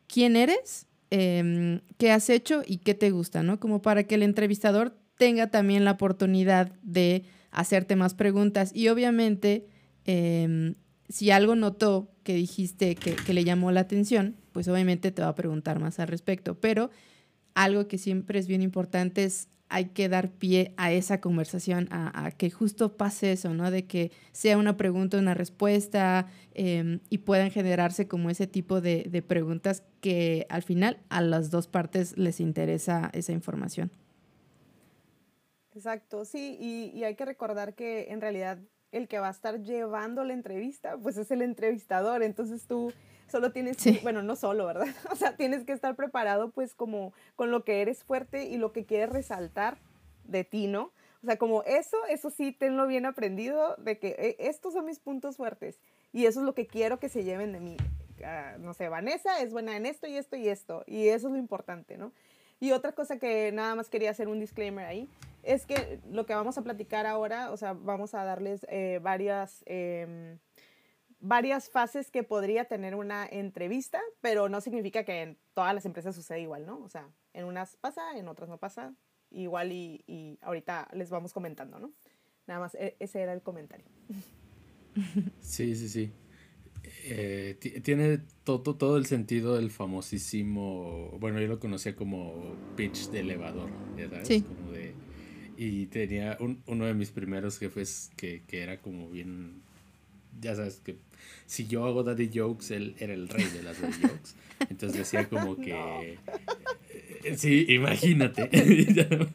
quién 0.08 0.34
eres, 0.34 0.87
em, 1.10 1.80
qué 1.96 2.10
has 2.10 2.30
hecho 2.30 2.62
y 2.66 2.78
qué 2.78 2.94
te 2.94 3.10
gusta, 3.10 3.42
¿no? 3.42 3.60
Como 3.60 3.82
para 3.82 4.04
que 4.04 4.14
el 4.14 4.22
entrevistador 4.22 4.96
tenga 5.16 5.50
también 5.50 5.84
la 5.84 5.92
oportunidad 5.92 6.72
de 6.82 7.24
hacerte 7.50 7.96
más 7.96 8.14
preguntas 8.14 8.72
y 8.74 8.88
obviamente 8.88 9.66
em, 10.04 10.74
si 11.08 11.30
algo 11.30 11.56
notó 11.56 12.10
que 12.22 12.34
dijiste 12.34 12.94
que, 12.94 13.16
que, 13.16 13.32
le 13.32 13.44
llamó 13.44 13.72
la 13.72 13.80
atención, 13.80 14.36
pues 14.52 14.68
obviamente 14.68 15.10
te 15.10 15.22
va 15.22 15.28
a 15.28 15.34
preguntar 15.34 15.80
más 15.80 15.98
al 15.98 16.08
respecto. 16.08 16.60
Pero 16.60 16.90
algo 17.54 17.88
que 17.88 17.98
siempre 17.98 18.38
es 18.38 18.46
bien 18.46 18.62
importante 18.62 19.24
es 19.24 19.48
hay 19.68 19.86
que 19.86 20.08
dar 20.08 20.30
pie 20.30 20.72
a 20.76 20.92
esa 20.92 21.20
conversación, 21.20 21.88
a, 21.90 22.30
que 22.32 22.50
justo 22.50 22.96
pase 22.96 23.32
eso, 23.32 23.52
¿no? 23.54 23.70
De 23.70 23.86
que 23.86 24.10
sea 24.32 24.56
una 24.56 24.76
pregunta, 24.76 25.18
una 25.18 25.34
respuesta 25.34 26.26
em, 26.54 27.00
y 27.10 27.18
puedan 27.18 27.50
generarse 27.50 28.08
como 28.08 28.30
ese 28.30 28.46
tipo 28.46 28.80
de, 28.80 29.22
preguntas 29.26 29.82
que 30.00 30.46
al 30.48 30.62
final 30.62 30.98
a 31.08 31.20
las 31.20 31.50
dos 31.50 31.66
partes 31.66 32.16
les 32.16 32.40
interesa 32.40 33.10
esa 33.12 33.32
información. 33.32 33.90
Exacto, 35.74 36.24
sí, 36.24 36.56
y, 36.58 36.98
y 36.98 37.04
hay 37.04 37.14
que 37.14 37.24
recordar 37.24 37.74
que 37.74 38.10
en 38.10 38.20
realidad 38.20 38.58
el 38.90 39.06
que 39.06 39.18
va 39.18 39.28
a 39.28 39.32
estar 39.32 39.62
llevando 39.62 40.24
la 40.24 40.32
entrevista, 40.32 40.96
pues 40.96 41.18
es 41.18 41.30
el 41.30 41.42
entrevistador, 41.42 42.22
entonces 42.22 42.66
tú 42.66 42.92
solo 43.28 43.52
tienes 43.52 43.76
que, 43.76 44.00
bueno, 44.02 44.22
no 44.22 44.36
solo, 44.36 44.66
¿verdad? 44.66 44.86
O 45.12 45.16
sea, 45.16 45.36
tienes 45.36 45.64
que 45.64 45.72
estar 45.72 45.94
preparado 45.96 46.50
pues 46.50 46.74
como 46.74 47.12
con 47.36 47.50
lo 47.50 47.64
que 47.64 47.82
eres 47.82 48.04
fuerte 48.04 48.44
y 48.44 48.56
lo 48.56 48.72
que 48.72 48.84
quieres 48.84 49.10
resaltar 49.10 49.78
de 50.24 50.44
ti, 50.44 50.66
¿no? 50.66 50.92
O 51.22 51.26
sea, 51.26 51.36
como 51.36 51.62
eso, 51.64 51.96
eso 52.08 52.30
sí, 52.30 52.52
tenlo 52.52 52.86
bien 52.86 53.04
aprendido 53.06 53.74
de 53.76 53.98
que 53.98 54.08
eh, 54.18 54.36
estos 54.38 54.74
son 54.74 54.86
mis 54.86 55.00
puntos 55.00 55.36
fuertes 55.36 55.80
y 56.12 56.26
eso 56.26 56.40
es 56.40 56.46
lo 56.46 56.54
que 56.54 56.66
quiero 56.66 57.00
que 57.00 57.08
se 57.08 57.24
lleven 57.24 57.52
de 57.52 57.60
mí. 57.60 57.76
Ah, 58.24 58.56
no 58.58 58.74
sé, 58.74 58.88
Vanessa 58.88 59.40
es 59.40 59.52
buena 59.52 59.76
en 59.76 59.86
esto 59.86 60.06
y 60.06 60.16
esto 60.16 60.36
y 60.36 60.48
esto 60.48 60.84
y 60.86 61.08
eso 61.08 61.28
es 61.28 61.32
lo 61.32 61.38
importante, 61.38 61.98
¿no? 61.98 62.12
Y 62.60 62.72
otra 62.72 62.92
cosa 62.92 63.18
que 63.18 63.52
nada 63.52 63.74
más 63.74 63.88
quería 63.88 64.10
hacer 64.10 64.28
un 64.28 64.40
disclaimer 64.40 64.84
ahí, 64.84 65.08
es 65.44 65.64
que 65.64 66.00
lo 66.10 66.26
que 66.26 66.34
vamos 66.34 66.58
a 66.58 66.62
platicar 66.62 67.06
ahora, 67.06 67.52
o 67.52 67.56
sea, 67.56 67.72
vamos 67.72 68.14
a 68.14 68.24
darles 68.24 68.66
eh, 68.68 68.98
varias... 69.02 69.62
Em, 69.66 70.38
varias 71.20 71.70
fases 71.70 72.10
que 72.10 72.22
podría 72.22 72.66
tener 72.66 72.94
una 72.94 73.26
entrevista, 73.26 74.00
pero 74.20 74.48
no 74.48 74.60
significa 74.60 75.04
que 75.04 75.22
en 75.22 75.38
todas 75.54 75.74
las 75.74 75.84
empresas 75.84 76.14
suceda 76.14 76.38
igual, 76.38 76.66
¿no? 76.66 76.78
O 76.80 76.88
sea, 76.88 77.08
en 77.32 77.44
unas 77.44 77.76
pasa, 77.76 78.16
en 78.16 78.28
otras 78.28 78.48
no 78.48 78.58
pasa, 78.58 78.94
igual 79.30 79.72
y, 79.72 80.04
y 80.06 80.38
ahorita 80.42 80.88
les 80.92 81.10
vamos 81.10 81.32
comentando, 81.32 81.78
¿no? 81.78 81.92
Nada 82.46 82.60
más, 82.60 82.74
e, 82.76 82.96
ese 82.98 83.20
era 83.20 83.32
el 83.32 83.42
comentario. 83.42 83.86
Sí, 85.40 85.76
sí, 85.76 85.88
sí. 85.88 86.10
Eh, 87.04 87.56
tiene 87.84 88.18
todo, 88.42 88.74
todo 88.74 88.96
el 88.96 89.06
sentido 89.06 89.56
el 89.56 89.70
famosísimo, 89.70 91.16
bueno, 91.20 91.40
yo 91.40 91.46
lo 91.46 91.60
conocía 91.60 91.94
como 91.94 92.56
pitch 92.74 93.10
de 93.10 93.20
elevador, 93.20 93.70
¿verdad? 93.94 94.22
Sí. 94.24 94.42
Como 94.42 94.72
de, 94.72 94.94
y 95.56 95.86
tenía 95.86 96.36
un, 96.40 96.64
uno 96.66 96.86
de 96.86 96.94
mis 96.94 97.12
primeros 97.12 97.60
jefes 97.60 98.10
que, 98.16 98.42
que 98.48 98.62
era 98.62 98.80
como 98.80 99.08
bien 99.08 99.62
ya 100.40 100.54
sabes 100.54 100.80
que 100.80 100.96
si 101.46 101.66
yo 101.66 101.84
hago 101.86 102.02
daddy 102.02 102.30
jokes, 102.32 102.74
él 102.74 102.94
era 102.98 103.14
el 103.14 103.28
rey 103.28 103.46
de 103.46 103.62
las 103.62 103.80
daddy 103.80 103.92
jokes. 104.02 104.34
Entonces 104.70 104.98
decía 104.98 105.28
como 105.28 105.56
que... 105.56 106.18
Eh, 107.24 107.36
sí, 107.36 107.66
imagínate. 107.68 108.48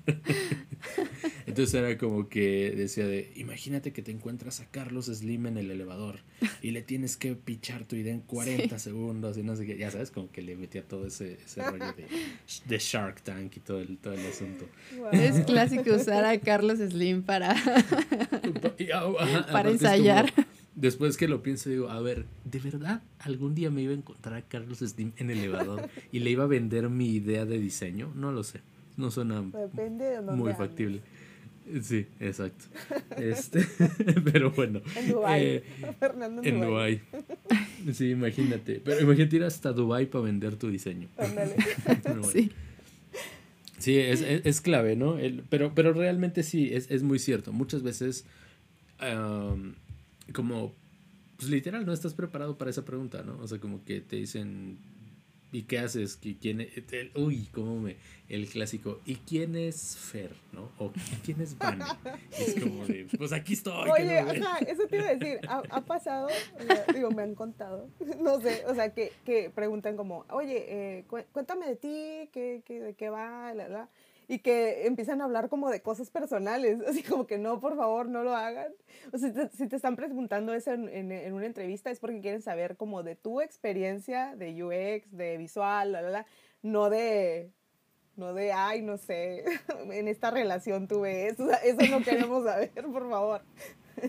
Entonces 1.46 1.76
era 1.76 1.98
como 1.98 2.30
que 2.30 2.74
decía 2.76 3.06
de, 3.06 3.32
imagínate 3.36 3.94
que 3.94 4.02
te 4.02 4.12
encuentras 4.12 4.60
a 4.60 4.66
Carlos 4.66 5.06
Slim 5.06 5.46
en 5.46 5.58
el 5.58 5.70
elevador 5.70 6.20
y 6.64 6.72
le 6.72 6.82
tienes 6.82 7.16
que 7.16 7.36
pichar 7.36 7.86
tu 7.86 7.96
idea 7.96 8.14
en 8.14 8.22
40 8.22 8.80
segundos 8.80 9.38
y 9.38 9.44
no 9.44 9.56
sé 9.56 9.66
qué, 9.66 9.78
ya 9.78 9.92
sabes, 9.92 10.10
como 10.10 10.32
que 10.32 10.42
le 10.42 10.56
metía 10.56 10.84
todo 10.84 11.06
ese, 11.06 11.38
ese 11.46 11.62
rollo 11.62 11.94
de, 12.68 12.78
Shark 12.80 13.22
Tank 13.22 13.58
y 13.58 13.60
todo 13.60 13.82
el, 13.82 13.98
todo 13.98 14.14
el 14.14 14.26
asunto. 14.26 14.68
Es 15.12 15.42
clásico 15.46 15.94
usar 15.94 16.26
a 16.26 16.40
Carlos 16.40 16.80
Slim 16.80 17.22
para, 17.22 17.52
ah, 18.94 19.48
para 19.52 19.70
ensayar 19.70 20.34
después 20.76 21.18
que 21.18 21.28
lo 21.28 21.44
pienso, 21.44 21.70
digo, 21.70 21.90
a 21.90 22.02
ver, 22.02 22.26
¿de 22.46 22.60
verdad 22.60 23.02
algún 23.20 23.56
día 23.56 23.70
me 23.70 23.82
iba 23.82 23.92
a 23.92 23.96
encontrar 23.96 24.36
a 24.36 24.42
Carlos 24.42 24.80
Slim 24.80 25.14
en 25.18 25.30
el 25.30 25.40
elevador 25.40 25.90
y 26.12 26.20
le 26.20 26.32
iba 26.32 26.44
a 26.44 26.48
vender 26.48 26.90
mi 26.90 27.10
idea 27.10 27.46
de 27.46 27.60
diseño? 27.60 28.12
No 28.16 28.32
lo 28.32 28.44
sé. 28.44 28.62
No 28.98 29.10
suena 29.12 29.42
muy 29.42 30.54
factible. 30.54 31.02
Sí, 31.82 32.06
exacto. 32.20 32.66
Este, 33.18 33.66
pero 34.32 34.52
bueno. 34.52 34.82
En 34.96 35.10
Dubái. 35.10 35.46
Eh, 35.46 35.64
Fernando 36.00 36.42
en, 36.44 36.62
Dubái. 36.62 37.02
Sí, 37.94 38.12
imagínate. 38.12 38.82
Pero 38.84 39.02
imagínate 39.02 39.38
ir 39.38 39.44
hasta 39.44 39.72
Dubái 39.72 40.08
para 40.08 40.26
vender 40.26 40.56
tu 40.58 40.70
diseño. 40.70 41.08
Sí. 42.32 42.52
Sí, 43.80 43.98
es, 43.98 44.22
es, 44.22 44.62
clave, 44.62 44.96
¿no? 44.96 45.18
El, 45.18 45.44
pero, 45.50 45.74
pero 45.76 45.92
realmente 45.92 46.44
sí, 46.44 46.70
es, 46.74 46.90
es 46.90 47.04
muy 47.04 47.20
cierto. 47.20 47.52
Muchas 47.52 47.84
veces 47.84 48.26
como, 50.32 50.74
pues 51.38 51.50
literal, 51.50 51.86
no 51.86 51.94
estás 51.94 52.14
preparado 52.14 52.58
para 52.58 52.72
esa 52.72 52.86
pregunta, 52.86 53.24
¿no? 53.24 53.38
O 53.40 53.48
sea, 53.48 53.60
como 53.60 53.84
que 53.84 54.02
te 54.02 54.16
dicen, 54.16 54.78
¿y 55.52 55.64
qué 55.64 55.80
haces? 55.80 56.18
¿Quién 56.42 56.62
es? 56.62 56.70
uy, 57.16 57.48
cómo 57.52 57.80
me, 57.80 57.98
el 58.28 58.48
clásico, 58.48 59.02
¿y 59.06 59.16
quién 59.16 59.56
es 59.56 59.98
Fer, 59.98 60.32
no? 60.52 60.72
O 60.80 60.92
¿quién 61.24 61.42
es 61.42 61.58
Vane? 61.58 61.86
Es 62.32 62.60
como 62.62 62.86
de, 62.86 63.08
pues 63.18 63.32
aquí 63.32 63.54
estoy. 63.54 63.90
Oye, 63.90 64.24
o 64.24 64.34
sea, 64.34 64.58
eso 64.68 64.88
te 64.88 64.98
iba 64.98 65.08
a 65.08 65.16
decir, 65.16 65.40
ha, 65.48 65.82
pasado, 65.82 66.28
digo, 66.94 67.12
me 67.12 67.24
han 67.24 67.36
contado, 67.36 67.90
no 68.22 68.42
sé, 68.42 68.64
o 68.68 68.74
sea, 68.74 68.94
que, 68.94 69.12
que 69.26 69.50
preguntan 69.50 69.96
como, 69.96 70.26
oye, 70.30 70.66
eh, 70.68 71.06
cuéntame 71.32 71.68
de 71.68 71.76
ti, 71.76 72.30
¿qué, 72.32 72.64
qué, 72.66 72.80
de 72.80 72.94
qué 72.96 73.10
va, 73.10 73.54
la, 73.54 73.68
la 73.68 73.90
y 74.34 74.40
que 74.40 74.88
empiezan 74.88 75.22
a 75.22 75.26
hablar 75.26 75.48
como 75.48 75.70
de 75.70 75.82
cosas 75.82 76.10
personales, 76.10 76.82
así 76.88 77.04
como 77.04 77.28
que 77.28 77.38
no, 77.38 77.60
por 77.60 77.76
favor, 77.76 78.10
no 78.10 78.24
lo 78.24 78.36
hagan. 78.36 78.74
O 79.12 79.18
sea, 79.18 79.50
si 79.50 79.68
te, 79.68 79.76
están 79.76 79.96
preguntando 79.96 80.54
eso 80.54 80.72
en, 80.72 81.12
en, 81.12 81.34
una 81.34 81.46
entrevista 81.46 81.92
es 81.92 82.00
porque 82.00 82.20
quieren 82.20 82.42
saber 82.42 82.76
como 82.76 83.04
de 83.04 83.16
tu 83.16 83.42
experiencia 83.42 84.36
de 84.36 84.64
UX, 84.64 85.16
de 85.16 85.38
visual, 85.38 85.92
la, 85.92 86.02
la, 86.02 86.10
la, 86.10 86.26
no 86.64 86.90
de, 86.90 87.52
no 88.16 88.34
de, 88.34 88.54
ay, 88.54 88.82
no 88.82 88.98
sé, 88.98 89.44
en 89.92 90.08
esta 90.08 90.32
relación 90.32 90.88
tuve 90.88 91.28
eso, 91.28 91.48
eso 91.64 91.82
no 91.92 92.04
queremos 92.04 92.44
saber, 92.46 92.72
por 92.72 93.08
favor. 93.10 93.42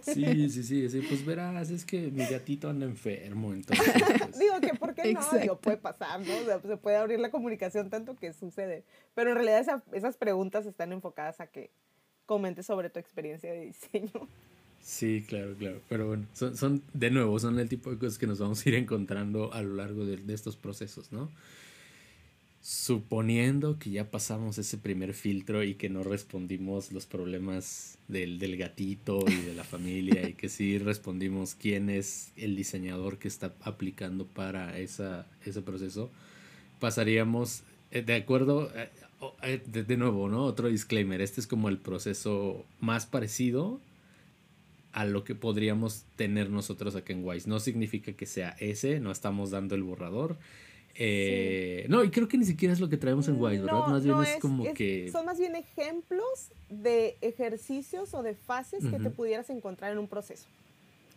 Sí, 0.02 0.48
sí, 0.48 0.62
sí, 0.62 0.88
sí, 0.88 1.00
pues 1.08 1.24
verás, 1.24 1.70
es 1.70 1.84
que 1.84 2.10
mi 2.10 2.24
gatito 2.26 2.68
anda 2.68 2.86
enfermo, 2.86 3.52
entonces. 3.52 3.84
Pues. 3.92 4.38
Digo 4.38 4.60
que, 4.60 4.74
¿por 4.74 4.94
qué 4.94 5.12
no? 5.12 5.20
Digo, 5.40 5.58
puede 5.58 5.76
pasar, 5.76 6.20
¿no? 6.20 6.36
O 6.36 6.44
sea, 6.44 6.60
se 6.60 6.76
puede 6.76 6.96
abrir 6.96 7.20
la 7.20 7.30
comunicación 7.30 7.90
tanto 7.90 8.16
que 8.16 8.32
sucede. 8.32 8.84
Pero 9.14 9.30
en 9.30 9.36
realidad 9.36 9.82
esas 9.92 10.16
preguntas 10.16 10.66
están 10.66 10.92
enfocadas 10.92 11.40
a 11.40 11.46
que 11.46 11.70
comentes 12.26 12.66
sobre 12.66 12.90
tu 12.90 12.98
experiencia 12.98 13.52
de 13.52 13.66
diseño. 13.66 14.28
Sí, 14.80 15.24
claro, 15.26 15.54
claro. 15.56 15.80
Pero 15.88 16.08
bueno, 16.08 16.26
son, 16.34 16.56
son, 16.56 16.82
de 16.92 17.10
nuevo, 17.10 17.38
son 17.38 17.58
el 17.58 17.68
tipo 17.68 17.90
de 17.90 17.98
cosas 17.98 18.18
que 18.18 18.26
nos 18.26 18.38
vamos 18.38 18.64
a 18.64 18.68
ir 18.68 18.74
encontrando 18.74 19.52
a 19.52 19.62
lo 19.62 19.74
largo 19.74 20.04
de, 20.04 20.18
de 20.18 20.34
estos 20.34 20.56
procesos, 20.56 21.10
¿no? 21.10 21.30
Suponiendo 22.64 23.78
que 23.78 23.90
ya 23.90 24.10
pasamos 24.10 24.56
ese 24.56 24.78
primer 24.78 25.12
filtro 25.12 25.62
y 25.62 25.74
que 25.74 25.90
no 25.90 26.02
respondimos 26.02 26.92
los 26.92 27.04
problemas 27.04 27.98
del, 28.08 28.38
del, 28.38 28.56
gatito 28.56 29.22
y 29.28 29.34
de 29.34 29.54
la 29.54 29.64
familia 29.74 30.26
y 30.26 30.32
que 30.32 30.48
sí 30.48 30.78
respondimos 30.78 31.54
quién 31.54 31.90
es 31.90 32.32
el 32.38 32.56
diseñador 32.56 33.18
que 33.18 33.28
está 33.28 33.52
aplicando 33.60 34.26
para 34.26 34.78
esa, 34.78 35.26
ese 35.44 35.60
proceso, 35.60 36.10
pasaríamos, 36.80 37.64
eh, 37.90 38.00
de 38.00 38.14
acuerdo, 38.14 38.72
eh, 38.74 38.88
eh, 39.42 39.62
de, 39.66 39.84
de 39.84 39.96
nuevo, 39.98 40.30
¿no? 40.30 40.44
Otro 40.44 40.68
disclaimer, 40.68 41.20
este 41.20 41.42
es 41.42 41.46
como 41.46 41.68
el 41.68 41.76
proceso 41.76 42.64
más 42.80 43.04
parecido 43.04 43.78
a 44.92 45.04
lo 45.04 45.22
que 45.24 45.34
podríamos 45.34 46.04
tener 46.16 46.48
nosotros 46.48 46.96
aquí 46.96 47.12
en 47.12 47.26
Wise. 47.26 47.46
No 47.46 47.60
significa 47.60 48.14
que 48.14 48.24
sea 48.24 48.56
ese, 48.58 49.00
no 49.00 49.12
estamos 49.12 49.50
dando 49.50 49.74
el 49.74 49.82
borrador 49.82 50.38
Eh, 50.96 51.86
no, 51.88 52.04
y 52.04 52.10
creo 52.10 52.28
que 52.28 52.38
ni 52.38 52.44
siquiera 52.44 52.72
es 52.72 52.80
lo 52.80 52.88
que 52.88 52.96
traemos 52.96 53.26
en 53.28 53.40
Wise, 53.40 53.62
¿verdad? 53.62 53.88
más 53.88 54.04
bien 54.04 54.22
es, 54.22 54.36
como 54.40 54.72
que... 54.74 55.10
Son 55.10 55.26
más 55.26 55.38
bien 55.38 55.56
ejemplos 55.56 56.50
de 56.68 57.16
ejercicios 57.20 58.14
o 58.14 58.22
de 58.22 58.34
fases 58.34 58.84
que 58.84 58.98
te 58.98 59.10
pudieras 59.10 59.50
encontrar 59.50 59.92
en 59.92 59.98
un 59.98 60.08
proceso. 60.08 60.46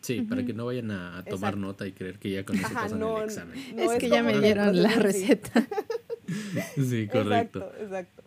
Sí, 0.02 0.22
para 0.22 0.46
que 0.46 0.54
no 0.54 0.66
vayan 0.66 0.92
a, 0.92 1.24
tomar 1.26 1.58
nota 1.58 1.86
y 1.88 1.92
creer 1.92 2.18
que 2.18 2.32
ya 2.32 2.46
con 2.46 2.56
eso 2.56 2.70
pasan 2.74 3.02
el 3.02 3.24
examen. 3.24 3.80
es, 3.80 3.92
que 4.00 4.10
ya 4.10 4.24
me 4.24 4.40
dieron 4.40 4.82
la 4.82 4.92
receta. 4.96 5.68
sí, 6.76 7.08
correcto. 7.08 7.60
Exacto, 7.60 7.84
exacto. 7.84 8.24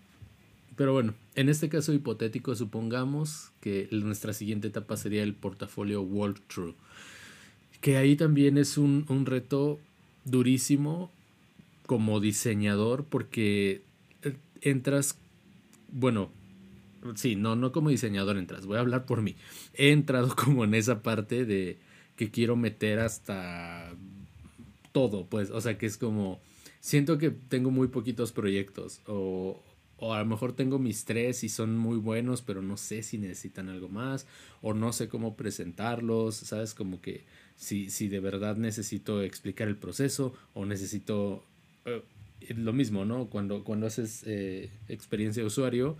Pero 0.77 0.93
bueno, 0.93 1.15
en 1.35 1.49
este 1.49 1.69
caso 1.69 1.93
hipotético, 1.93 2.55
supongamos 2.55 3.53
que 3.61 3.89
nuestra 3.93 4.33
siguiente 4.33 4.69
etapa 4.69 4.97
sería 4.97 5.23
el 5.23 5.35
portafolio 5.35 6.03
walkthrough. 6.03 6.75
Que 7.81 7.97
ahí 7.97 8.17
también 8.17 8.57
es 8.57 8.79
un, 8.79 9.05
un 9.09 9.27
reto 9.27 9.79
durísimo 10.25 11.11
como 11.91 12.21
diseñador 12.21 13.07
porque 13.07 13.83
eh, 14.23 14.37
entras, 14.61 15.19
bueno, 15.89 16.31
sí, 17.17 17.35
no, 17.35 17.57
no 17.57 17.73
como 17.73 17.91
diseñador 17.91 18.39
entras, 18.39 18.65
voy 18.65 18.77
a 18.77 18.81
hablar 18.81 19.07
por 19.07 19.23
mí. 19.23 19.35
He 19.75 19.91
entrado 19.91 20.37
como 20.37 20.63
en 20.63 20.75
esa 20.75 21.03
parte 21.03 21.45
de 21.45 21.81
que 22.15 22.31
quiero 22.31 22.55
meter 22.55 23.01
hasta 23.01 23.93
todo, 24.93 25.27
pues, 25.27 25.51
o 25.51 25.61
sea, 25.61 25.79
que 25.79 25.87
es 25.87 25.97
como, 25.97 26.41
siento 26.79 27.19
que 27.19 27.31
tengo 27.31 27.73
muy 27.73 27.89
poquitos 27.89 28.31
proyectos 28.31 29.01
o, 29.09 29.61
o 29.97 30.15
a 30.15 30.21
lo 30.21 30.27
mejor 30.27 30.53
tengo 30.53 30.79
mis 30.79 31.05
tres 31.05 31.43
y 31.43 31.49
son 31.49 31.77
muy 31.77 31.99
buenos, 31.99 32.41
pero 32.41 32.63
no 32.63 32.77
sé 32.77 33.03
si 33.03 33.19
necesitan 33.19 33.69
algo 33.69 33.89
más 33.89 34.29
o 34.63 34.75
no 34.75 34.93
sé 34.93 35.09
cómo 35.09 35.35
presentarlos, 35.35 36.37
¿sabes? 36.37 36.73
Como 36.73 37.01
que 37.01 37.25
si, 37.57 37.91
si 37.91 38.07
de 38.07 38.21
verdad 38.21 38.57
necesito 38.57 39.23
explicar 39.23 39.67
el 39.67 39.77
proceso 39.77 40.35
o 40.55 40.65
necesito 40.67 41.50
eh, 41.85 42.03
lo 42.57 42.73
mismo, 42.73 43.05
¿no? 43.05 43.27
Cuando, 43.27 43.65
cuando 43.65 43.87
haces 43.87 44.23
eh, 44.27 44.71
experiencia 44.89 45.43
de 45.43 45.47
usuario, 45.47 45.97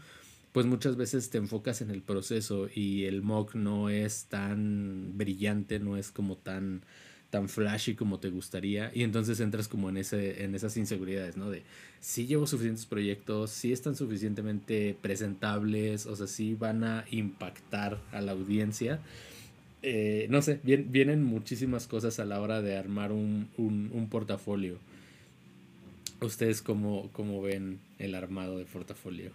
pues 0.53 0.67
muchas 0.67 0.97
veces 0.97 1.31
te 1.31 1.39
enfocas 1.39 1.81
en 1.81 1.91
el 1.91 2.03
proceso 2.03 2.69
y 2.75 3.05
el 3.05 3.23
mock 3.23 3.55
no 3.55 3.89
es 3.89 4.27
tan 4.27 5.17
brillante, 5.17 5.79
no 5.79 5.97
es 5.97 6.11
como 6.11 6.37
tan 6.37 6.83
tan 7.31 7.49
flashy 7.49 7.95
como 7.95 8.19
te 8.19 8.29
gustaría 8.29 8.91
y 8.93 9.05
entonces 9.05 9.39
entras 9.39 9.69
como 9.69 9.89
en 9.89 9.99
ese 9.99 10.43
en 10.43 10.57
esas 10.57 10.77
inseguridades, 10.77 11.37
¿no? 11.37 11.49
De 11.49 11.63
si 12.01 12.27
llevo 12.27 12.47
suficientes 12.47 12.87
proyectos, 12.87 13.51
si 13.51 13.73
están 13.73 13.95
suficientemente 13.95 14.97
presentables, 15.01 16.07
o 16.07 16.17
sea, 16.17 16.27
si 16.27 16.55
van 16.55 16.83
a 16.83 17.05
impactar 17.11 18.01
a 18.11 18.21
la 18.21 18.33
audiencia. 18.33 19.01
Eh, 19.83 20.27
no 20.29 20.43
sé, 20.43 20.61
vienen 20.65 21.25
muchísimas 21.25 21.87
cosas 21.87 22.21
a 22.21 22.27
la 22.27 22.41
hora 22.41 22.61
de 22.61 22.77
armar 22.77 23.13
un, 23.13 23.49
un, 23.57 23.91
un 23.95 24.09
portafolio. 24.09 24.79
¿Ustedes 26.23 26.61
cómo, 26.61 27.11
cómo 27.13 27.41
ven 27.41 27.81
el 27.99 28.15
armado 28.15 28.59
de 28.59 28.67
portafolio? 28.67 29.33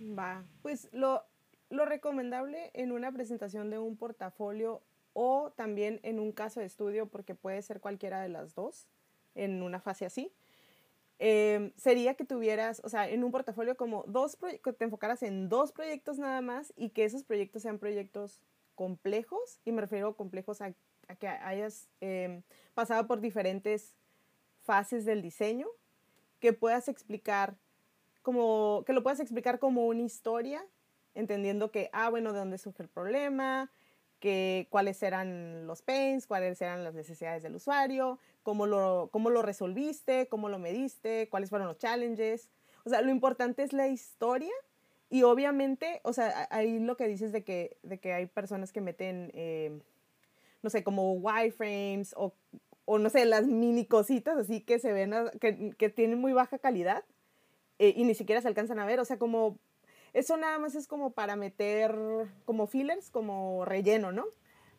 Va, 0.00 0.44
pues 0.60 0.88
lo, 0.92 1.24
lo 1.70 1.86
recomendable 1.86 2.70
en 2.74 2.92
una 2.92 3.10
presentación 3.12 3.70
de 3.70 3.78
un 3.78 3.96
portafolio 3.96 4.82
o 5.14 5.52
también 5.56 6.00
en 6.02 6.20
un 6.20 6.32
caso 6.32 6.60
de 6.60 6.66
estudio, 6.66 7.06
porque 7.06 7.34
puede 7.34 7.62
ser 7.62 7.80
cualquiera 7.80 8.20
de 8.20 8.28
las 8.28 8.54
dos 8.54 8.88
en 9.34 9.62
una 9.62 9.80
fase 9.80 10.04
así, 10.04 10.32
em, 11.18 11.72
sería 11.76 12.14
que 12.14 12.24
tuvieras, 12.24 12.80
o 12.84 12.88
sea, 12.88 13.08
en 13.08 13.24
un 13.24 13.30
portafolio 13.30 13.76
como 13.76 14.04
dos, 14.06 14.36
que 14.62 14.72
te 14.72 14.84
enfocaras 14.84 15.22
en 15.22 15.48
dos 15.48 15.72
proyectos 15.72 16.18
nada 16.18 16.40
más 16.40 16.72
y 16.76 16.90
que 16.90 17.04
esos 17.04 17.24
proyectos 17.24 17.62
sean 17.62 17.78
proyectos 17.78 18.40
complejos, 18.74 19.60
y 19.64 19.72
me 19.72 19.80
refiero 19.80 20.14
complejos 20.14 20.60
a, 20.60 20.72
que 21.18 21.26
hayas 21.26 21.88
em, 22.00 22.42
pasado 22.74 23.06
por 23.06 23.20
diferentes 23.20 23.94
fases 24.60 25.04
del 25.04 25.22
diseño, 25.22 25.66
que 26.40 26.52
puedas 26.52 26.88
explicar 26.88 27.56
como, 28.22 28.84
que 28.86 28.92
lo 28.92 29.02
puedas 29.02 29.20
explicar 29.20 29.58
como 29.58 29.86
una 29.86 30.02
historia, 30.02 30.64
entendiendo 31.14 31.70
que, 31.70 31.88
ah, 31.92 32.10
bueno, 32.10 32.32
de 32.32 32.40
dónde 32.40 32.58
surge 32.58 32.82
el 32.82 32.88
problema, 32.88 33.70
que 34.20 34.66
cuáles 34.70 35.02
eran 35.02 35.66
los 35.66 35.82
pains, 35.82 36.26
cuáles 36.26 36.60
eran 36.60 36.84
las 36.84 36.94
necesidades 36.94 37.42
del 37.42 37.54
usuario, 37.54 38.18
cómo 38.42 38.66
lo, 38.66 39.08
cómo 39.12 39.30
lo 39.30 39.42
resolviste, 39.42 40.28
cómo 40.28 40.48
lo 40.48 40.58
mediste, 40.58 41.28
cuáles 41.30 41.50
fueron 41.50 41.68
los 41.68 41.78
challenges. 41.78 42.48
O 42.84 42.90
sea, 42.90 43.00
lo 43.02 43.10
importante 43.10 43.62
es 43.62 43.72
la 43.72 43.88
historia 43.88 44.52
y 45.10 45.22
obviamente, 45.22 46.00
o 46.02 46.12
sea, 46.12 46.48
ahí 46.50 46.78
lo 46.80 46.96
que 46.96 47.08
dices 47.08 47.32
de 47.32 47.44
que, 47.44 47.78
de 47.82 47.98
que 47.98 48.12
hay 48.12 48.26
personas 48.26 48.72
que 48.72 48.80
meten, 48.80 49.30
eh, 49.34 49.80
no 50.62 50.70
sé, 50.70 50.82
como 50.82 51.12
wireframes 51.12 52.14
o 52.16 52.34
o 52.90 52.98
no 52.98 53.10
sé, 53.10 53.26
las 53.26 53.46
mini 53.46 53.84
cositas 53.84 54.38
así 54.38 54.62
que 54.62 54.78
se 54.78 54.92
ven, 54.92 55.12
que, 55.42 55.74
que 55.76 55.90
tienen 55.90 56.18
muy 56.18 56.32
baja 56.32 56.58
calidad 56.58 57.04
eh, 57.78 57.92
y 57.94 58.04
ni 58.04 58.14
siquiera 58.14 58.40
se 58.40 58.48
alcanzan 58.48 58.78
a 58.78 58.86
ver, 58.86 58.98
o 58.98 59.04
sea, 59.04 59.18
como, 59.18 59.58
eso 60.14 60.38
nada 60.38 60.58
más 60.58 60.74
es 60.74 60.86
como 60.86 61.10
para 61.10 61.36
meter 61.36 61.94
como 62.46 62.66
fillers, 62.66 63.10
como 63.10 63.66
relleno, 63.66 64.10
¿no? 64.10 64.24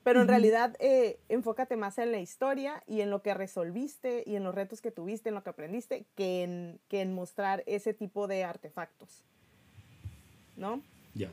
Pero 0.01 0.23
en 0.23 0.27
realidad 0.27 0.75
eh, 0.79 1.19
enfócate 1.29 1.75
más 1.75 1.99
en 1.99 2.11
la 2.11 2.19
historia 2.19 2.83
y 2.87 3.01
en 3.01 3.11
lo 3.11 3.21
que 3.21 3.35
resolviste 3.35 4.23
y 4.25 4.37
en 4.37 4.43
los 4.43 4.55
retos 4.55 4.81
que 4.81 4.89
tuviste, 4.89 5.29
en 5.29 5.35
lo 5.35 5.43
que 5.43 5.51
aprendiste, 5.51 6.05
que 6.15 6.41
en, 6.41 6.79
que 6.87 7.01
en 7.01 7.13
mostrar 7.13 7.63
ese 7.67 7.93
tipo 7.93 8.25
de 8.25 8.43
artefactos. 8.43 9.23
¿No? 10.57 10.81
Ya. 11.13 11.29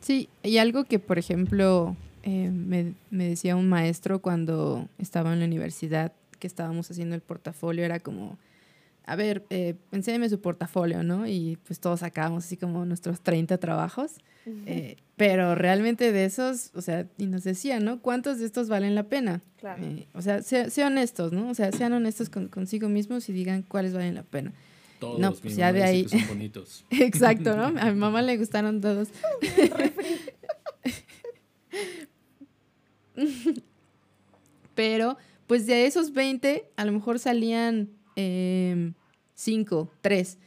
Sí, 0.00 0.28
y 0.42 0.58
algo 0.58 0.84
que, 0.84 0.98
por 0.98 1.18
ejemplo, 1.18 1.96
eh, 2.26 2.50
me, 2.50 2.94
me, 3.10 3.28
decía 3.28 3.54
un 3.56 3.68
maestro 3.68 4.20
cuando 4.20 4.88
estaba 4.98 5.32
en 5.32 5.38
la 5.38 5.46
universidad 5.46 6.12
que 6.40 6.46
estábamos 6.46 6.90
haciendo 6.90 7.14
el 7.14 7.22
portafolio, 7.22 7.84
era 7.84 8.00
como, 8.00 8.36
a 9.06 9.14
ver, 9.14 9.44
eh, 9.50 9.76
enséñame 9.92 10.28
su 10.28 10.40
portafolio, 10.40 11.04
¿no? 11.04 11.28
Y 11.28 11.56
pues 11.64 11.78
todos 11.78 12.00
sacábamos 12.00 12.44
así 12.44 12.56
como 12.56 12.84
nuestros 12.84 13.20
30 13.20 13.58
trabajos, 13.58 14.16
eh, 14.66 14.96
pero 15.16 15.54
realmente 15.54 16.10
de 16.10 16.24
esos, 16.24 16.72
o 16.74 16.82
sea, 16.82 17.06
y 17.16 17.26
nos 17.26 17.44
decía, 17.44 17.78
¿no? 17.78 18.00
¿Cuántos 18.00 18.40
de 18.40 18.46
estos 18.46 18.68
valen 18.68 18.96
la 18.96 19.04
pena? 19.04 19.42
Claro. 19.58 19.84
Eh, 19.84 20.08
o 20.12 20.22
sea, 20.22 20.42
sean 20.42 20.92
honestos, 20.92 21.32
¿no? 21.32 21.48
O 21.48 21.54
sea, 21.54 21.70
sean 21.70 21.92
honestos 21.92 22.28
con, 22.28 22.48
consigo 22.48 22.88
mismos 22.88 23.28
y 23.28 23.32
digan 23.32 23.62
cuáles 23.62 23.94
valen 23.94 24.16
la 24.16 24.24
pena. 24.24 24.52
Todos, 24.98 25.18
no, 25.20 25.32
pues 25.34 25.56
ya 25.56 25.72
de 25.72 25.82
ahí. 25.82 26.08
Son 26.08 26.26
bonitos. 26.28 26.84
Exacto, 26.90 27.56
¿no? 27.56 27.64
A 27.80 27.90
mi 27.90 27.98
mamá 27.98 28.22
le 28.22 28.36
gustaron 28.36 28.80
todos. 28.80 29.08
Pero, 34.74 35.16
pues 35.46 35.66
de 35.66 35.86
esos 35.86 36.12
20, 36.12 36.70
a 36.76 36.84
lo 36.84 36.92
mejor 36.92 37.18
salían 37.18 37.88
5, 38.14 38.16
em, 38.16 39.88
3. 40.00 40.38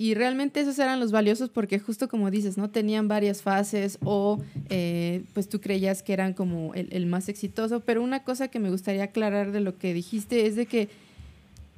Y 0.00 0.14
realmente 0.14 0.60
esos 0.60 0.78
eran 0.78 1.00
los 1.00 1.10
valiosos 1.10 1.50
porque 1.50 1.80
justo 1.80 2.08
como 2.08 2.30
dices, 2.30 2.56
¿no? 2.56 2.70
Tenían 2.70 3.08
varias 3.08 3.42
fases 3.42 3.98
o 4.04 4.40
eh, 4.70 5.24
pues 5.34 5.48
tú 5.48 5.60
creías 5.60 6.04
que 6.04 6.12
eran 6.12 6.34
como 6.34 6.72
el, 6.74 7.06
más 7.06 7.28
exitoso. 7.28 7.80
Pero 7.80 8.00
una 8.00 8.22
cosa 8.22 8.46
que 8.46 8.60
me 8.60 8.70
gustaría 8.70 9.02
aclarar 9.02 9.50
de 9.50 9.58
lo 9.58 9.76
que 9.76 9.92
dijiste 9.92 10.46
es 10.46 10.54
de 10.54 10.66
que 10.66 10.88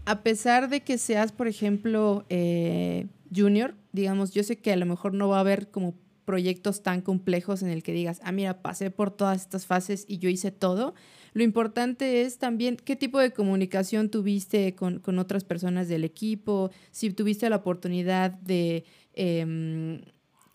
a 0.04 0.20
pesar 0.20 0.68
de 0.68 0.82
que 0.82 0.98
seas, 0.98 1.32
por 1.32 1.48
ejemplo, 1.48 2.26
eh, 2.28 3.06
junior, 3.34 3.74
digamos, 3.92 4.32
yo 4.32 4.42
sé 4.42 4.56
que 4.56 4.72
a 4.72 4.76
lo 4.76 4.84
mejor 4.84 5.14
no 5.14 5.28
va 5.28 5.38
a 5.38 5.40
haber 5.40 5.68
como 5.68 5.94
proyectos 6.30 6.84
tan 6.84 7.00
complejos 7.00 7.60
en 7.64 7.70
el 7.70 7.82
que 7.82 7.92
digas, 7.92 8.20
ah, 8.22 8.30
mira, 8.30 8.62
pasé 8.62 8.92
por 8.92 9.10
todas 9.10 9.42
estas 9.42 9.66
fases 9.66 10.04
y 10.06 10.18
yo 10.18 10.28
hice 10.28 10.52
todo. 10.52 10.94
Lo 11.32 11.42
importante 11.42 12.22
es 12.22 12.38
también 12.38 12.76
qué 12.76 12.94
tipo 12.94 13.18
de 13.18 13.32
comunicación 13.32 14.10
tuviste 14.10 14.76
con, 14.76 15.18
otras 15.18 15.42
personas 15.42 15.88
del 15.88 16.04
equipo, 16.04 16.70
si 16.92 17.10
tuviste 17.10 17.50
la 17.50 17.56
oportunidad 17.56 18.30
de 18.30 18.84
em, 19.12 20.02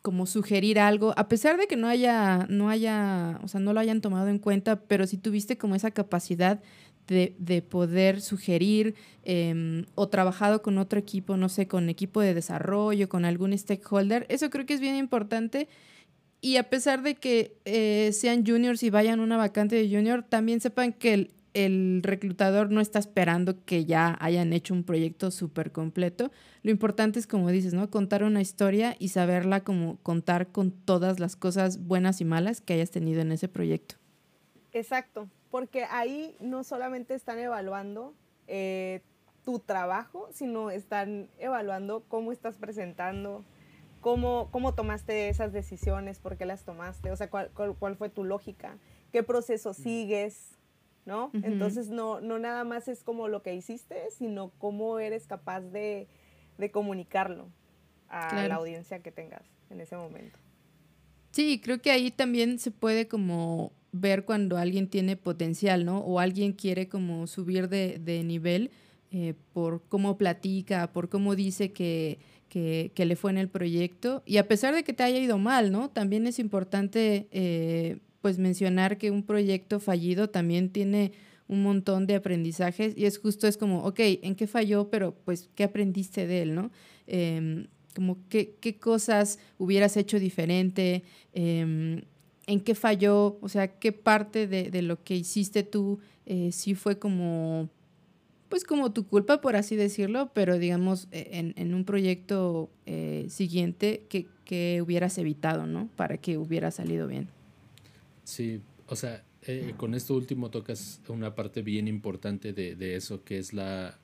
como 0.01 0.25
sugerir 0.25 0.79
algo, 0.79 1.13
a 1.17 1.27
pesar 1.27 1.57
de 1.57 1.67
que 1.67 1.75
no 1.75 1.89
haya, 1.89 2.47
no 2.49 2.69
haya, 2.69 3.37
o 3.43 3.49
sea, 3.49 3.59
no 3.59 3.73
lo 3.73 3.81
hayan 3.81 3.99
tomado 3.99 4.29
en 4.29 4.39
cuenta, 4.39 4.79
pero 4.79 5.07
si 5.07 5.17
tuviste 5.17 5.57
como 5.57 5.75
esa 5.75 5.91
capacidad 5.91 6.61
de, 7.07 7.61
poder 7.61 8.21
sugerir 8.21 8.95
em, 9.23 9.85
o 9.95 10.07
trabajado 10.09 10.61
con 10.61 10.77
otro 10.77 10.99
equipo, 10.99 11.37
no 11.37 11.49
sé, 11.49 11.67
con 11.67 11.89
equipo 11.89 12.21
de 12.21 12.33
desarrollo, 12.33 13.09
con 13.09 13.25
algún 13.25 13.57
stakeholder. 13.57 14.25
Eso 14.29 14.49
creo 14.49 14.65
que 14.65 14.73
es 14.73 14.81
bien 14.81 14.95
importante. 14.95 15.67
Y 16.41 16.57
a 16.57 16.69
pesar 16.69 17.01
de 17.01 17.15
que 17.15 17.57
eh, 17.65 18.11
sean 18.13 18.45
juniors 18.45 18.83
y 18.83 18.89
vayan 18.89 19.19
una 19.19 19.37
vacante 19.37 19.75
de 19.75 19.89
junior, 19.89 20.23
también 20.23 20.61
sepan 20.61 20.93
que 20.93 21.13
el, 21.13 21.31
el 21.53 22.01
reclutador 22.03 22.71
no 22.71 22.81
está 22.81 22.99
esperando 22.99 23.63
que 23.65 23.85
ya 23.85 24.17
hayan 24.19 24.53
hecho 24.53 24.73
un 24.73 24.83
proyecto 24.83 25.31
súper 25.31 25.71
completo. 25.71 26.31
Lo 26.61 26.71
importante 26.71 27.19
es, 27.19 27.27
como 27.27 27.49
dices, 27.49 27.73
¿no? 27.73 27.89
Contar 27.89 28.23
una 28.23 28.41
historia 28.41 28.95
y 28.99 29.09
saberla 29.09 29.61
como 29.61 29.97
contar 30.03 30.51
con 30.51 30.71
todas 30.71 31.19
las 31.19 31.35
cosas 31.35 31.83
buenas 31.85 32.21
y 32.21 32.25
malas 32.25 32.61
que 32.61 32.73
hayas 32.73 32.91
tenido 32.91 33.21
en 33.21 33.31
ese 33.31 33.47
proyecto. 33.47 33.95
Exacto 34.73 35.29
porque 35.55 35.85
ahí 35.85 36.35
no 36.41 36.65
solamente 36.65 37.13
están 37.13 37.39
evaluando 37.39 38.13
eh, 38.45 39.03
tu 39.45 39.59
trabajo, 39.59 40.27
sino 40.33 40.69
están 40.69 41.29
evaluando 41.37 42.03
cómo 42.09 42.33
estás 42.33 42.57
presentando, 42.57 43.45
cómo, 44.01 44.49
cómo 44.51 44.73
tomaste 44.73 45.29
esas 45.29 45.53
decisiones, 45.53 46.19
por 46.19 46.35
qué 46.35 46.45
las 46.45 46.65
tomaste, 46.65 47.09
o 47.09 47.15
sea, 47.15 47.29
cuál, 47.29 47.51
cuál, 47.53 47.95
fue 47.95 48.09
tu 48.09 48.25
lógica, 48.25 48.77
qué 49.13 49.23
proceso 49.23 49.73
sigues, 49.73 50.59
¿no? 51.05 51.31
Entonces 51.41 51.87
no, 51.87 52.19
no 52.19 52.37
nada 52.37 52.65
más 52.65 52.89
es 52.89 53.01
como 53.01 53.29
lo 53.29 53.41
que 53.41 53.55
hiciste, 53.55 54.11
sino 54.11 54.51
cómo 54.57 54.99
eres 54.99 55.25
capaz 55.25 55.61
de, 55.61 56.09
comunicarlo 56.73 57.47
a 58.09 58.45
la 58.45 58.55
audiencia 58.55 58.99
que 58.99 59.13
tengas 59.13 59.43
en 59.69 59.79
ese 59.79 59.95
momento. 59.95 60.37
Sí, 61.31 61.61
creo 61.63 61.81
que 61.81 61.91
ahí 61.91 62.11
también 62.11 62.59
se 62.59 62.71
puede 62.71 63.07
como 63.07 63.71
ver 63.99 64.25
cuando 64.25 64.57
alguien 64.57 64.87
tiene 64.87 65.15
potencial, 65.15 65.85
¿no? 65.85 65.99
O 65.99 66.19
alguien 66.19 66.53
quiere 66.53 66.87
como 66.89 67.27
subir 67.27 67.69
de, 67.69 67.99
de 67.99 68.23
nivel 68.23 68.71
eh, 69.11 69.33
por 69.53 69.81
cómo 69.87 70.17
platica, 70.17 70.91
por 70.91 71.07
cómo 71.07 71.35
dice 71.35 71.71
que, 71.71 72.19
que, 72.49 72.91
le 73.05 73.15
fue 73.15 73.31
en 73.31 73.37
el 73.37 73.47
proyecto. 73.47 74.23
Y 74.25 74.37
a 74.37 74.47
pesar 74.47 74.73
de 74.75 74.83
que 74.83 74.93
te 74.93 75.03
haya 75.03 75.19
ido 75.19 75.37
mal, 75.37 75.71
¿no? 75.71 75.89
También 75.89 76.27
es 76.27 76.39
importante 76.39 77.27
eh, 77.31 77.99
pues 78.21 78.37
mencionar 78.37 78.97
que 78.97 79.11
un 79.11 79.23
proyecto 79.23 79.79
fallido 79.79 80.29
también 80.29 80.69
tiene 80.69 81.13
un 81.47 81.63
montón 81.63 82.07
de 82.07 82.15
aprendizajes 82.15 82.93
y 82.97 83.05
es 83.05 83.19
justo, 83.19 83.47
es 83.47 83.55
como, 83.55 83.83
ok, 83.85 83.99
¿en 83.99 84.35
qué 84.35 84.47
falló? 84.47 84.89
Pero 84.89 85.15
pues, 85.25 85.49
¿qué 85.55 85.63
aprendiste 85.63 86.25
de 86.27 86.41
él, 86.41 86.55
no? 86.55 86.71
Em, 87.07 87.67
como, 87.93 88.17
¿qué, 88.27 88.55
¿qué, 88.59 88.77
cosas 88.77 89.39
hubieras 89.57 89.95
hecho 89.95 90.19
diferente? 90.19 91.03
¿En 92.47 92.61
qué 92.61 92.75
falló? 92.75 93.37
O 93.41 93.49
sea, 93.49 93.79
¿qué 93.79 93.91
parte 93.91 94.47
de, 94.47 94.69
de 94.69 94.81
lo 94.81 95.03
que 95.03 95.15
hiciste 95.15 95.63
tú 95.63 95.99
eh, 96.25 96.51
sí 96.51 96.75
fue 96.75 96.97
como 96.97 97.69
pues 98.49 98.63
como 98.63 98.93
tu 98.93 99.07
culpa, 99.07 99.41
por 99.41 99.55
así 99.55 99.75
decirlo, 99.75 100.31
pero 100.33 100.57
digamos 100.57 101.07
e, 101.11 101.53
en, 101.55 101.73
un 101.73 101.83
proyecto 101.83 102.69
eh, 102.85 103.25
siguiente 103.29 104.05
que, 104.07 104.27
que, 104.45 104.81
hubieras 104.81 105.17
evitado, 105.17 105.65
¿no? 105.65 105.89
Para 105.95 106.17
que 106.17 106.37
hubiera 106.37 106.71
salido 106.71 107.07
bien. 107.07 107.27
Sí, 108.23 108.61
o 108.87 108.95
sea, 108.95 109.23
eh, 109.41 109.73
con 109.77 109.93
esto 109.93 110.15
último 110.15 110.51
tocas 110.51 111.01
una 111.09 111.35
parte 111.35 111.63
bien 111.63 111.87
importante 111.87 112.53
de, 112.53 112.95
eso, 112.95 113.23
que 113.23 113.39
es 113.39 113.51
la, 113.51 113.99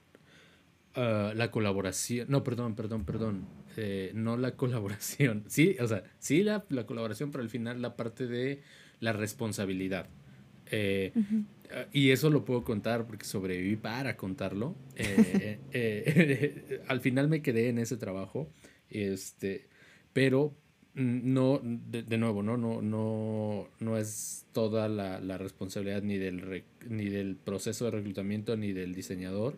ah, 0.95 1.33
la 1.35 1.51
colaboración. 1.51 2.27
No, 2.29 2.43
perdón, 2.43 2.75
perdón, 2.75 3.05
perdón. 3.05 3.45
Eh, 3.77 4.11
no 4.13 4.37
la 4.37 4.51
colaboración. 4.55 5.43
Sí, 5.47 5.75
o 5.79 5.87
sea, 5.87 6.03
sí 6.19 6.43
la, 6.43 6.65
la 6.69 6.85
colaboración, 6.85 7.31
pero 7.31 7.43
al 7.43 7.49
final 7.49 7.81
la 7.81 7.95
parte 7.95 8.27
de 8.27 8.61
la 8.99 9.13
responsabilidad. 9.13 10.07
Eh, 10.71 11.11
y 11.91 12.11
eso 12.11 12.29
lo 12.29 12.45
puedo 12.45 12.63
contar 12.63 13.05
porque 13.05 13.25
sobreviví 13.25 13.75
para 13.75 14.17
contarlo. 14.17 14.75
Eh, 15.73 16.81
al 16.87 16.99
final 16.99 17.29
me 17.29 17.41
quedé 17.41 17.69
en 17.69 17.77
ese 17.77 17.95
trabajo, 17.95 18.49
este, 18.89 19.67
pero 20.11 20.53
no, 20.93 21.61
de, 21.63 22.17
nuevo, 22.17 22.43
¿no? 22.43 22.57
No, 22.57 22.81
no, 22.81 23.69
no 23.79 23.97
es 23.97 24.45
toda 24.51 24.89
la, 24.89 25.21
la 25.21 25.37
responsabilidad 25.37 26.03
ni 26.03 26.17
del, 26.17 26.63
ni 26.89 27.05
del 27.05 27.37
proceso 27.37 27.85
de 27.85 27.91
reclutamiento 27.91 28.57
ni 28.57 28.73
del 28.73 28.93
diseñador, 28.93 29.57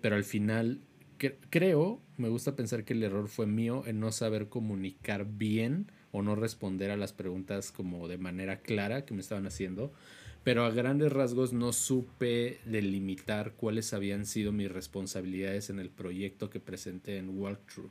pero 0.00 0.14
al 0.14 0.24
final 0.24 0.80
creo, 1.18 2.00
me 2.16 2.28
gusta 2.28 2.56
pensar 2.56 2.84
que 2.84 2.94
el 2.94 3.02
error 3.02 3.28
fue 3.28 3.46
mío 3.46 3.82
en 3.86 4.00
no 4.00 4.12
saber 4.12 4.48
comunicar 4.48 5.26
bien 5.26 5.90
o 6.10 6.22
no 6.22 6.34
responder 6.34 6.90
a 6.90 6.96
las 6.96 7.12
preguntas 7.12 7.72
como 7.72 8.08
de 8.08 8.18
manera 8.18 8.60
clara 8.60 9.04
que 9.04 9.14
me 9.14 9.20
estaban 9.20 9.46
haciendo 9.46 9.92
pero 10.48 10.64
a 10.64 10.70
grandes 10.70 11.12
rasgos 11.12 11.52
no 11.52 11.74
supe 11.74 12.58
delimitar 12.64 13.52
cuáles 13.52 13.92
habían 13.92 14.24
sido 14.24 14.50
mis 14.50 14.72
responsabilidades 14.72 15.68
en 15.68 15.78
el 15.78 15.90
proyecto 15.90 16.48
que 16.48 16.58
presenté 16.58 17.18
en 17.18 17.38
Walkthrough. 17.38 17.90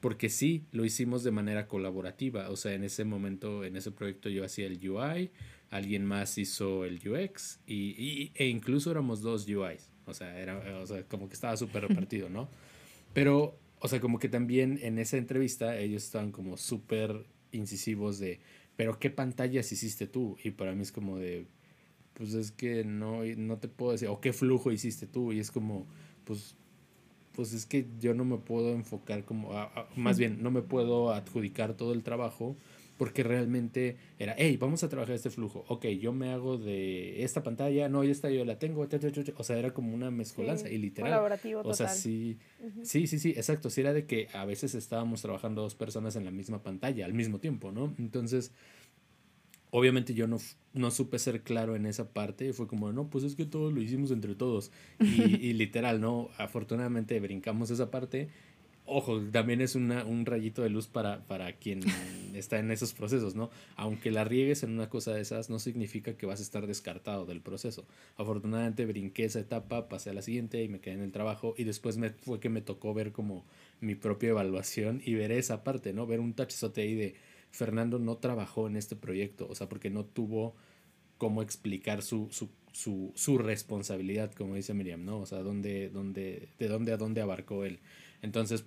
Porque 0.00 0.28
sí, 0.28 0.66
lo 0.70 0.84
hicimos 0.84 1.24
de 1.24 1.30
manera 1.30 1.66
colaborativa, 1.66 2.50
o 2.50 2.56
sea, 2.56 2.74
en 2.74 2.84
ese 2.84 3.06
momento, 3.06 3.64
en 3.64 3.74
ese 3.76 3.90
proyecto 3.90 4.28
yo 4.28 4.44
hacía 4.44 4.66
el 4.66 4.86
UI, 4.86 5.30
alguien 5.74 6.04
más 6.04 6.38
hizo 6.38 6.84
el 6.84 7.00
UX 7.06 7.58
y, 7.66 8.30
e 8.36 8.46
incluso 8.46 8.92
éramos 8.92 9.22
dos 9.22 9.48
UIs, 9.48 9.90
o 10.06 10.14
sea, 10.14 10.38
era, 10.38 10.78
o 10.80 10.86
sea 10.86 11.02
como 11.08 11.28
que 11.28 11.34
estaba 11.34 11.56
súper 11.56 11.88
repartido, 11.88 12.28
¿no? 12.30 12.48
Pero, 13.12 13.58
o 13.80 13.88
sea, 13.88 13.98
como 13.98 14.20
que 14.20 14.28
también 14.28 14.78
en 14.82 15.00
esa 15.00 15.16
entrevista 15.16 15.76
ellos 15.76 16.04
estaban 16.04 16.30
como 16.30 16.56
súper 16.56 17.26
incisivos 17.50 18.20
de, 18.20 18.38
pero 18.76 19.00
¿qué 19.00 19.10
pantallas 19.10 19.72
hiciste 19.72 20.06
tú? 20.06 20.36
Y 20.44 20.52
para 20.52 20.76
mí 20.76 20.82
es 20.82 20.92
como 20.92 21.18
de, 21.18 21.48
pues 22.12 22.34
es 22.34 22.52
que 22.52 22.84
no, 22.84 23.24
no 23.24 23.58
te 23.58 23.66
puedo 23.66 23.90
decir, 23.90 24.06
o 24.06 24.20
qué 24.20 24.32
flujo 24.32 24.70
hiciste 24.70 25.08
tú, 25.08 25.32
y 25.32 25.40
es 25.40 25.50
como, 25.50 25.88
pues, 26.24 26.54
pues 27.32 27.52
es 27.52 27.66
que 27.66 27.88
yo 27.98 28.14
no 28.14 28.24
me 28.24 28.38
puedo 28.38 28.72
enfocar 28.74 29.24
como, 29.24 29.50
más 29.96 30.20
bien, 30.20 30.40
no 30.40 30.52
me 30.52 30.62
puedo 30.62 31.12
adjudicar 31.12 31.74
todo 31.76 31.94
el 31.94 32.04
trabajo, 32.04 32.56
porque 32.96 33.22
realmente 33.22 33.96
era, 34.18 34.34
hey, 34.38 34.56
vamos 34.56 34.84
a 34.84 34.88
trabajar 34.88 35.14
este 35.14 35.30
flujo, 35.30 35.64
ok, 35.68 35.86
yo 35.86 36.12
me 36.12 36.30
hago 36.30 36.58
de 36.58 37.24
esta 37.24 37.42
pantalla, 37.42 37.88
no, 37.88 38.02
esta 38.02 38.30
yo 38.30 38.44
la 38.44 38.58
tengo, 38.58 38.86
o 39.36 39.44
sea, 39.44 39.58
era 39.58 39.74
como 39.74 39.94
una 39.94 40.10
mezcolanza 40.10 40.68
y 40.68 40.78
literal. 40.78 41.10
Colaborativo 41.10 41.62
o 41.64 41.74
sea, 41.74 41.88
sí, 41.88 42.38
sí, 42.82 43.06
sí, 43.06 43.18
sí, 43.18 43.30
exacto, 43.30 43.70
sí 43.70 43.80
era 43.80 43.92
de 43.92 44.06
que 44.06 44.28
a 44.32 44.44
veces 44.44 44.74
estábamos 44.74 45.22
trabajando 45.22 45.62
dos 45.62 45.74
personas 45.74 46.16
en 46.16 46.24
la 46.24 46.30
misma 46.30 46.62
pantalla 46.62 47.04
al 47.04 47.14
mismo 47.14 47.38
tiempo, 47.40 47.72
¿no? 47.72 47.94
Entonces, 47.98 48.52
obviamente 49.74 50.14
yo 50.14 50.28
no, 50.28 50.38
no 50.72 50.92
supe 50.92 51.18
ser 51.18 51.42
claro 51.42 51.74
en 51.74 51.86
esa 51.86 52.12
parte. 52.12 52.52
Fue 52.52 52.68
como, 52.68 52.92
no, 52.92 53.10
pues 53.10 53.24
es 53.24 53.34
que 53.34 53.44
todo 53.44 53.72
lo 53.72 53.82
hicimos 53.82 54.12
entre 54.12 54.36
todos. 54.36 54.70
Y, 55.00 55.04
literal, 55.54 56.00
¿no? 56.00 56.30
Afortunadamente 56.38 57.18
brincamos 57.18 57.70
esa 57.70 57.90
parte. 57.90 58.28
Ojo, 58.86 59.18
también 59.32 59.62
es 59.62 59.76
una, 59.76 60.04
un 60.04 60.26
rayito 60.26 60.62
de 60.62 60.68
luz 60.68 60.88
para, 60.88 61.24
para 61.24 61.54
quien 61.54 61.80
está 62.34 62.58
en 62.58 62.70
esos 62.70 62.92
procesos, 62.92 63.34
¿no? 63.34 63.50
Aunque 63.76 64.10
la 64.10 64.24
riegues 64.24 64.62
en 64.62 64.72
una 64.72 64.90
cosa 64.90 65.14
de 65.14 65.22
esas, 65.22 65.48
no 65.48 65.58
significa 65.58 66.18
que 66.18 66.26
vas 66.26 66.40
a 66.40 66.42
estar 66.42 66.66
descartado 66.66 67.24
del 67.24 67.40
proceso. 67.40 67.86
Afortunadamente 68.16 68.84
brinqué 68.84 69.24
esa 69.24 69.40
etapa, 69.40 69.88
pasé 69.88 70.10
a 70.10 70.14
la 70.14 70.20
siguiente 70.20 70.62
y 70.62 70.68
me 70.68 70.80
quedé 70.80 70.94
en 70.94 71.02
el 71.02 71.12
trabajo. 71.12 71.54
Y 71.56 71.64
después 71.64 71.96
me, 71.96 72.10
fue 72.10 72.40
que 72.40 72.50
me 72.50 72.60
tocó 72.60 72.92
ver 72.92 73.12
como 73.12 73.46
mi 73.80 73.94
propia 73.94 74.30
evaluación 74.30 75.00
y 75.04 75.14
ver 75.14 75.32
esa 75.32 75.64
parte, 75.64 75.94
¿no? 75.94 76.06
Ver 76.06 76.20
un 76.20 76.34
tachizote 76.34 76.82
ahí 76.82 76.94
de 76.94 77.14
Fernando 77.50 77.98
no 77.98 78.16
trabajó 78.16 78.66
en 78.66 78.76
este 78.76 78.96
proyecto, 78.96 79.46
o 79.48 79.54
sea, 79.54 79.68
porque 79.68 79.88
no 79.88 80.04
tuvo 80.04 80.54
cómo 81.18 81.40
explicar 81.40 82.02
su, 82.02 82.28
su, 82.30 82.50
su, 82.72 83.12
su 83.14 83.38
responsabilidad, 83.38 84.32
como 84.32 84.56
dice 84.56 84.74
Miriam, 84.74 85.04
¿no? 85.04 85.20
O 85.20 85.26
sea, 85.26 85.38
dónde, 85.38 85.88
dónde, 85.88 86.48
de 86.58 86.68
dónde 86.68 86.92
a 86.92 86.96
dónde 86.96 87.22
abarcó 87.22 87.64
él. 87.64 87.78
Entonces, 88.24 88.64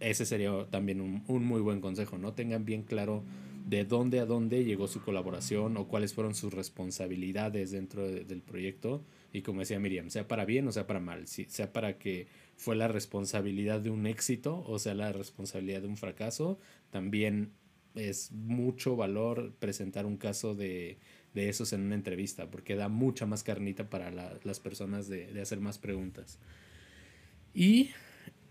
ese 0.00 0.26
sería 0.26 0.66
también 0.70 1.00
un, 1.00 1.24
un, 1.26 1.44
muy 1.44 1.60
buen 1.60 1.80
consejo, 1.80 2.18
¿no? 2.18 2.34
Tengan 2.34 2.64
bien 2.64 2.82
claro 2.82 3.24
de 3.66 3.84
dónde 3.84 4.20
a 4.20 4.26
dónde 4.26 4.64
llegó 4.64 4.86
su 4.86 5.02
colaboración 5.02 5.76
o 5.76 5.88
cuáles 5.88 6.14
fueron 6.14 6.34
sus 6.34 6.52
responsabilidades 6.54 7.70
dentro 7.70 8.06
del 8.06 8.42
proyecto. 8.42 9.02
Y 9.32 9.42
como 9.42 9.60
decía 9.60 9.78
Miriam, 9.78 10.10
sea 10.10 10.28
para 10.28 10.44
bien 10.44 10.66
o 10.68 10.72
sea 10.72 10.86
para 10.86 11.00
mal, 11.00 11.26
sea 11.26 11.72
para 11.72 11.98
que 11.98 12.28
fue 12.56 12.76
la 12.76 12.88
responsabilidad 12.88 13.80
de 13.80 13.90
un 13.90 14.06
éxito 14.06 14.64
o 14.66 14.78
sea 14.78 14.94
la 14.94 15.12
responsabilidad 15.12 15.82
de 15.82 15.88
un 15.88 15.96
fracaso, 15.98 16.58
también 16.90 17.52
es 17.94 18.32
mucho 18.32 18.96
valor 18.96 19.54
presentar 19.58 20.06
un 20.06 20.16
caso 20.16 20.54
de, 20.54 20.98
esos 21.34 21.72
en 21.72 21.82
una 21.82 21.94
entrevista, 21.94 22.50
porque 22.50 22.74
da 22.74 22.88
mucha 22.88 23.26
más 23.26 23.42
carnita 23.44 23.88
para 23.88 24.10
las 24.42 24.60
personas 24.60 25.08
de, 25.08 25.40
hacer 25.40 25.60
más 25.60 25.78
preguntas. 25.78 26.38
Y 27.54 27.90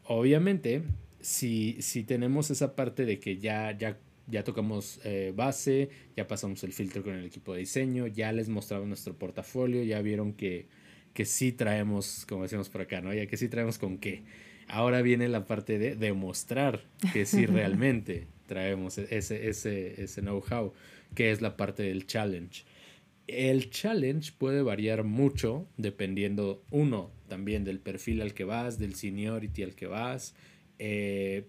obviamente, 0.07 0.83
si, 1.19 1.77
si 1.81 2.03
tenemos 2.03 2.49
esa 2.51 2.75
parte 2.75 3.05
de 3.05 3.19
que 3.19 3.37
ya, 3.37 3.77
ya, 3.77 3.97
ya 4.27 4.43
tocamos 4.43 4.99
eh, 5.03 5.33
base, 5.35 5.89
ya 6.15 6.27
pasamos 6.27 6.63
el 6.63 6.73
filtro 6.73 7.03
con 7.03 7.13
el 7.13 7.25
equipo 7.25 7.53
de 7.53 7.59
diseño, 7.59 8.07
ya 8.07 8.31
les 8.31 8.49
mostramos 8.49 8.87
nuestro 8.87 9.15
portafolio, 9.17 9.83
ya 9.83 10.01
vieron 10.01 10.33
que, 10.33 10.67
que 11.13 11.25
sí 11.25 11.51
traemos, 11.51 12.25
como 12.27 12.43
decimos 12.43 12.69
por 12.69 12.81
acá, 12.81 13.01
¿no? 13.01 13.13
Ya 13.13 13.27
que 13.27 13.37
sí 13.37 13.49
traemos 13.49 13.77
con 13.77 13.97
qué. 13.97 14.23
Ahora 14.67 15.01
viene 15.01 15.27
la 15.29 15.45
parte 15.45 15.79
de 15.79 15.95
demostrar 15.95 16.83
que 17.13 17.25
sí 17.25 17.45
realmente 17.47 18.27
traemos 18.47 18.97
e-, 18.97 19.07
ese, 19.11 19.49
ese, 19.49 20.01
ese 20.01 20.21
know-how, 20.21 20.73
que 21.15 21.31
es 21.31 21.41
la 21.41 21.57
parte 21.57 21.83
del 21.83 22.05
challenge. 22.05 22.63
El 23.27 23.69
challenge 23.69 24.31
puede 24.37 24.61
variar 24.61 25.03
mucho 25.03 25.67
dependiendo, 25.77 26.63
uno, 26.71 27.11
también 27.27 27.63
del 27.63 27.79
perfil 27.79 28.21
al 28.21 28.33
que 28.33 28.43
vas, 28.43 28.79
del 28.79 28.95
seniority 28.95 29.63
al 29.63 29.75
que 29.75 29.87
vas, 29.87 30.35
eh, 30.79 31.47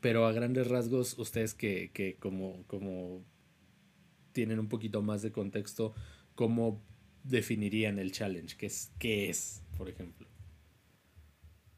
pero 0.00 0.26
a 0.26 0.32
grandes 0.32 0.68
rasgos, 0.68 1.18
ustedes 1.18 1.54
que, 1.54 1.90
que 1.92 2.16
como, 2.16 2.64
como 2.66 3.22
tienen 4.32 4.58
un 4.58 4.68
poquito 4.68 5.02
más 5.02 5.22
de 5.22 5.32
contexto, 5.32 5.94
¿cómo 6.34 6.82
definirían 7.24 7.98
el 7.98 8.12
challenge? 8.12 8.56
¿Qué 8.56 8.66
es, 8.66 8.92
qué 8.98 9.28
es 9.28 9.62
por 9.76 9.88
ejemplo? 9.88 10.28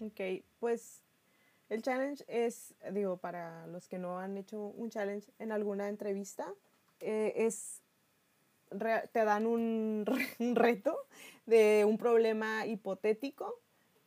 Ok, 0.00 0.20
pues 0.58 1.02
el 1.68 1.82
challenge 1.82 2.24
es, 2.26 2.74
digo, 2.92 3.18
para 3.18 3.66
los 3.68 3.88
que 3.88 3.98
no 3.98 4.18
han 4.18 4.36
hecho 4.36 4.58
un 4.60 4.90
challenge 4.90 5.30
en 5.38 5.52
alguna 5.52 5.88
entrevista, 5.88 6.52
eh, 6.98 7.32
es, 7.36 7.81
te 8.78 9.24
dan 9.24 9.46
un, 9.46 10.04
reto 10.54 10.98
de 11.46 11.84
un 11.86 11.98
problema 11.98 12.66
hipotético 12.66 13.58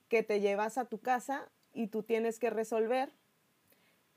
que 0.09 0.23
te 0.23 0.39
llevas 0.39 0.77
a 0.77 0.85
tu 0.85 0.99
casa 0.99 1.49
y 1.73 1.87
tú 1.87 2.03
tienes 2.03 2.39
que 2.39 2.49
resolver 2.49 3.11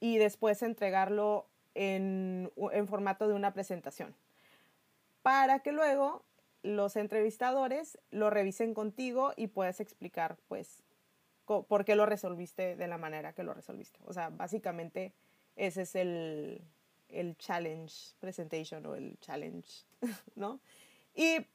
y 0.01 0.19
después 0.19 0.63
entregarlo 0.63 1.47
en, 1.75 2.53
en, 2.73 2.87
formato 2.87 3.29
de 3.29 3.35
una 3.35 3.53
presentación. 3.53 4.15
Para 5.23 5.61
que 5.61 5.73
luego 5.73 6.25
los 6.63 6.97
entrevistadores 6.97 7.99
lo 8.11 8.31
revisen 8.31 8.75
contigo 8.75 9.33
y 9.37 9.49
puedes 9.49 9.81
explicar, 9.81 10.37
pues, 10.47 10.83
por 11.47 11.85
qué 11.85 11.97
lo 11.97 12.07
resolviste 12.07 12.77
de 12.77 12.89
la 12.89 12.99
manera 12.99 13.33
que 13.33 13.43
lo 13.43 13.55
resolviste. 13.55 13.99
O 14.05 14.13
sea, 14.13 14.29
básicamente 14.29 15.15
ese 15.57 15.83
es 15.83 15.95
el, 15.95 16.63
el 17.09 17.37
challenge 17.37 18.15
presentation 18.21 18.85
o 18.87 18.95
el 18.95 19.19
challenge, 19.21 19.85
¿no? 20.35 20.61
Y, 21.15 21.47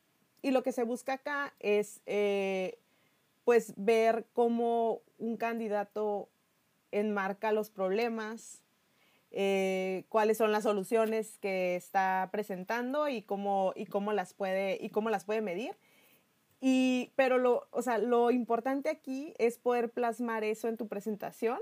y 0.42 0.52
lo 0.52 0.64
que 0.64 0.72
se 0.72 0.84
busca 0.84 1.14
acá 1.14 1.54
es, 1.60 2.02
eh, 2.06 2.78
pues, 3.46 3.74
ver 3.78 4.26
cómo 4.34 5.02
un 5.18 5.38
candidato 5.38 6.30
enmarca 6.92 7.52
los 7.52 7.70
problemas, 7.70 8.62
eh, 9.32 10.06
cuáles 10.10 10.38
son 10.38 10.52
las 10.52 10.64
soluciones 10.64 11.38
que 11.40 11.76
está 11.76 12.30
presentando 12.32 13.10
y 13.10 13.24
cómo, 13.24 13.74
y 13.76 13.86
cómo, 13.86 14.14
las, 14.14 14.34
puede, 14.34 14.78
y 14.80 14.90
cómo 14.90 15.10
las 15.10 15.26
puede 15.26 15.42
medir. 15.42 15.76
Y, 16.62 17.12
pero 17.16 17.38
lo, 17.40 17.68
o 17.72 17.82
sea, 17.82 17.98
lo 17.98 18.32
importante 18.32 18.90
aquí 18.90 19.34
es 19.38 19.58
poder 19.58 19.90
plasmar 19.90 20.44
eso 20.44 20.68
en 20.68 20.78
tu 20.78 20.88
presentación, 20.88 21.60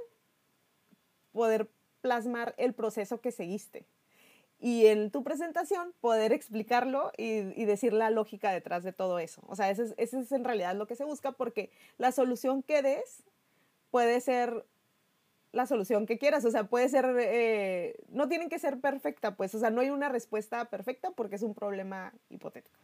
poder 1.32 1.70
plasmar 2.02 2.54
el 2.58 2.74
proceso 2.74 3.22
que 3.22 3.32
seguiste. 3.32 3.86
Y 4.60 4.86
en 4.88 5.10
tu 5.10 5.24
presentación 5.24 5.94
poder 6.02 6.34
explicarlo 6.34 7.12
y, 7.18 7.60
y 7.60 7.66
decir 7.66 7.94
la 7.94 8.12
lógica 8.12 8.52
detrás 8.52 8.84
de 8.84 8.94
todo 8.94 9.18
eso. 9.18 9.42
O 9.48 9.56
sea, 9.56 9.72
ese 9.72 9.86
es, 9.86 9.94
ese 9.98 10.20
es 10.20 10.32
en 10.32 10.44
realidad 10.44 10.76
lo 10.76 10.86
que 10.86 10.96
se 10.96 11.04
busca 11.04 11.32
porque 11.32 11.72
la 11.98 12.12
solución 12.12 12.62
que 12.62 12.84
des 12.84 13.24
puede 13.90 14.22
ser 14.22 14.66
la 15.52 15.66
solución 15.66 16.06
que 16.06 16.18
quieras. 16.18 16.46
O 16.46 16.52
sea, 16.52 16.66
puede 16.66 16.90
ser, 16.90 17.06
eh, 17.20 17.96
no 18.10 18.28
tienen 18.28 18.50
que 18.50 18.60
ser 18.60 18.80
perfecta, 18.80 19.36
pues, 19.36 19.54
o 19.56 19.60
sea, 19.60 19.70
no 19.70 19.82
hay 19.82 19.90
una 19.90 20.10
respuesta 20.10 20.66
perfecta 20.66 21.12
porque 21.12 21.36
es 21.36 21.44
un 21.44 21.54
problema 21.54 22.14
hipotético. 22.30 22.80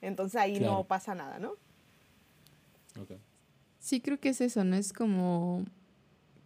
Entonces 0.00 0.40
ahí 0.40 0.60
no 0.60 0.84
pasa 0.84 1.14
nada, 1.14 1.38
¿no? 1.38 1.56
Sí, 3.78 4.00
creo 4.00 4.18
que 4.18 4.30
es 4.30 4.40
eso, 4.40 4.64
¿no? 4.64 4.76
Es 4.76 4.92
como 4.92 5.64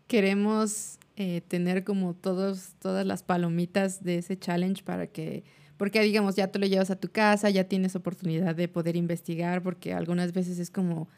queremos 0.07 0.98
eh, 1.16 1.42
tener 1.46 1.85
como 1.85 2.14
todos, 2.14 2.74
todas 2.81 3.07
las 3.07 3.22
palomitas 3.22 4.03
de 4.03 4.18
ese 4.18 4.38
challenge 4.38 4.83
para 4.83 5.07
que, 5.07 5.44
porque 5.77 6.00
digamos, 6.03 6.37
ya 6.37 6.50
tú 6.50 6.59
lo 6.59 6.66
llevas 6.66 6.90
a 6.90 6.96
tu 6.96 7.11
casa, 7.11 7.50
ya 7.50 7.64
tienes 7.64 7.94
oportunidad 7.96 8.55
de 8.55 8.68
poder 8.68 8.96
investigar, 8.96 9.62
porque 9.62 9.92
algunas 9.92 10.33
veces 10.33 10.59
es 10.59 10.70
como 10.70 11.09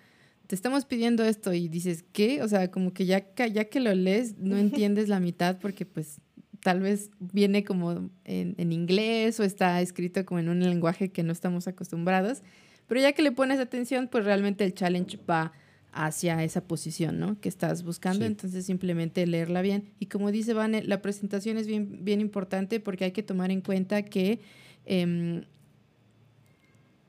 te 0.46 0.54
estamos 0.54 0.84
pidiendo 0.84 1.24
esto 1.24 1.52
y 1.52 1.68
dices, 1.68 2.04
¿qué? 2.12 2.42
O 2.42 2.48
sea, 2.48 2.70
como 2.70 2.92
que 2.92 3.04
ya, 3.06 3.26
ya 3.34 3.64
que 3.64 3.80
lo 3.80 3.92
lees, 3.94 4.38
no 4.38 4.56
entiendes 4.56 5.08
la 5.08 5.18
mitad 5.18 5.58
porque 5.58 5.84
pues 5.86 6.20
tal 6.60 6.80
vez 6.80 7.10
viene 7.18 7.64
como 7.64 8.10
en, 8.24 8.54
en, 8.56 8.72
inglés 8.72 9.40
o 9.40 9.44
está 9.44 9.80
escrito 9.80 10.24
como 10.24 10.40
en 10.40 10.48
un 10.48 10.60
lenguaje 10.60 11.10
que 11.10 11.22
no 11.22 11.32
estamos 11.32 11.66
acostumbrados, 11.68 12.42
pero 12.86 13.00
ya 13.00 13.12
que 13.12 13.22
le 13.22 13.32
pones 13.32 13.58
atención, 13.58 14.08
pues 14.08 14.24
realmente 14.24 14.64
el 14.64 14.74
challenge 14.74 15.18
va 15.28 15.52
hacia 15.96 16.44
esa 16.44 16.62
posición, 16.62 17.18
¿no? 17.18 17.40
Que 17.40 17.48
estás 17.48 17.82
buscando, 17.82 18.24
entonces 18.24 18.66
simplemente 18.66 19.26
leerla 19.26 19.62
bien. 19.62 19.90
Y 19.98 20.06
como 20.06 20.30
dice 20.30 20.52
Vane, 20.52 20.82
la 20.82 21.00
presentación 21.00 21.56
es 21.56 21.66
bien, 21.66 22.04
bien 22.04 22.20
importante 22.20 22.78
porque 22.80 23.04
hay 23.04 23.12
que 23.12 23.22
tomar 23.22 23.50
en 23.50 23.62
cuenta 23.62 24.02
que 24.02 24.40
eh, 24.84 25.42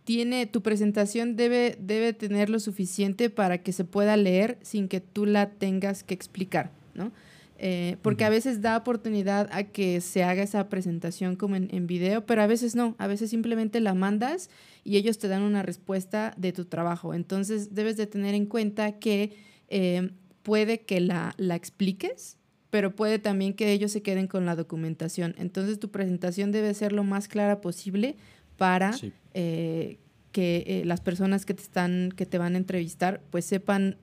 tiene, 0.06 0.45
tu 0.45 0.62
presentación 0.62 1.36
debe, 1.36 1.78
debe 1.82 2.13
tener 2.13 2.50
lo 2.50 2.62
suficiente 2.62 3.30
para 3.30 3.58
que 3.58 3.73
se 3.73 3.84
pueda 3.84 4.15
leer 4.15 4.58
sin 4.62 4.88
que 4.88 5.02
tú 5.02 5.26
la 5.26 5.50
tengas 5.50 6.04
que 6.04 6.13
explicar, 6.13 6.71
¿no? 6.93 7.12
Eh, 7.60 7.98
porque 8.04 8.24
a 8.24 8.30
veces 8.30 8.62
da 8.62 8.78
oportunidad 8.78 9.50
a 9.52 9.63
que 9.63 10.00
se 10.00 10.24
haga 10.24 10.43
esa 10.43 10.70
presentación 10.70 11.36
como 11.36 11.56
en, 11.56 11.70
en, 11.72 11.88
video, 11.88 12.24
pero 12.24 12.43
a 12.43 12.48
veces 12.48 12.76
no, 12.76 12.96
a 13.00 13.08
veces 13.08 13.32
simplemente 13.32 13.80
la 13.82 13.96
mandas 13.96 14.52
y 14.84 14.98
ellos 14.98 15.17
te 15.17 15.28
dan 15.28 15.41
una 15.41 15.63
respuesta 15.63 16.36
de 16.38 16.54
tu 16.54 16.65
trabajo. 16.65 17.15
Entonces 17.15 17.74
debes 17.74 17.98
de 17.98 18.06
tener 18.06 18.36
en 18.36 18.46
cuenta 18.46 19.00
que 19.00 19.36
eh, 19.70 20.12
puede 20.43 20.82
que 20.82 21.02
la, 21.02 21.34
la 21.38 21.56
expliques, 21.56 22.38
pero 22.70 22.96
puede 22.96 23.17
también 23.17 23.56
que 23.56 23.72
ellos 23.72 23.91
se 23.91 24.04
queden 24.04 24.28
con 24.28 24.46
la 24.46 24.56
documentación. 24.56 25.34
Entonces 25.39 25.80
tu 25.80 25.89
presentación 25.89 26.52
debe 26.52 26.76
ser 26.76 26.91
lo 26.91 27.04
más 27.04 27.28
clara 27.28 27.60
posible 27.60 28.17
para 28.58 28.96
eh, 29.34 29.98
que 30.32 30.84
las 30.86 31.02
personas 31.02 31.43
que 31.43 31.56
te, 31.56 31.63
están, 31.63 32.13
que 32.15 32.28
te 32.28 32.38
van 32.38 32.54
a 32.54 32.60
entrevistar 32.60 33.22
pues 33.32 33.46
sepan 33.46 33.98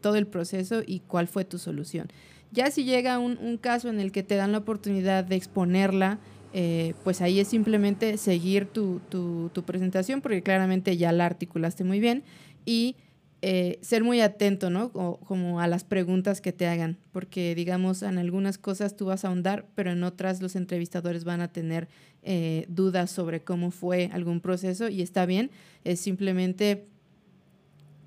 todo 0.00 0.16
el 0.16 0.26
proceso 0.26 0.82
y 0.84 1.00
cuál 1.06 1.28
fue 1.28 1.44
tu 1.44 1.56
solución. 1.56 2.08
Ya 2.52 2.70
si 2.70 2.84
llega 2.84 3.18
un, 3.18 3.38
un 3.38 3.56
caso 3.56 3.88
en 3.88 3.98
el 3.98 4.12
que 4.12 4.22
te 4.22 4.36
dan 4.36 4.52
la 4.52 4.58
oportunidad 4.58 5.24
de 5.24 5.36
exponerla, 5.36 6.18
pues 7.02 7.22
ahí 7.22 7.40
es 7.40 7.48
simplemente 7.48 8.18
seguir 8.18 8.66
tu, 8.66 9.00
tu, 9.08 9.50
tu, 9.54 9.62
presentación 9.62 10.20
porque 10.20 10.42
claramente 10.42 10.98
ya 10.98 11.10
la 11.10 11.24
articulaste 11.24 11.82
muy 11.82 11.98
bien 11.98 12.24
y 12.66 12.96
eh, 13.44 13.80
ser 13.82 14.04
muy 14.04 14.20
atento, 14.20 14.70
¿no? 14.70 14.92
como 14.92 15.58
a 15.58 15.66
las 15.66 15.82
preguntas 15.82 16.40
que 16.40 16.52
te 16.52 16.68
hagan, 16.68 16.96
porque 17.10 17.56
digamos, 17.56 18.02
en 18.02 18.18
algunas 18.18 18.56
cosas 18.56 18.96
tú 18.96 19.06
vas 19.06 19.24
a 19.24 19.28
ahondar, 19.28 19.66
pero 19.74 19.90
en 19.90 20.04
otras 20.04 20.40
los 20.40 20.54
entrevistadores 20.54 21.24
van 21.24 21.40
a 21.40 21.48
tener 21.48 21.88
eh, 22.22 22.66
dudas 22.68 23.10
sobre 23.10 23.42
cómo 23.42 23.72
fue 23.72 24.10
algún 24.12 24.40
proceso 24.40 24.88
y 24.88 25.02
está 25.02 25.26
bien, 25.26 25.50
es 25.82 25.98
simplemente 25.98 26.86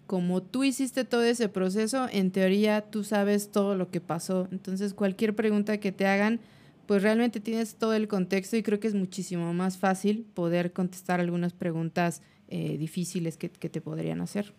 como 0.08 0.44
tú 0.44 0.64
hiciste 0.64 1.06
todo 1.06 1.24
ese 1.24 1.50
proceso, 1.50 2.08
en 2.12 2.32
teoría 2.32 2.82
tú 2.90 3.04
sabes 3.04 3.52
todo 3.52 3.76
lo 3.76 3.90
que 3.90 4.02
pasó, 4.02 4.48
entonces 4.52 4.94
cualquier 4.94 5.36
pregunta 5.36 5.80
que 5.80 5.92
te 5.92 6.06
hagan, 6.06 6.40
pues 6.86 7.02
realmente 7.02 7.40
tienes 7.40 7.76
todo 7.76 7.94
el 7.94 8.08
contexto 8.08 8.58
y 8.58 8.64
creo 8.64 8.80
que 8.80 8.88
es 8.88 8.94
muchísimo 8.94 9.54
más 9.54 9.78
fácil 9.78 10.26
poder 10.34 10.72
contestar 10.72 11.20
algunas 11.20 11.54
preguntas 11.54 12.22
eh, 12.48 12.78
difíciles 12.78 13.38
que, 13.38 13.50
que 13.50 13.70
te 13.70 13.82
podrían 13.82 14.22
hacer. 14.22 14.54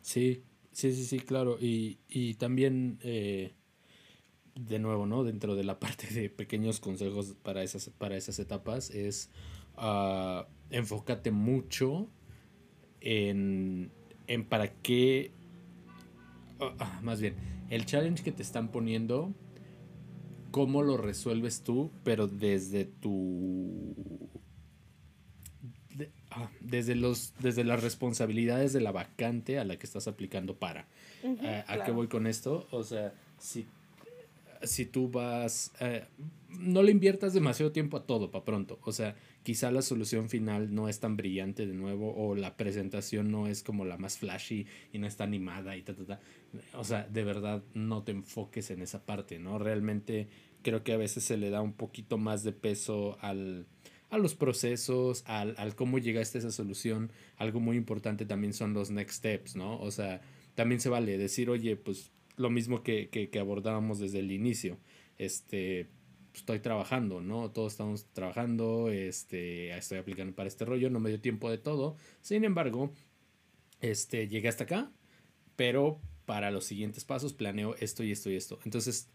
Sí, 0.00 0.42
sí, 0.72 0.92
sí, 0.94 1.04
sí, 1.04 1.20
claro. 1.20 1.58
Y, 1.60 1.98
y 2.08 2.34
también, 2.34 2.98
eh, 3.02 3.52
de 4.54 4.78
nuevo, 4.78 5.06
¿no? 5.06 5.24
Dentro 5.24 5.54
de 5.54 5.64
la 5.64 5.78
parte 5.80 6.06
de 6.08 6.30
pequeños 6.30 6.80
consejos 6.80 7.34
para 7.42 7.62
esas, 7.62 7.90
para 7.90 8.16
esas 8.16 8.38
etapas 8.38 8.90
es 8.90 9.28
uh, 9.76 10.44
enfócate 10.70 11.30
mucho 11.30 12.08
en, 13.00 13.90
en 14.26 14.44
para 14.44 14.68
qué, 14.68 15.32
uh, 16.60 17.02
más 17.02 17.20
bien, 17.20 17.34
el 17.70 17.86
challenge 17.86 18.22
que 18.22 18.32
te 18.32 18.42
están 18.42 18.68
poniendo, 18.68 19.32
cómo 20.50 20.82
lo 20.82 20.96
resuelves 20.96 21.62
tú, 21.62 21.90
pero 22.04 22.26
desde 22.26 22.84
tu 22.84 23.94
Ah, 26.30 26.48
desde, 26.60 26.94
los, 26.94 27.34
desde 27.40 27.64
las 27.64 27.82
responsabilidades 27.82 28.72
de 28.72 28.80
la 28.80 28.92
vacante 28.92 29.58
a 29.58 29.64
la 29.64 29.76
que 29.76 29.86
estás 29.86 30.06
aplicando 30.06 30.56
para. 30.56 30.86
Eh, 31.24 31.64
¿A 31.66 31.82
qué 31.82 31.90
voy 31.90 32.06
con 32.06 32.28
esto? 32.28 32.68
O 32.70 32.84
sea, 32.84 33.12
si, 33.38 33.66
si 34.62 34.86
tú 34.86 35.08
vas... 35.08 35.72
Eh, 35.80 36.04
no 36.48 36.82
le 36.82 36.90
inviertas 36.90 37.32
demasiado 37.32 37.72
tiempo 37.72 37.96
a 37.96 38.06
todo 38.06 38.30
para 38.30 38.44
pronto. 38.44 38.78
O 38.82 38.92
sea, 38.92 39.16
quizá 39.42 39.70
la 39.70 39.82
solución 39.82 40.28
final 40.28 40.74
no 40.74 40.88
es 40.88 41.00
tan 41.00 41.16
brillante 41.16 41.66
de 41.66 41.74
nuevo 41.74 42.14
o 42.14 42.34
la 42.34 42.56
presentación 42.56 43.30
no 43.30 43.46
es 43.46 43.62
como 43.62 43.84
la 43.84 43.96
más 43.96 44.18
flashy 44.18 44.66
y 44.92 44.98
no 44.98 45.06
está 45.06 45.24
animada 45.24 45.76
y 45.76 45.82
ta, 45.82 45.94
ta, 45.94 46.04
ta. 46.04 46.20
O 46.74 46.84
sea, 46.84 47.06
de 47.06 47.24
verdad 47.24 47.62
no 47.74 48.02
te 48.02 48.12
enfoques 48.12 48.70
en 48.70 48.82
esa 48.82 49.06
parte, 49.06 49.38
¿no? 49.38 49.58
Realmente 49.58 50.28
creo 50.62 50.82
que 50.82 50.92
a 50.92 50.96
veces 50.96 51.24
se 51.24 51.36
le 51.36 51.50
da 51.50 51.62
un 51.62 51.72
poquito 51.72 52.18
más 52.18 52.42
de 52.42 52.52
peso 52.52 53.16
al 53.20 53.66
a 54.10 54.18
los 54.18 54.34
procesos, 54.34 55.22
al, 55.26 55.54
al 55.56 55.76
cómo 55.76 55.98
llegaste 55.98 56.38
a 56.38 56.40
esa 56.40 56.50
solución. 56.50 57.12
Algo 57.36 57.60
muy 57.60 57.76
importante 57.76 58.26
también 58.26 58.52
son 58.52 58.74
los 58.74 58.90
next 58.90 59.18
steps, 59.18 59.54
¿no? 59.54 59.78
O 59.80 59.92
sea, 59.92 60.20
también 60.56 60.80
se 60.80 60.88
vale 60.88 61.16
decir, 61.16 61.48
oye, 61.48 61.76
pues 61.76 62.10
lo 62.40 62.50
mismo 62.50 62.82
que, 62.82 63.08
que, 63.10 63.38
abordábamos 63.38 63.98
desde 63.98 64.20
el 64.20 64.32
inicio. 64.32 64.78
Este, 65.18 65.88
estoy 66.34 66.60
trabajando, 66.60 67.20
¿no? 67.20 67.50
Todos 67.50 67.72
estamos 67.72 68.06
trabajando, 68.12 68.88
este, 68.90 69.76
estoy 69.76 69.98
aplicando 69.98 70.34
para 70.34 70.48
este 70.48 70.64
rollo, 70.64 70.90
no 70.90 71.00
me 71.00 71.10
dio 71.10 71.20
tiempo 71.20 71.50
de 71.50 71.58
todo. 71.58 71.96
Sin 72.22 72.44
embargo, 72.44 72.92
este, 73.80 74.28
llegué 74.28 74.48
hasta 74.48 74.64
acá, 74.64 74.90
pero 75.56 76.00
para 76.24 76.50
los 76.50 76.64
siguientes 76.64 77.04
pasos 77.04 77.34
planeo 77.34 77.74
esto 77.80 78.02
y 78.02 78.12
esto 78.12 78.30
y 78.30 78.36
esto. 78.36 78.58
Entonces, 78.64 79.10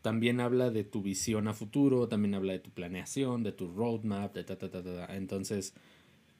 también 0.00 0.40
habla 0.40 0.70
de 0.70 0.84
tu 0.84 1.02
visión 1.02 1.48
a 1.48 1.54
futuro, 1.54 2.08
también 2.08 2.34
habla 2.34 2.54
de 2.54 2.58
tu 2.58 2.70
planeación, 2.70 3.42
de 3.42 3.52
tu 3.52 3.68
roadmap, 3.68 4.34
de 4.34 4.44
ta, 4.44 4.56
ta, 4.58 4.70
ta, 4.70 4.82
ta. 4.82 5.14
Entonces, 5.14 5.74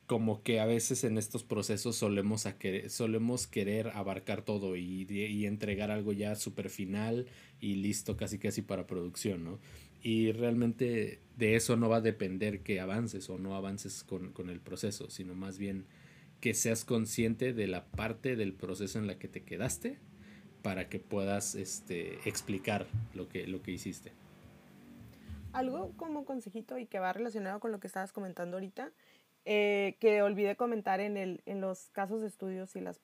como 0.06 0.42
que 0.42 0.60
a 0.60 0.66
veces 0.66 1.04
en 1.04 1.16
estos 1.16 1.44
procesos 1.44 1.96
solemos, 1.96 2.46
a 2.46 2.58
querer, 2.58 2.90
solemos 2.90 3.46
querer 3.46 3.88
abarcar 3.88 4.42
todo 4.42 4.76
y, 4.76 5.06
y 5.08 5.46
entregar 5.46 5.90
algo 5.90 6.12
ya 6.12 6.34
súper 6.34 6.70
final 6.70 7.26
y 7.60 7.76
listo 7.76 8.16
casi 8.16 8.38
casi 8.38 8.62
para 8.62 8.86
producción, 8.86 9.44
¿no? 9.44 9.58
Y 10.02 10.32
realmente 10.32 11.20
de 11.36 11.54
eso 11.54 11.76
no 11.76 11.88
va 11.88 11.98
a 11.98 12.00
depender 12.00 12.60
que 12.60 12.80
avances 12.80 13.30
o 13.30 13.38
no 13.38 13.54
avances 13.54 14.02
con, 14.02 14.32
con 14.32 14.50
el 14.50 14.60
proceso, 14.60 15.08
sino 15.10 15.34
más 15.34 15.58
bien 15.58 15.86
que 16.40 16.54
seas 16.54 16.84
consciente 16.84 17.52
de 17.52 17.68
la 17.68 17.84
parte 17.84 18.34
del 18.34 18.52
proceso 18.52 18.98
en 18.98 19.06
la 19.06 19.16
que 19.16 19.28
te 19.28 19.44
quedaste 19.44 19.98
para 20.62 20.88
que 20.88 20.98
puedas 20.98 21.54
este, 21.54 22.18
explicar 22.28 22.86
lo 23.14 23.28
que, 23.28 23.46
lo 23.46 23.62
que 23.62 23.70
hiciste. 23.70 24.12
Algo 25.52 25.92
como 25.96 26.24
consejito 26.24 26.78
y 26.78 26.86
que 26.86 26.98
va 26.98 27.12
relacionado 27.12 27.60
con 27.60 27.70
lo 27.70 27.78
que 27.78 27.86
estabas 27.86 28.12
comentando 28.12 28.56
ahorita 28.56 28.90
eh, 29.44 29.96
que 30.00 30.22
olvidé 30.22 30.56
comentar 30.56 31.00
en, 31.00 31.16
el, 31.16 31.42
en 31.46 31.60
los 31.60 31.90
casos 31.90 32.20
de 32.20 32.28
estudios 32.28 32.76
y 32.76 32.80
las 32.80 33.00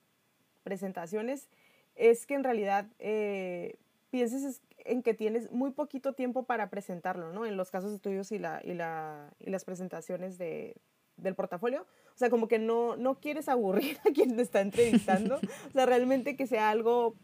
presentaciones 0.63 1.49
es 1.95 2.27
que 2.27 2.35
en 2.35 2.45
realidad 2.45 2.87
eh, 2.99 3.77
pienses 4.11 4.63
en 4.79 5.03
que 5.03 5.15
tienes 5.15 5.51
muy 5.51 5.73
poquito 5.73 6.13
tiempo 6.13 6.45
para 6.45 6.71
presentarlo, 6.71 7.33
¿no? 7.33 7.45
En 7.45 7.57
los 7.57 7.71
casos 7.71 7.91
de 7.91 7.97
estudios 7.97 8.33
y, 8.33 8.39
la, 8.39 8.61
y, 8.65 8.75
la, 8.75 9.31
y 9.41 9.51
las 9.51 9.65
presentaciones 9.65 10.39
de, 10.39 10.77
del 11.17 11.35
portafolio. 11.35 11.83
O 12.15 12.19
sea, 12.19 12.31
como 12.31 12.49
que 12.49 12.59
no, 12.59 12.97
no 12.97 13.21
quieres 13.21 13.49
aburrir 13.49 13.99
a 14.09 14.13
quien 14.13 14.37
te 14.37 14.43
está 14.43 14.61
entrevistando. 14.61 15.37
o 15.69 15.73
sea, 15.73 15.87
realmente 15.87 16.37
que 16.37 16.47
sea 16.47 16.71
algo, 16.71 17.17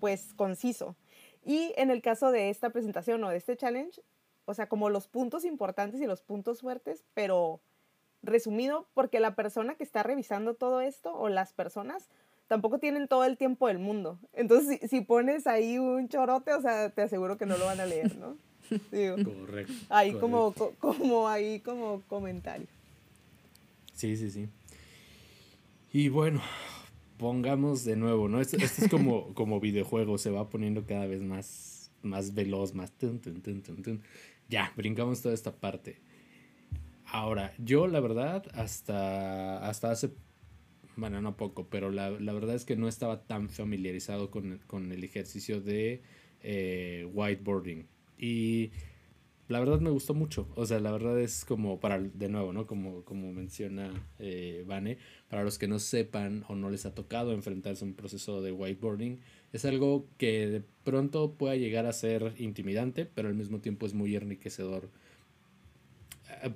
pues, 0.00 0.34
conciso. 0.34 0.96
Y 1.44 1.72
en 1.76 1.90
el 1.90 2.02
caso 2.02 2.32
de 2.32 2.50
esta 2.50 2.70
presentación 2.70 3.22
o 3.22 3.28
de 3.28 3.36
este 3.36 3.56
challenge, 3.56 4.02
o 4.46 4.54
sea, 4.54 4.68
como 4.68 4.90
los 4.90 5.06
puntos 5.08 5.44
importantes 5.44 6.00
y 6.00 6.06
los 6.06 6.22
puntos 6.22 6.60
fuertes, 6.60 7.04
pero 7.14 7.60
resumido, 8.26 8.86
porque 8.94 9.20
la 9.20 9.34
persona 9.34 9.74
que 9.74 9.84
está 9.84 10.02
revisando 10.02 10.54
todo 10.54 10.80
esto 10.80 11.14
o 11.14 11.28
las 11.28 11.52
personas 11.52 12.08
tampoco 12.48 12.78
tienen 12.78 13.08
todo 13.08 13.24
el 13.24 13.36
tiempo 13.36 13.68
del 13.68 13.78
mundo. 13.78 14.18
Entonces, 14.32 14.90
si, 14.90 15.00
pones 15.00 15.46
ahí 15.46 15.78
un 15.78 16.08
chorote, 16.08 16.52
o 16.52 16.60
sea, 16.60 16.90
te 16.90 17.02
aseguro 17.02 17.36
que 17.36 17.46
no 17.46 17.56
lo 17.56 17.66
van 17.66 17.80
a 17.80 17.86
leer, 17.86 18.16
¿no? 18.16 18.36
correcto. 19.24 19.72
Ahí 19.88 20.12
Como, 20.14 20.52
como, 20.78 21.28
ahí 21.28 21.60
como 21.60 22.02
comentario. 22.02 22.66
Sí, 23.94 24.16
sí, 24.16 24.30
sí. 24.30 24.48
Y 25.92 26.08
bueno, 26.08 26.42
pongamos 27.16 27.84
de 27.84 27.96
nuevo, 27.96 28.28
¿no? 28.28 28.40
Esto, 28.40 28.56
es 28.58 28.88
como, 28.90 29.32
como 29.34 29.60
videojuego, 29.60 30.18
se 30.18 30.30
va 30.30 30.48
poniendo 30.48 30.84
cada 30.84 31.06
vez 31.06 31.22
más, 31.22 31.90
más 32.02 32.34
veloz, 32.34 32.74
más... 32.74 32.92
ya, 34.48 34.72
brincamos 34.76 35.22
toda 35.22 35.34
esta 35.34 35.52
parte. 35.52 36.00
Ahora, 37.06 37.54
yo 37.58 37.86
la 37.86 38.00
verdad, 38.00 38.44
hasta, 38.54 39.66
hasta 39.68 39.90
hace, 39.90 40.10
bueno, 40.96 41.20
no 41.22 41.36
poco, 41.36 41.68
pero 41.68 41.90
la, 41.90 42.10
verdad 42.10 42.56
es 42.56 42.64
que 42.64 42.76
no 42.76 42.88
estaba 42.88 43.22
tan 43.22 43.48
familiarizado 43.48 44.30
con, 44.30 44.92
el 44.92 45.04
ejercicio 45.04 45.60
de 45.60 46.02
eh, 46.42 47.08
whiteboarding. 47.12 47.86
Y 48.18 48.72
la 49.48 49.60
verdad 49.60 49.80
me 49.80 49.90
gustó 49.90 50.14
mucho. 50.14 50.48
O 50.56 50.66
sea, 50.66 50.80
la 50.80 50.90
verdad 50.90 51.20
es 51.20 51.44
como 51.44 51.78
para, 51.78 52.00
de 52.00 52.28
nuevo, 52.28 52.52
¿no? 52.52 52.66
Como, 52.66 53.04
como 53.04 53.32
menciona 53.32 53.92
eh, 54.18 54.64
Vane, 54.66 54.98
para 55.28 55.44
los 55.44 55.58
que 55.58 55.68
no 55.68 55.78
sepan 55.78 56.44
o 56.48 56.56
no 56.56 56.70
les 56.70 56.86
ha 56.86 56.94
tocado 56.94 57.32
enfrentarse 57.32 57.84
a 57.84 57.88
un 57.88 57.94
proceso 57.94 58.42
de 58.42 58.50
whiteboarding, 58.50 59.20
es 59.52 59.64
algo 59.64 60.08
que 60.18 60.48
de 60.48 60.62
pronto 60.82 61.34
pueda 61.34 61.54
llegar 61.54 61.86
a 61.86 61.92
ser 61.92 62.34
intimidante, 62.38 63.06
pero 63.06 63.28
al 63.28 63.34
mismo 63.34 63.60
tiempo 63.60 63.86
es 63.86 63.94
muy 63.94 64.16
enriquecedor 64.16 64.90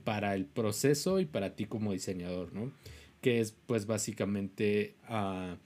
para 0.04 0.34
el 0.34 0.46
proceso 0.46 1.20
y 1.20 1.26
para 1.26 1.54
ti 1.56 1.66
como 1.66 1.92
diseñador, 1.92 2.52
¿no? 2.52 2.72
Que 3.20 3.40
es 3.40 3.56
pues 3.66 3.86
básicamente 3.86 4.96
a 5.04 5.58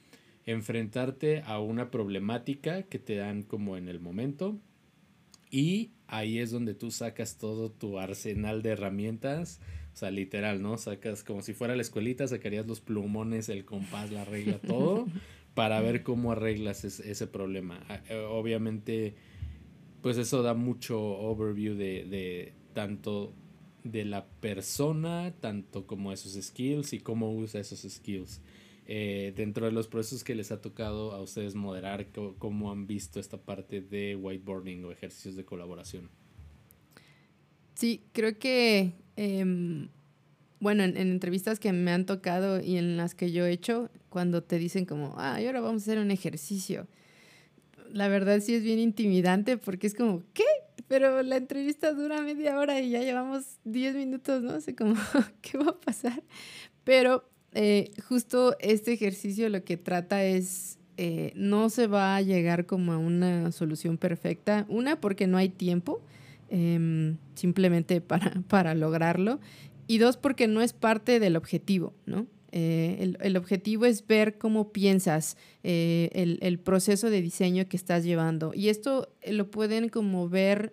enfrentarte 0.46 1.42
a 1.46 1.60
una 1.60 1.90
problemática 1.90 2.82
que 2.82 2.98
te 2.98 3.16
dan 3.16 3.42
como 3.42 3.76
en 3.76 3.88
el 3.88 4.00
momento 4.00 4.58
y 5.50 5.92
ahí 6.08 6.38
es 6.38 6.50
donde 6.50 6.74
tú 6.74 6.90
sacas 6.90 7.38
todo 7.38 7.70
tu 7.70 7.98
arsenal 7.98 8.62
de 8.62 8.70
herramientas, 8.70 9.60
o 9.92 9.96
sea, 9.96 10.10
literal, 10.10 10.60
¿no? 10.60 10.76
Sacas 10.78 11.22
como 11.22 11.42
si 11.42 11.54
fuera 11.54 11.76
la 11.76 11.82
escuelita, 11.82 12.26
sacarías 12.26 12.66
los 12.66 12.80
plumones, 12.80 13.48
el 13.48 13.64
compás, 13.64 14.10
la 14.10 14.24
regla, 14.24 14.58
todo, 14.58 15.06
para 15.54 15.80
ver 15.80 16.02
cómo 16.02 16.32
arreglas 16.32 16.84
ese 16.84 17.26
problema. 17.28 17.80
Ah, 17.88 18.00
eh, 18.08 18.16
obviamente, 18.28 19.14
pues 20.02 20.18
eso 20.18 20.42
da 20.42 20.54
mucho 20.54 21.00
overview 21.00 21.76
de, 21.76 22.04
de 22.04 22.52
tanto 22.72 23.32
de 23.84 24.04
la 24.04 24.26
persona, 24.26 25.32
tanto 25.40 25.86
como 25.86 26.12
esos 26.12 26.32
skills 26.42 26.94
y 26.94 27.00
cómo 27.00 27.32
usa 27.32 27.60
esos 27.60 27.80
skills. 27.80 28.40
Eh, 28.86 29.32
dentro 29.36 29.66
de 29.66 29.72
los 29.72 29.88
procesos 29.88 30.24
que 30.24 30.34
les 30.34 30.50
ha 30.52 30.60
tocado 30.60 31.12
a 31.12 31.22
ustedes 31.22 31.54
moderar, 31.54 32.08
¿cómo 32.38 32.72
han 32.72 32.86
visto 32.86 33.20
esta 33.20 33.38
parte 33.38 33.80
de 33.80 34.16
whiteboarding 34.16 34.84
o 34.84 34.90
ejercicios 34.90 35.36
de 35.36 35.44
colaboración? 35.44 36.10
Sí, 37.74 38.02
creo 38.12 38.38
que, 38.38 38.92
em, 39.16 39.88
bueno, 40.60 40.82
en, 40.84 40.96
entrevistas 40.96 41.58
que 41.58 41.72
me 41.72 41.92
han 41.92 42.06
tocado 42.06 42.60
y 42.60 42.76
en 42.76 42.96
las 42.96 43.14
que 43.14 43.32
yo 43.32 43.46
he 43.46 43.52
hecho, 43.52 43.90
cuando 44.10 44.42
te 44.42 44.58
dicen 44.58 44.84
como, 44.84 45.14
ah, 45.18 45.40
y 45.40 45.46
ahora 45.46 45.60
vamos 45.60 45.82
a 45.82 45.84
hacer 45.84 45.98
un 45.98 46.10
ejercicio, 46.10 46.86
la 47.90 48.08
verdad 48.08 48.40
sí 48.40 48.54
es 48.54 48.62
bien 48.62 48.78
intimidante 48.78 49.56
porque 49.56 49.86
es 49.86 49.94
como, 49.94 50.22
¿qué? 50.34 50.44
Pero 50.88 51.22
la 51.22 51.36
entrevista 51.36 51.92
dura 51.92 52.20
media 52.20 52.58
hora 52.58 52.80
y 52.80 52.90
ya 52.90 53.00
llevamos 53.00 53.58
10 53.64 53.94
minutos, 53.94 54.42
¿no? 54.42 54.60
sé 54.60 54.74
cómo 54.74 54.94
¿qué 55.42 55.58
va 55.58 55.70
a 55.70 55.80
pasar? 55.80 56.22
Pero 56.84 57.24
eh, 57.52 57.90
justo 58.08 58.56
este 58.60 58.92
ejercicio 58.92 59.48
lo 59.48 59.64
que 59.64 59.76
trata 59.76 60.24
es, 60.24 60.78
eh, 60.96 61.32
no 61.34 61.70
se 61.70 61.86
va 61.86 62.16
a 62.16 62.22
llegar 62.22 62.66
como 62.66 62.92
a 62.92 62.98
una 62.98 63.52
solución 63.52 63.96
perfecta. 63.96 64.66
Una, 64.68 65.00
porque 65.00 65.26
no 65.26 65.38
hay 65.38 65.48
tiempo, 65.48 66.02
em, 66.50 67.16
simplemente 67.34 68.00
para, 68.00 68.32
para 68.48 68.74
lograrlo. 68.74 69.40
Y 69.86 69.98
dos, 69.98 70.16
porque 70.16 70.48
no 70.48 70.62
es 70.62 70.72
parte 70.72 71.20
del 71.20 71.36
objetivo, 71.36 71.94
¿no? 72.06 72.26
Eh, 72.56 73.16
el, 73.20 73.36
objetivo 73.36 73.84
es 73.84 74.06
ver 74.06 74.38
cómo 74.38 74.70
piensas 74.70 75.36
eh, 75.64 76.38
el, 76.40 76.60
proceso 76.60 77.10
de 77.10 77.20
diseño 77.20 77.66
que 77.66 77.76
estás 77.76 78.04
llevando. 78.04 78.52
Y 78.54 78.68
esto 78.68 79.08
eh, 79.22 79.32
lo 79.32 79.50
pueden 79.50 79.88
como 79.88 80.28
ver 80.28 80.72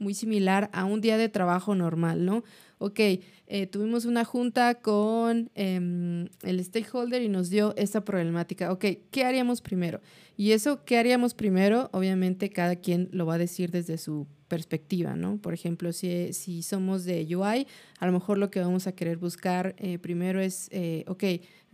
muy 0.00 0.14
similar 0.14 0.68
a 0.72 0.84
un 0.84 1.00
día 1.00 1.16
de 1.16 1.28
trabajo 1.28 1.76
normal, 1.76 2.24
¿no? 2.24 2.42
Ok, 2.78 3.00
tuvimos 3.70 4.04
una 4.04 4.24
junta 4.24 4.74
con 4.74 5.50
em, 5.54 6.28
el 6.42 6.62
stakeholder 6.62 7.22
y 7.22 7.28
nos 7.28 7.48
dio 7.48 7.74
esta 7.76 8.04
problemática. 8.04 8.70
Ok, 8.70 8.84
¿qué 9.10 9.24
haríamos 9.24 9.62
primero? 9.62 10.00
Y 10.36 10.52
eso, 10.52 10.84
¿qué 10.84 10.98
haríamos 10.98 11.32
primero? 11.32 11.88
Obviamente 11.92 12.50
cada 12.50 12.76
quien 12.76 13.08
lo 13.12 13.24
va 13.24 13.34
a 13.34 13.38
decir 13.38 13.70
desde 13.70 13.96
su 13.96 14.26
perspectiva, 14.48 15.16
¿no? 15.16 15.38
Por 15.38 15.54
ejemplo, 15.54 15.92
si, 15.92 16.32
si 16.32 16.62
somos 16.62 17.04
de 17.04 17.24
UI, 17.36 17.66
a 17.98 18.06
lo 18.06 18.12
mejor 18.12 18.38
lo 18.38 18.50
que 18.50 18.60
vamos 18.60 18.86
a 18.86 18.92
querer 18.92 19.16
buscar 19.16 19.74
eh, 19.78 19.98
primero 19.98 20.40
es, 20.40 20.68
eh, 20.72 21.04
ok, 21.08 21.24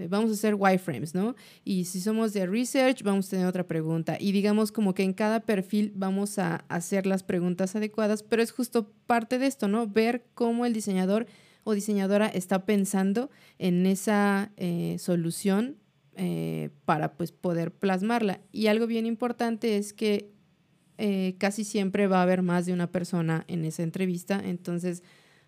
vamos 0.09 0.31
a 0.31 0.35
hacer 0.35 0.55
wireframes, 0.55 1.15
¿no? 1.15 1.35
Y 1.65 1.85
si 1.85 2.01
somos 2.01 2.33
de 2.33 2.47
research, 2.47 3.03
vamos 3.03 3.27
a 3.27 3.31
tener 3.31 3.47
otra 3.47 3.67
pregunta. 3.67 4.17
Y 4.19 4.33
digamos 4.33 4.73
como 4.73 4.95
que 4.95 5.03
en 5.03 5.13
cada 5.13 5.41
perfil 5.41 5.93
vamos 5.95 6.39
a 6.39 6.65
hacer 6.69 7.07
las 7.07 7.23
preguntas 7.23 7.77
adecuadas, 7.77 8.23
pero 8.23 8.43
es 8.43 8.53
justo 8.53 8.91
parte 9.07 9.39
de 9.39 9.47
esto, 9.47 9.69
¿no? 9.69 9.87
Ver 9.87 10.25
cómo 10.35 10.67
el 10.67 10.73
diseñador 10.73 11.27
o 11.65 11.75
diseñadora 11.75 12.27
está 12.27 12.65
pensando 12.67 13.31
en 13.59 13.87
esa 13.87 14.51
eh, 14.57 14.97
solución 14.99 15.77
para 16.85 17.15
pues 17.15 17.33
poder 17.33 17.73
plasmarla. 17.73 18.41
Y 18.53 18.67
algo 18.67 18.87
bien 18.87 19.07
importante 19.07 19.79
es 19.79 19.95
que 19.95 20.31
eh, 21.05 21.35
casi 21.39 21.65
siempre 21.65 22.07
va 22.07 22.21
a 22.21 22.23
haber 22.23 22.43
más 22.43 22.67
de 22.67 22.73
una 22.73 22.93
persona 22.93 23.45
en 23.49 23.65
esa 23.65 23.83
entrevista, 23.83 24.41
entonces 24.45 25.03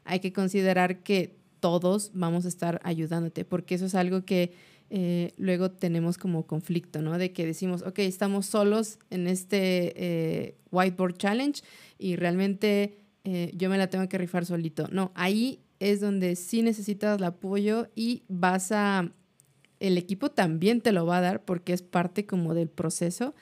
hay 0.04 0.18
que 0.18 0.32
considerar 0.32 1.04
que 1.04 1.36
todos 1.64 2.10
vamos 2.12 2.44
a 2.44 2.48
estar 2.48 2.78
ayudándote, 2.84 3.46
porque 3.46 3.74
eso 3.74 3.86
es 3.86 3.94
algo 3.94 4.26
que 4.26 4.52
eh, 4.90 5.32
luego 5.38 5.70
tenemos 5.70 6.18
como 6.18 6.46
conflicto, 6.46 7.00
¿no? 7.00 7.16
De 7.16 7.32
que 7.32 7.46
decimos, 7.46 7.80
ok, 7.80 8.00
estamos 8.00 8.44
solos 8.44 8.98
en 9.08 9.26
este 9.26 9.94
eh, 9.96 10.58
Whiteboard 10.70 11.16
Challenge 11.16 11.62
y 11.98 12.16
realmente 12.16 12.98
yo 13.54 13.70
me 13.70 13.78
la 13.78 13.88
tengo 13.88 14.06
que 14.06 14.18
rifar 14.18 14.44
solito. 14.44 14.86
No, 14.92 15.10
ahí 15.14 15.62
es 15.80 16.02
donde 16.02 16.36
sí 16.36 16.60
necesitas 16.60 17.16
el 17.16 17.24
apoyo 17.24 17.88
y 17.94 18.24
vas 18.28 18.70
a, 18.70 19.10
el 19.80 19.96
equipo 19.96 20.30
también 20.30 20.82
te 20.82 20.92
lo 20.92 21.06
va 21.06 21.16
a 21.16 21.22
dar 21.22 21.42
porque 21.46 21.72
es 21.72 21.80
parte 21.80 22.26
como 22.26 22.52
del 22.52 22.68
proceso 22.68 23.34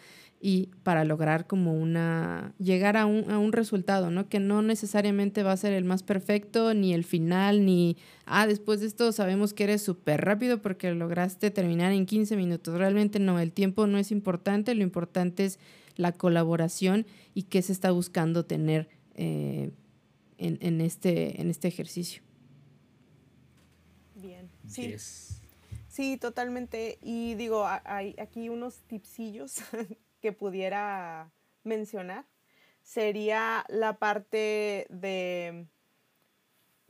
y 0.44 0.70
para 0.82 1.04
lograr 1.04 1.46
como 1.46 1.72
una, 1.72 2.52
llegar 2.58 2.96
a 2.96 3.06
un, 3.06 3.30
a 3.30 3.38
un, 3.38 3.52
resultado, 3.52 4.10
¿no? 4.10 4.28
Que 4.28 4.40
no 4.40 4.60
necesariamente 4.60 5.44
va 5.44 5.52
a 5.52 5.56
ser 5.56 5.72
el 5.72 5.84
más 5.84 6.02
perfecto, 6.02 6.74
ni 6.74 6.92
el 6.94 7.04
final, 7.04 7.64
ni, 7.64 7.96
ah, 8.26 8.48
después 8.48 8.80
de 8.80 8.88
esto 8.88 9.12
sabemos 9.12 9.54
que 9.54 9.62
eres 9.62 9.82
súper 9.82 10.24
rápido 10.24 10.60
porque 10.60 10.92
lograste 10.94 11.52
terminar 11.52 11.92
en 11.92 12.06
15 12.06 12.36
minutos. 12.36 12.76
Realmente 12.76 13.20
no, 13.20 13.38
el 13.38 13.52
tiempo 13.52 13.86
no 13.86 13.98
es 13.98 14.10
importante, 14.10 14.74
lo 14.74 14.82
importante 14.82 15.44
es 15.44 15.60
la 15.94 16.10
colaboración 16.10 17.06
y 17.34 17.44
qué 17.44 17.62
se 17.62 17.72
está 17.72 17.92
buscando 17.92 18.44
tener 18.44 18.88
eh, 19.14 19.70
en, 20.38 20.58
en, 20.60 20.80
este, 20.80 21.40
en 21.40 21.50
este 21.50 21.68
ejercicio. 21.68 22.20
Bien, 24.16 24.50
sí. 24.66 24.96
Sí, 25.86 26.16
totalmente. 26.16 26.98
Y 27.00 27.34
digo, 27.34 27.64
hay 27.84 28.16
aquí 28.18 28.48
unos 28.48 28.80
tipsillos 28.88 29.56
que 30.22 30.32
pudiera 30.32 31.30
mencionar 31.64 32.24
sería 32.82 33.64
la 33.68 33.98
parte 33.98 34.86
de 34.88 35.66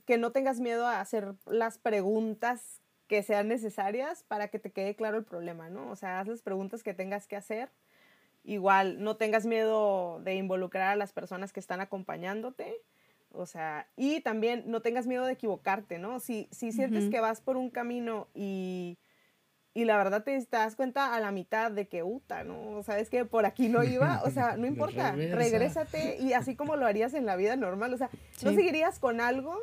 que 0.07 0.19
no 0.19 0.33
tengas 0.33 0.61
miedo 0.61 0.87
a 0.87 1.01
hacer 1.01 1.35
las 1.47 1.79
preguntas 1.79 2.81
que 3.09 3.23
sean 3.23 3.49
necesarias 3.49 4.25
para 4.29 4.49
que 4.49 4.59
te 4.59 4.71
quede 4.71 4.95
claro 4.95 5.19
el 5.19 5.25
problema, 5.25 5.69
¿no? 5.71 5.91
O 5.91 5.97
sea, 5.97 6.21
haz 6.21 6.29
las 6.29 6.43
preguntas 6.43 6.83
que 6.83 6.95
tengas 6.95 7.27
que 7.27 7.37
hacer. 7.37 7.71
Igual, 8.45 9.03
no 9.03 9.17
tengas 9.17 9.47
miedo 9.47 10.21
de 10.21 10.35
involucrar 10.35 10.89
a 10.89 10.97
las 10.97 11.13
personas 11.13 11.53
que 11.53 11.61
están 11.61 11.81
acompañándote. 11.81 12.81
O 13.31 13.47
sea, 13.47 13.87
y 13.97 14.21
también 14.21 14.65
no 14.67 14.83
tengas 14.83 15.07
miedo 15.07 15.25
de 15.25 15.33
equivocarte, 15.33 15.99
¿no? 15.99 16.21
Si, 16.21 16.49
si 16.51 16.73
sientes 16.73 17.09
que 17.11 17.21
vas 17.21 17.41
por 17.41 17.57
un 17.57 17.71
camino 17.71 18.29
y, 18.35 18.99
y 19.75 19.85
la 19.85 19.97
verdad 19.97 20.23
te, 20.23 20.39
das 20.51 20.77
cuenta 20.77 21.15
a 21.15 21.21
la 21.21 21.33
mitad 21.33 21.71
de 21.71 21.89
que, 21.89 22.03
uta, 22.03 22.45
¿no? 22.45 22.71
O 22.73 22.83
sea, 22.83 22.99
es 22.99 23.09
que 23.09 23.25
por 23.25 23.47
aquí 23.47 23.69
no 23.69 23.83
iba, 23.83 24.23
o 24.25 24.31
sea, 24.31 24.57
no 24.57 24.67
importa, 24.69 25.13
regrésate 25.13 26.19
y 26.21 26.35
así 26.35 26.55
como 26.55 26.77
lo 26.77 26.87
harías 26.87 27.15
en 27.15 27.27
la 27.27 27.37
vida 27.37 27.57
normal, 27.57 27.95
o 27.95 27.97
sea, 27.97 28.11
no 28.45 28.53
seguirías 28.53 28.99
con 28.99 29.21
algo 29.21 29.59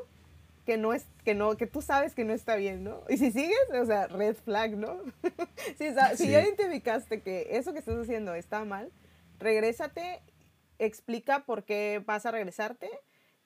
que 0.65 0.77
no 0.77 0.93
es, 0.93 1.05
que 1.23 1.35
no, 1.35 1.57
que 1.57 1.67
tú 1.67 1.81
sabes 1.81 2.13
que 2.13 2.25
no 2.25 2.33
está 2.33 2.55
bien, 2.55 2.83
¿no? 2.83 3.03
Y 3.09 3.17
si 3.17 3.31
sigues, 3.31 3.57
o 3.73 3.85
sea, 3.85 4.07
red 4.07 4.35
flag, 4.35 4.77
¿no? 4.77 4.99
si, 5.77 5.89
si 6.15 6.29
ya 6.29 6.41
identificaste 6.41 7.21
que 7.21 7.47
eso 7.51 7.73
que 7.73 7.79
estás 7.79 7.97
haciendo 7.97 8.33
está 8.33 8.65
mal, 8.65 8.91
regrésate, 9.39 10.21
explica 10.79 11.45
por 11.45 11.63
qué 11.63 12.01
vas 12.05 12.25
a 12.25 12.31
regresarte 12.31 12.89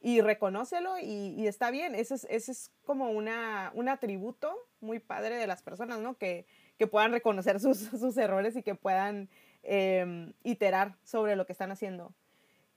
y 0.04 0.20
reconócelo 0.20 1.00
y, 1.00 1.34
y 1.38 1.48
está 1.48 1.72
bien. 1.72 1.96
Eso 1.96 2.14
es, 2.14 2.28
eso 2.30 2.52
es 2.52 2.72
como 2.86 3.10
una, 3.10 3.72
un 3.74 3.88
atributo 3.88 4.54
muy 4.82 5.00
padre 5.00 5.38
de 5.38 5.48
las 5.48 5.64
personas, 5.64 6.00
¿no? 6.00 6.18
Que, 6.18 6.46
que 6.78 6.88
puedan 6.88 7.14
reconocer 7.14 7.60
sus, 7.62 7.78
sus, 7.78 8.18
errores 8.18 8.56
y 8.58 8.64
que 8.64 8.76
puedan 8.76 9.30
em, 9.64 10.34
iterar 10.44 10.98
sobre 11.06 11.38
lo 11.38 11.46
que 11.46 11.54
están 11.54 11.72
haciendo. 11.72 12.14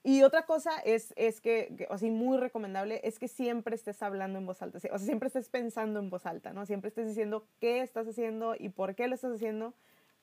Y 0.04 0.22
otra 0.22 0.46
cosa 0.46 0.70
es, 0.84 1.12
es 1.16 1.40
que, 1.40 1.88
así 1.90 2.10
muy 2.10 2.38
recomendable, 2.38 3.00
es 3.02 3.18
que 3.18 3.26
siempre 3.26 3.74
estés 3.74 4.00
hablando 4.04 4.38
en 4.38 4.46
voz 4.46 4.62
alta, 4.62 4.78
o 4.78 4.80
sea, 4.80 4.96
siempre 5.00 5.26
estés 5.26 5.48
pensando 5.48 5.98
en 5.98 6.10
voz 6.10 6.26
alta, 6.26 6.52
¿no? 6.52 6.64
Siempre 6.64 6.88
estés 6.88 7.08
diciendo 7.08 7.44
qué 7.58 7.80
estás 7.80 8.06
haciendo 8.06 8.54
y 8.56 8.68
por 8.68 8.94
qué 8.94 9.08
lo 9.08 9.16
estás 9.16 9.32
haciendo, 9.32 9.74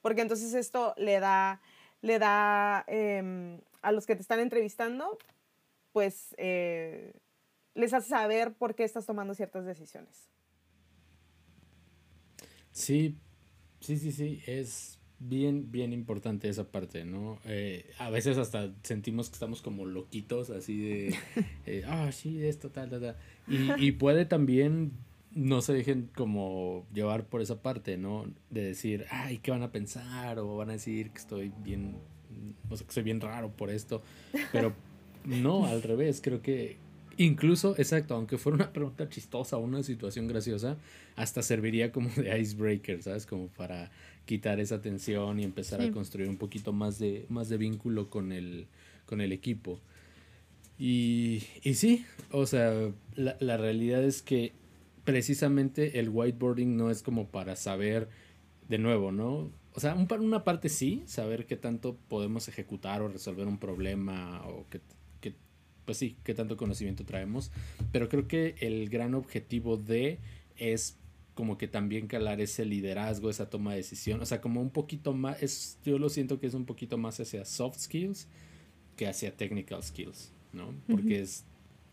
porque 0.02 0.22
entonces 0.22 0.54
esto 0.54 0.94
le 0.96 1.20
da, 1.20 1.60
le 2.02 2.18
da 2.18 2.86
em, 2.88 3.60
a 3.82 3.92
los 3.92 4.06
que 4.06 4.16
te 4.16 4.22
están 4.22 4.40
entrevistando, 4.40 5.18
pues 5.94 6.36
eh, 6.38 7.14
les 7.76 7.94
hace 7.94 8.10
saber 8.10 8.54
por 8.54 8.76
qué 8.76 8.84
estás 8.84 9.06
tomando 9.06 9.34
ciertas 9.34 9.66
decisiones. 9.66 10.30
Sí, 12.72 13.16
sí, 13.80 13.98
sí, 13.98 14.12
sí, 14.12 14.42
es 14.48 15.00
bien, 15.20 15.72
bien 15.72 15.94
importante 15.94 16.50
esa 16.50 16.72
parte, 16.72 17.06
¿no? 17.06 17.40
Eh, 17.46 17.90
a 18.00 18.10
veces 18.10 18.38
hasta 18.38 18.74
sentimos 18.84 19.30
que 19.30 19.36
estamos 19.36 19.62
como 19.62 19.86
loquitos, 19.86 20.50
así 20.50 20.82
de, 20.82 21.16
eh, 21.66 21.84
ah, 21.88 22.12
sí, 22.12 22.44
esto, 22.44 22.72
tal, 22.72 22.90
tal, 22.90 23.02
tal. 23.02 23.18
Y, 23.48 23.88
y 23.88 23.92
puede 23.94 24.26
también 24.26 24.92
no 25.36 25.62
se 25.62 25.74
dejen 25.74 26.10
como 26.16 26.86
llevar 26.94 27.26
por 27.26 27.42
esa 27.42 27.62
parte, 27.62 27.98
¿no? 27.98 28.26
De 28.50 28.64
decir, 28.64 29.06
ay, 29.10 29.40
¿qué 29.40 29.52
van 29.52 29.64
a 29.64 29.72
pensar? 29.72 30.40
O 30.40 30.58
van 30.58 30.70
a 30.70 30.74
decir 30.74 31.12
que 31.12 31.20
estoy 31.20 31.52
bien, 31.64 31.98
o 32.70 32.78
sea, 32.78 32.86
que 32.86 32.94
soy 32.94 33.04
bien 33.04 33.22
raro 33.22 33.52
por 33.52 33.70
esto. 33.70 34.04
Pero 34.52 34.74
no, 35.26 35.66
al 35.66 35.82
revés, 35.82 36.22
creo 36.22 36.42
que 36.42 36.78
incluso, 37.18 37.76
exacto, 37.78 38.16
aunque 38.16 38.38
fuera 38.38 38.56
una 38.56 38.74
pregunta 38.74 39.08
chistosa 39.10 39.58
o 39.58 39.62
una 39.62 39.84
situación 39.84 40.28
graciosa, 40.28 40.78
hasta 41.16 41.42
serviría 41.42 41.92
como 41.92 42.10
de 42.10 42.40
icebreaker, 42.40 43.02
¿sabes? 43.02 43.26
Como 43.26 43.48
para 43.48 43.92
quitar 44.26 44.60
esa 44.60 44.82
tensión 44.82 45.40
y 45.40 45.44
empezar 45.44 45.82
a 45.82 45.92
construir 45.92 46.30
un 46.30 46.38
poquito 46.38 46.72
más 46.74 46.98
de, 47.00 47.26
más 47.30 47.50
de 47.50 47.58
vínculo 47.58 48.10
con 48.10 48.32
el, 48.32 48.68
con 49.06 49.22
el 49.22 49.32
equipo. 49.32 49.80
Y, 50.80 51.44
y 51.62 51.76
sí, 51.76 52.06
o 52.32 52.46
sea, 52.46 52.74
la, 53.16 53.38
la 53.40 53.58
realidad 53.58 54.04
es 54.04 54.22
que 54.22 54.54
precisamente 55.04 56.00
el 56.00 56.10
whiteboarding 56.10 56.78
no 56.78 56.90
es 56.90 57.04
como 57.04 57.28
para 57.28 57.56
saber 57.56 58.10
de 58.70 58.78
nuevo, 58.78 59.12
¿no? 59.12 59.52
O 59.76 59.80
sea, 59.80 59.96
un, 59.96 60.08
una 60.22 60.44
parte 60.44 60.70
sí, 60.70 61.04
saber 61.06 61.46
qué 61.46 61.58
tanto 61.58 61.98
podemos 62.08 62.48
ejecutar 62.48 63.02
o 63.02 63.08
resolver 63.08 63.48
un 63.48 63.58
problema 63.58 64.44
o 64.48 64.66
qué, 64.70 64.80
pues 65.86 65.98
sí, 65.98 66.18
qué 66.24 66.34
tanto 66.34 66.58
conocimiento 66.58 67.06
traemos. 67.06 67.52
Pero 67.92 68.10
creo 68.10 68.28
que 68.28 68.56
el 68.60 68.90
gran 68.90 69.16
objetivo 69.16 69.78
de 69.78 70.20
es 70.58 70.98
como 71.34 71.58
que 71.58 71.68
también 71.68 72.08
calar 72.08 72.42
ese 72.42 72.66
liderazgo, 72.66 73.30
esa 73.30 73.50
toma 73.50 73.72
de 73.72 73.78
decisión. 73.78 74.22
O 74.22 74.26
sea, 74.26 74.42
como 74.42 74.62
un 74.62 74.70
poquito 74.70 75.14
más, 75.14 75.42
es, 75.42 75.80
yo 75.84 75.98
lo 75.98 76.10
siento 76.10 76.40
que 76.40 76.48
es 76.48 76.54
un 76.54 76.66
poquito 76.66 76.98
más 76.98 77.20
hacia 77.20 77.46
soft 77.46 77.80
skills 77.80 78.28
que 78.96 79.08
hacia 79.08 79.36
technical 79.36 79.82
skills, 79.82 80.32
¿no? 80.52 80.74
Porque 80.88 81.22
es, 81.22 81.46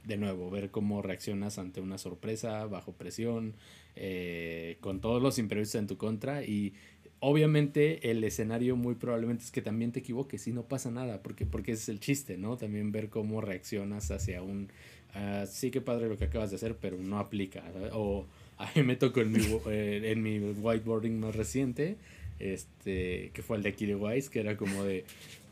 de 0.04 0.18
nuevo, 0.18 0.50
ver 0.50 0.70
cómo 0.70 1.00
reaccionas 1.00 1.58
ante 1.58 1.80
una 1.80 1.96
sorpresa, 1.96 2.66
bajo 2.66 2.92
presión, 2.92 3.54
eh, 3.96 4.76
con 4.80 5.00
todos 5.00 5.22
los 5.22 5.38
imprevistos 5.38 5.80
en 5.80 5.86
tu 5.86 5.96
contra 5.96 6.44
y 6.44 6.74
obviamente 7.20 8.10
el 8.10 8.24
escenario 8.24 8.76
muy 8.76 8.94
probablemente 8.94 9.44
es 9.44 9.50
que 9.50 9.62
también 9.62 9.92
te 9.92 10.00
equivoques 10.00 10.46
y 10.46 10.52
no 10.52 10.64
pasa 10.64 10.90
nada, 10.90 11.22
porque, 11.22 11.46
porque 11.46 11.72
ese 11.72 11.82
es 11.82 11.88
el 11.90 12.00
chiste, 12.00 12.36
¿no? 12.36 12.56
También 12.56 12.92
ver 12.92 13.08
cómo 13.08 13.40
reaccionas 13.40 14.10
hacia 14.10 14.42
un, 14.42 14.70
uh, 15.14 15.46
sí 15.46 15.70
que 15.70 15.80
padre 15.80 16.08
lo 16.08 16.16
que 16.16 16.24
acabas 16.24 16.50
de 16.50 16.56
hacer, 16.56 16.76
pero 16.76 16.96
no 16.98 17.18
aplica. 17.18 17.62
O 17.92 18.26
a 18.58 18.70
mí 18.74 18.82
me 18.82 18.96
tocó 18.96 19.20
en 19.20 19.32
mi, 19.32 19.40
eh, 19.70 20.02
en 20.04 20.22
mi 20.22 20.38
whiteboarding 20.38 21.20
más 21.20 21.36
reciente, 21.36 21.96
este, 22.38 23.30
que 23.34 23.42
fue 23.42 23.58
el 23.58 23.62
de 23.62 23.72
de 23.72 23.94
Wise, 23.94 24.30
que 24.30 24.40
era 24.40 24.56
como 24.56 24.82
de, 24.84 25.04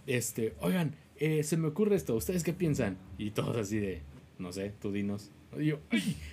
este, 0.07 0.55
oigan, 0.61 0.95
eh, 1.21 1.43
se 1.43 1.57
me 1.57 1.69
ocurre 1.69 1.97
esto, 1.97 2.15
¿ustedes 2.15 2.45
qué 2.45 2.53
piensan? 2.53 2.97
Y 3.19 3.31
todos 3.31 3.57
así 3.57 3.79
de, 3.79 4.01
no 4.39 4.53
sé, 4.53 4.73
tú 4.81 4.91
dinos. 4.91 5.31
yo, 5.59 5.81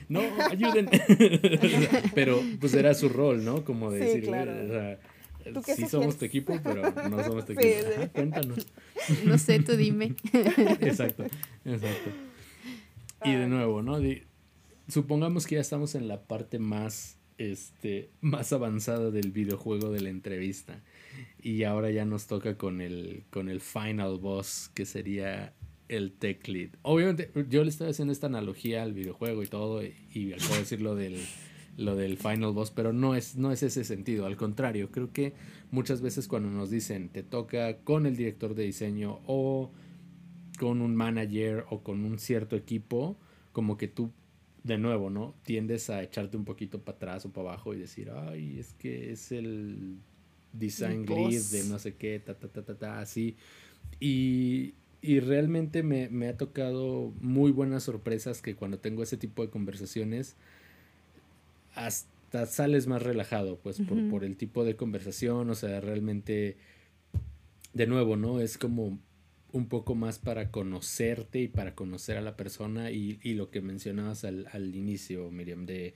no, 0.10 0.22
ayuden. 0.50 0.90
pero 2.16 2.42
pues 2.60 2.74
era 2.74 2.94
su 2.94 3.10
rol, 3.10 3.44
¿no? 3.44 3.66
Como 3.66 3.92
de 3.92 4.00
decir, 4.00 4.30
sí 5.64 5.88
somos 5.88 6.18
tu 6.18 6.26
equipo, 6.26 6.60
pero 6.64 6.92
no 7.10 7.24
somos 7.24 7.46
tu 7.46 7.52
equipo. 7.58 8.12
cuéntanos. 8.14 8.66
No 9.26 9.38
sé, 9.38 9.60
tú 9.60 9.76
dime. 9.76 10.16
exacto, 10.82 11.26
exacto. 11.64 12.10
Y 13.24 13.34
de 13.34 13.48
nuevo, 13.48 13.82
¿no? 13.82 14.00
supongamos 14.88 15.48
que 15.48 15.56
ya 15.56 15.62
estamos 15.62 15.96
en 15.96 16.08
la 16.08 16.24
parte 16.24 16.60
más, 16.60 17.18
este, 17.38 18.10
más 18.22 18.54
avanzada 18.54 19.12
del 19.12 19.32
videojuego 19.32 19.92
de 19.92 20.02
la 20.02 20.10
entrevista. 20.10 20.84
Y 21.42 21.64
ahora 21.64 21.92
ya 21.92 22.06
nos 22.06 22.28
toca 22.28 22.58
con 22.58 22.82
el, 22.82 23.24
con 23.30 23.50
el 23.50 23.62
final 23.62 24.18
boss, 24.20 24.70
que 24.74 24.86
sería 24.86 25.54
el 25.88 26.12
tech 26.12 26.48
lead. 26.48 26.70
Obviamente, 26.82 27.32
yo 27.50 27.64
le 27.64 27.70
estaba 27.70 27.92
haciendo 27.92 28.12
esta 28.12 28.28
analogía 28.28 28.84
al 28.84 28.94
videojuego 28.94 29.44
y 29.44 29.48
todo, 29.48 29.84
y, 29.84 29.96
y 30.12 30.34
acabo 30.34 30.54
de 30.54 30.60
decir 30.60 30.82
lo 30.82 30.96
del 30.96 31.20
lo 31.78 31.96
del 31.96 32.18
final 32.18 32.54
boss, 32.54 32.72
pero 32.72 32.94
no 32.94 33.16
es, 33.16 33.36
no 33.36 33.52
es 33.52 33.64
ese 33.64 33.84
sentido, 33.84 34.26
al 34.26 34.38
contrario, 34.38 34.92
creo 34.92 35.12
que 35.12 35.34
muchas 35.72 36.02
veces 36.02 36.28
cuando 36.28 36.50
nos 36.50 36.70
dicen 36.70 37.10
te 37.10 37.24
toca 37.24 37.78
con 37.80 38.06
el 38.06 38.16
director 38.16 38.56
de 38.56 38.64
diseño 38.64 39.20
o 39.26 39.72
con 40.58 40.82
un 40.82 40.96
manager 40.96 41.66
o 41.70 41.84
con 41.84 42.06
un 42.06 42.18
cierto 42.18 42.56
equipo, 42.56 43.18
como 43.52 43.78
que 43.78 43.88
tú 43.88 44.12
de 44.64 44.78
nuevo, 44.80 45.12
¿no? 45.12 45.36
Tiendes 45.44 45.92
a 45.92 46.02
echarte 46.02 46.38
un 46.38 46.46
poquito 46.46 46.82
para 46.82 46.96
atrás 46.96 47.26
o 47.26 47.32
para 47.32 47.50
abajo 47.50 47.74
y 47.76 47.80
decir, 47.80 48.10
ay, 48.10 48.58
es 48.58 48.74
que 48.74 49.12
es 49.12 49.32
el 49.32 50.00
design 50.54 51.06
lead 51.06 51.42
de 51.52 51.66
no 51.70 51.78
sé 51.78 51.96
qué, 51.96 52.20
ta, 52.20 52.34
ta, 52.34 52.48
ta, 52.48 52.64
ta, 52.64 52.76
ta, 52.76 53.00
así. 53.00 53.38
Y, 54.00 54.74
y 55.02 55.20
realmente 55.20 55.84
me, 55.84 56.10
me 56.10 56.28
ha 56.30 56.38
tocado 56.38 57.14
muy 57.22 57.52
buenas 57.52 57.84
sorpresas 57.84 58.42
que 58.42 58.56
cuando 58.56 58.80
tengo 58.80 59.04
ese 59.04 59.18
tipo 59.18 59.44
de 59.44 59.52
conversaciones, 59.52 60.36
hasta 61.76 62.46
sales 62.46 62.88
más 62.88 63.02
relajado, 63.02 63.60
pues, 63.60 63.82
por, 63.82 64.10
por, 64.10 64.24
el 64.24 64.38
tipo 64.38 64.64
de 64.64 64.76
conversación, 64.76 65.50
o 65.50 65.56
sea, 65.56 65.80
realmente, 65.82 66.58
de 67.74 67.88
nuevo, 67.88 68.18
¿no? 68.18 68.40
Es 68.40 68.58
como 68.58 69.00
un 69.52 69.68
poco 69.68 69.96
más 69.96 70.20
para 70.20 70.52
conocerte 70.52 71.40
y 71.40 71.48
para 71.48 71.76
conocer 71.76 72.18
a 72.18 72.22
la 72.22 72.36
persona 72.36 72.92
y, 72.92 73.20
y 73.24 73.36
lo 73.36 73.52
que 73.52 73.62
mencionabas 73.62 74.26
al, 74.26 74.48
al 74.52 74.76
inicio, 74.76 75.32
Miriam, 75.32 75.66
de 75.66 75.94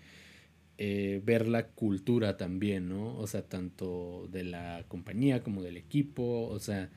eh, 0.81 1.21
ver 1.25 1.49
la 1.49 1.67
cultura 1.67 2.37
también, 2.37 2.87
¿no? 2.87 3.17
O 3.17 3.27
sea, 3.27 3.41
tanto 3.41 4.29
de 4.31 4.45
la 4.45 4.85
compañía 4.87 5.43
como 5.43 5.61
del 5.61 5.75
equipo, 5.75 6.47
o 6.47 6.57
sea, 6.59 6.89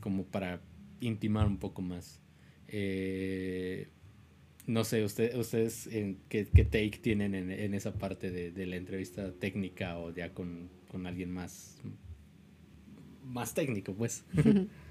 como 0.00 0.24
para 0.24 0.60
intimar 0.98 1.46
un 1.46 1.58
poco 1.58 1.80
más. 1.80 2.20
Eh, 2.66 3.86
no 4.66 4.84
sé, 4.84 5.04
usted, 5.04 5.36
ustedes 5.36 5.86
en 5.88 6.18
qué, 6.28 6.44
take 6.44 6.98
tienen 7.02 7.34
en, 7.34 7.74
esa 7.74 7.94
parte 7.94 8.30
de, 8.30 8.66
la 8.66 8.76
entrevista 8.76 9.32
técnica 9.32 9.98
o 9.98 10.10
ya 10.10 10.32
con, 10.32 10.70
con 10.90 11.06
alguien 11.06 11.30
más, 11.30 11.78
más 13.24 13.54
técnico, 13.54 13.94
pues. 13.94 14.24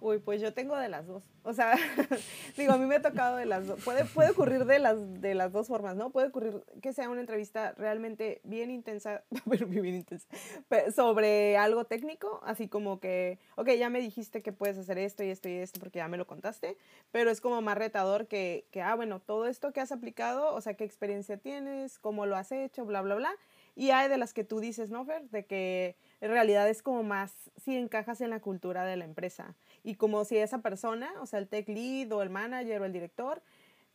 Uy, 0.00 0.18
pues 0.18 0.40
yo 0.40 0.52
tengo 0.54 0.76
de 0.76 0.88
las 0.88 1.06
dos. 1.06 1.24
O 1.42 1.52
sea, 1.52 1.74
digo, 2.56 2.72
a 2.72 2.78
mí 2.78 2.86
me 2.86 2.96
ha 2.96 3.02
tocado 3.02 3.36
de 3.36 3.46
las 3.46 3.66
dos. 3.66 3.82
Puede, 3.82 4.04
puede 4.04 4.30
ocurrir 4.30 4.64
de 4.64 4.78
las, 4.78 5.20
de 5.20 5.34
las 5.34 5.52
dos 5.52 5.66
formas, 5.66 5.96
¿no? 5.96 6.10
Puede 6.10 6.28
ocurrir 6.28 6.62
que 6.80 6.92
sea 6.92 7.08
una 7.08 7.20
entrevista 7.20 7.72
realmente 7.72 8.40
bien 8.44 8.70
intensa, 8.70 9.24
pero 9.50 9.66
bien 9.66 9.96
intensa, 9.96 10.28
sobre 10.94 11.56
algo 11.56 11.84
técnico, 11.84 12.40
así 12.44 12.68
como 12.68 13.00
que, 13.00 13.38
ok, 13.56 13.70
ya 13.70 13.90
me 13.90 14.00
dijiste 14.00 14.40
que 14.42 14.52
puedes 14.52 14.78
hacer 14.78 14.98
esto 14.98 15.24
y 15.24 15.30
esto 15.30 15.48
y 15.48 15.54
esto 15.54 15.80
porque 15.80 15.98
ya 15.98 16.08
me 16.08 16.16
lo 16.16 16.26
contaste, 16.26 16.76
pero 17.10 17.30
es 17.30 17.40
como 17.40 17.60
más 17.60 17.76
retador 17.76 18.28
que, 18.28 18.66
que 18.70 18.82
ah, 18.82 18.94
bueno, 18.94 19.20
todo 19.20 19.46
esto 19.46 19.72
que 19.72 19.80
has 19.80 19.90
aplicado, 19.90 20.54
o 20.54 20.60
sea, 20.60 20.74
qué 20.74 20.84
experiencia 20.84 21.38
tienes, 21.38 21.98
cómo 21.98 22.26
lo 22.26 22.36
has 22.36 22.52
hecho, 22.52 22.84
bla, 22.84 23.02
bla, 23.02 23.16
bla. 23.16 23.30
Y 23.78 23.92
hay 23.92 24.08
de 24.08 24.18
las 24.18 24.34
que 24.34 24.42
tú 24.42 24.58
dices, 24.58 24.90
¿no, 24.90 25.04
Fer? 25.04 25.30
De 25.30 25.46
que 25.46 25.94
en 26.20 26.32
realidad 26.32 26.68
es 26.68 26.82
como 26.82 27.04
más 27.04 27.32
si 27.56 27.76
encajas 27.76 28.20
en 28.20 28.30
la 28.30 28.40
cultura 28.40 28.84
de 28.84 28.96
la 28.96 29.04
empresa. 29.04 29.54
Y 29.88 29.94
como 29.94 30.26
si 30.26 30.36
esa 30.36 30.58
persona, 30.58 31.10
o 31.22 31.24
sea, 31.24 31.38
el 31.38 31.48
tech 31.48 31.66
lead 31.66 32.12
o 32.12 32.20
el 32.20 32.28
manager 32.28 32.82
o 32.82 32.84
el 32.84 32.92
director, 32.92 33.40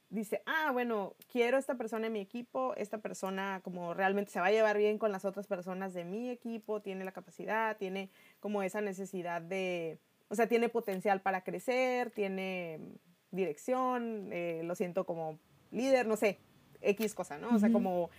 dice, 0.10 0.41
ah, 0.48 0.72
bueno, 0.72 1.14
quiero 1.32 1.60
esta 1.60 1.76
persona 1.76 2.08
en 2.08 2.14
mi 2.14 2.20
equipo, 2.20 2.74
esta 2.78 2.98
persona 2.98 3.62
como 3.64 3.94
realmente 3.94 4.32
se 4.32 4.39
va 4.39 4.48
a 4.48 4.52
llevar 4.52 4.76
bien 4.76 4.98
con 4.98 5.12
las 5.12 5.24
otras 5.24 5.46
personas 5.46 5.94
de 5.94 6.04
mi 6.04 6.32
equipo, 6.32 6.82
tiene 6.82 7.06
la 7.06 7.12
capacidad, 7.12 7.78
tiene 7.78 8.10
como 8.39 8.64
esa 8.64 8.82
necesidad 8.82 9.39
de, 9.39 10.00
o 10.30 10.36
sea, 10.36 10.48
tiene 10.48 10.68
potencial 10.68 11.22
para 11.22 11.44
crecer, 11.44 12.10
tiene 12.10 12.80
dirección, 13.30 14.30
eh, 14.32 14.62
lo 14.64 14.74
siento 14.74 15.06
como 15.06 15.38
líder, 15.70 16.08
no 16.08 16.18
sé, 16.18 16.39
X 16.82 17.14
cosa, 17.14 17.38
¿no? 17.38 17.54
O 17.54 17.60
sea, 17.60 17.72
como 17.72 18.10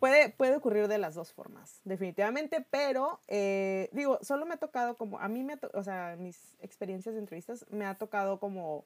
puede, 0.00 0.30
puede 0.30 0.56
ocurrir 0.56 0.88
de 0.88 0.98
las 0.98 1.14
dos 1.14 1.32
formas, 1.32 1.80
definitivamente, 1.84 2.66
pero 2.70 3.20
eh, 3.28 3.88
digo, 3.92 4.18
solo 4.22 4.46
me 4.46 4.54
ha 4.54 4.56
tocado 4.56 4.96
como, 4.96 5.20
a 5.20 5.28
mí 5.28 5.44
me, 5.44 5.58
o 5.74 5.82
sea, 5.84 6.16
mis 6.18 6.56
experiencias 6.60 7.14
de 7.14 7.20
entrevistas 7.20 7.64
me 7.70 7.84
ha 7.86 7.94
tocado 7.94 8.40
como 8.40 8.84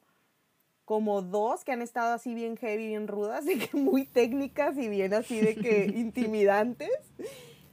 como 0.84 1.22
dos 1.22 1.64
que 1.64 1.72
han 1.72 1.80
estado 1.80 2.12
así 2.12 2.34
bien 2.34 2.58
heavy, 2.58 2.88
bien 2.88 3.08
rudas, 3.08 3.46
y 3.48 3.58
que 3.58 3.74
muy 3.74 4.04
técnicas 4.04 4.76
y 4.76 4.88
bien 4.88 5.14
así 5.14 5.40
de 5.40 5.54
que 5.54 5.86
intimidantes. 5.96 6.90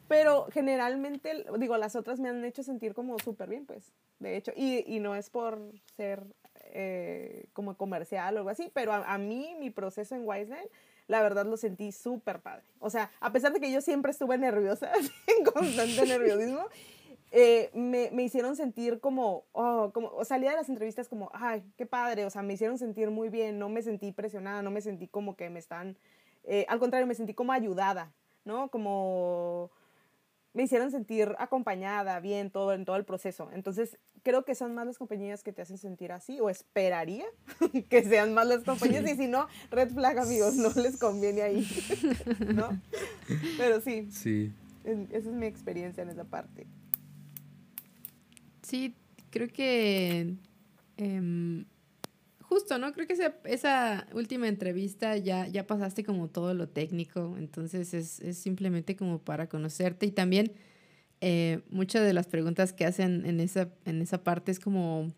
Pero 0.07 0.47
generalmente, 0.51 1.45
digo, 1.57 1.77
las 1.77 1.95
otras 1.95 2.19
me 2.19 2.29
han 2.29 2.43
hecho 2.43 2.63
sentir 2.63 2.93
como 2.93 3.17
súper 3.19 3.49
bien, 3.49 3.65
pues, 3.65 3.93
de 4.19 4.37
hecho. 4.37 4.51
Y, 4.55 4.83
y, 4.87 4.99
no 4.99 5.15
es 5.15 5.29
por 5.29 5.59
ser 5.95 6.23
eh, 6.65 7.47
como 7.53 7.75
comercial 7.77 8.35
o 8.35 8.39
algo 8.39 8.49
así, 8.49 8.71
pero 8.73 8.91
a, 8.93 9.13
a 9.13 9.17
mí, 9.17 9.55
mi 9.59 9.69
proceso 9.69 10.15
en 10.15 10.25
Wiseline, 10.25 10.67
la 11.08 11.22
verdad 11.22 11.45
lo 11.45 11.58
sentí 11.58 11.91
súper 11.91 12.41
padre. 12.41 12.64
O 12.80 12.89
sea, 12.89 13.12
a 13.20 13.32
pesar 13.32 13.54
de 13.54 13.60
que 13.60 13.72
yo 13.72 13.82
siempre 13.82 14.12
estuve 14.12 14.38
nerviosa, 14.38 14.91
en 15.28 15.43
constante 15.45 16.06
nerviosismo, 16.06 16.66
eh, 17.34 17.70
me, 17.74 18.12
me, 18.12 18.24
hicieron 18.24 18.58
sentir 18.58 18.99
como, 18.99 19.45
oh, 19.54 19.91
como, 19.93 20.24
salía 20.26 20.52
de 20.52 20.58
las 20.58 20.68
entrevistas 20.70 21.08
como, 21.08 21.32
ay, 21.34 21.64
qué 21.78 21.86
padre, 21.86 22.26
o 22.26 22.30
sea, 22.30 22.41
me 22.41 22.54
hicieron 22.54 22.78
sentir 22.78 23.10
muy 23.10 23.30
bien, 23.30 23.58
no 23.58 23.70
me 23.70 23.82
sentí 23.82 24.12
presionada, 24.12 24.62
no 24.62 24.70
me 24.70 24.82
sentí 24.82 25.08
como 25.08 25.38
que 25.38 25.49
me 25.49 25.60
están, 25.60 25.97
eh, 26.43 26.66
al 26.68 26.80
contrario, 26.80 27.08
me 27.08 27.16
sentí 27.16 27.34
como 27.34 27.54
ayudada, 27.54 28.12
¿no? 28.43 28.70
Como 28.70 29.72
me 30.54 30.64
hicieron 30.64 30.91
sentir 30.91 31.36
acompañada, 31.39 32.20
bien, 32.20 32.52
todo 32.52 32.74
en 32.74 32.86
todo 32.86 32.97
el 32.97 33.06
proceso. 33.06 33.49
Entonces, 33.54 33.97
creo 34.24 34.43
que 34.43 34.56
son 34.56 34.76
más 34.76 34.86
las 34.86 34.97
compañías 34.97 35.43
que 35.43 35.54
te 35.54 35.62
hacen 35.62 35.78
sentir 35.78 36.12
así, 36.12 36.39
o 36.39 36.49
esperaría 36.49 37.26
que 37.89 38.04
sean 38.04 38.34
más 38.34 38.47
las 38.47 38.64
compañías, 38.64 39.10
y 39.10 39.16
si 39.16 39.28
no, 39.28 39.47
red 39.70 39.91
flag, 39.91 40.20
amigos, 40.20 40.56
no 40.56 40.70
les 40.82 40.97
conviene 40.97 41.41
ahí, 41.41 41.68
¿no? 42.54 42.80
Pero 43.58 43.82
sí. 43.82 44.10
Sí. 44.12 44.54
Esa 44.84 45.30
es 45.30 45.36
mi 45.36 45.45
experiencia 45.45 46.04
en 46.04 46.10
esa 46.10 46.24
parte. 46.24 46.66
Sí, 48.64 48.95
creo 49.30 49.47
que 49.47 50.36
em, 50.97 51.66
justo, 52.52 52.78
¿no? 52.78 52.91
Creo 52.91 53.08
que 53.08 53.14
esa, 53.14 53.34
esa, 53.45 54.06
última 54.14 54.49
entrevista 54.49 55.16
ya, 55.16 55.47
ya 55.47 55.66
pasaste 55.66 56.04
como 56.04 56.28
todo 56.28 56.54
lo 56.54 56.68
técnico, 56.68 57.38
entonces 57.38 57.93
es, 57.93 58.20
es 58.20 58.38
simplemente 58.38 58.97
como 58.97 59.20
para 59.20 59.47
conocerte 59.47 60.06
y 60.06 60.12
también 60.12 60.52
eh, 61.22 61.62
muchas 61.70 62.04
de 62.04 62.12
las 62.12 62.28
preguntas 62.28 62.74
que 62.74 62.84
hacen 62.84 63.26
en 63.26 63.39
esa, 63.39 63.70
en 63.86 64.02
esa 64.02 64.22
parte 64.26 64.52
es 64.52 64.60
como, 64.60 65.14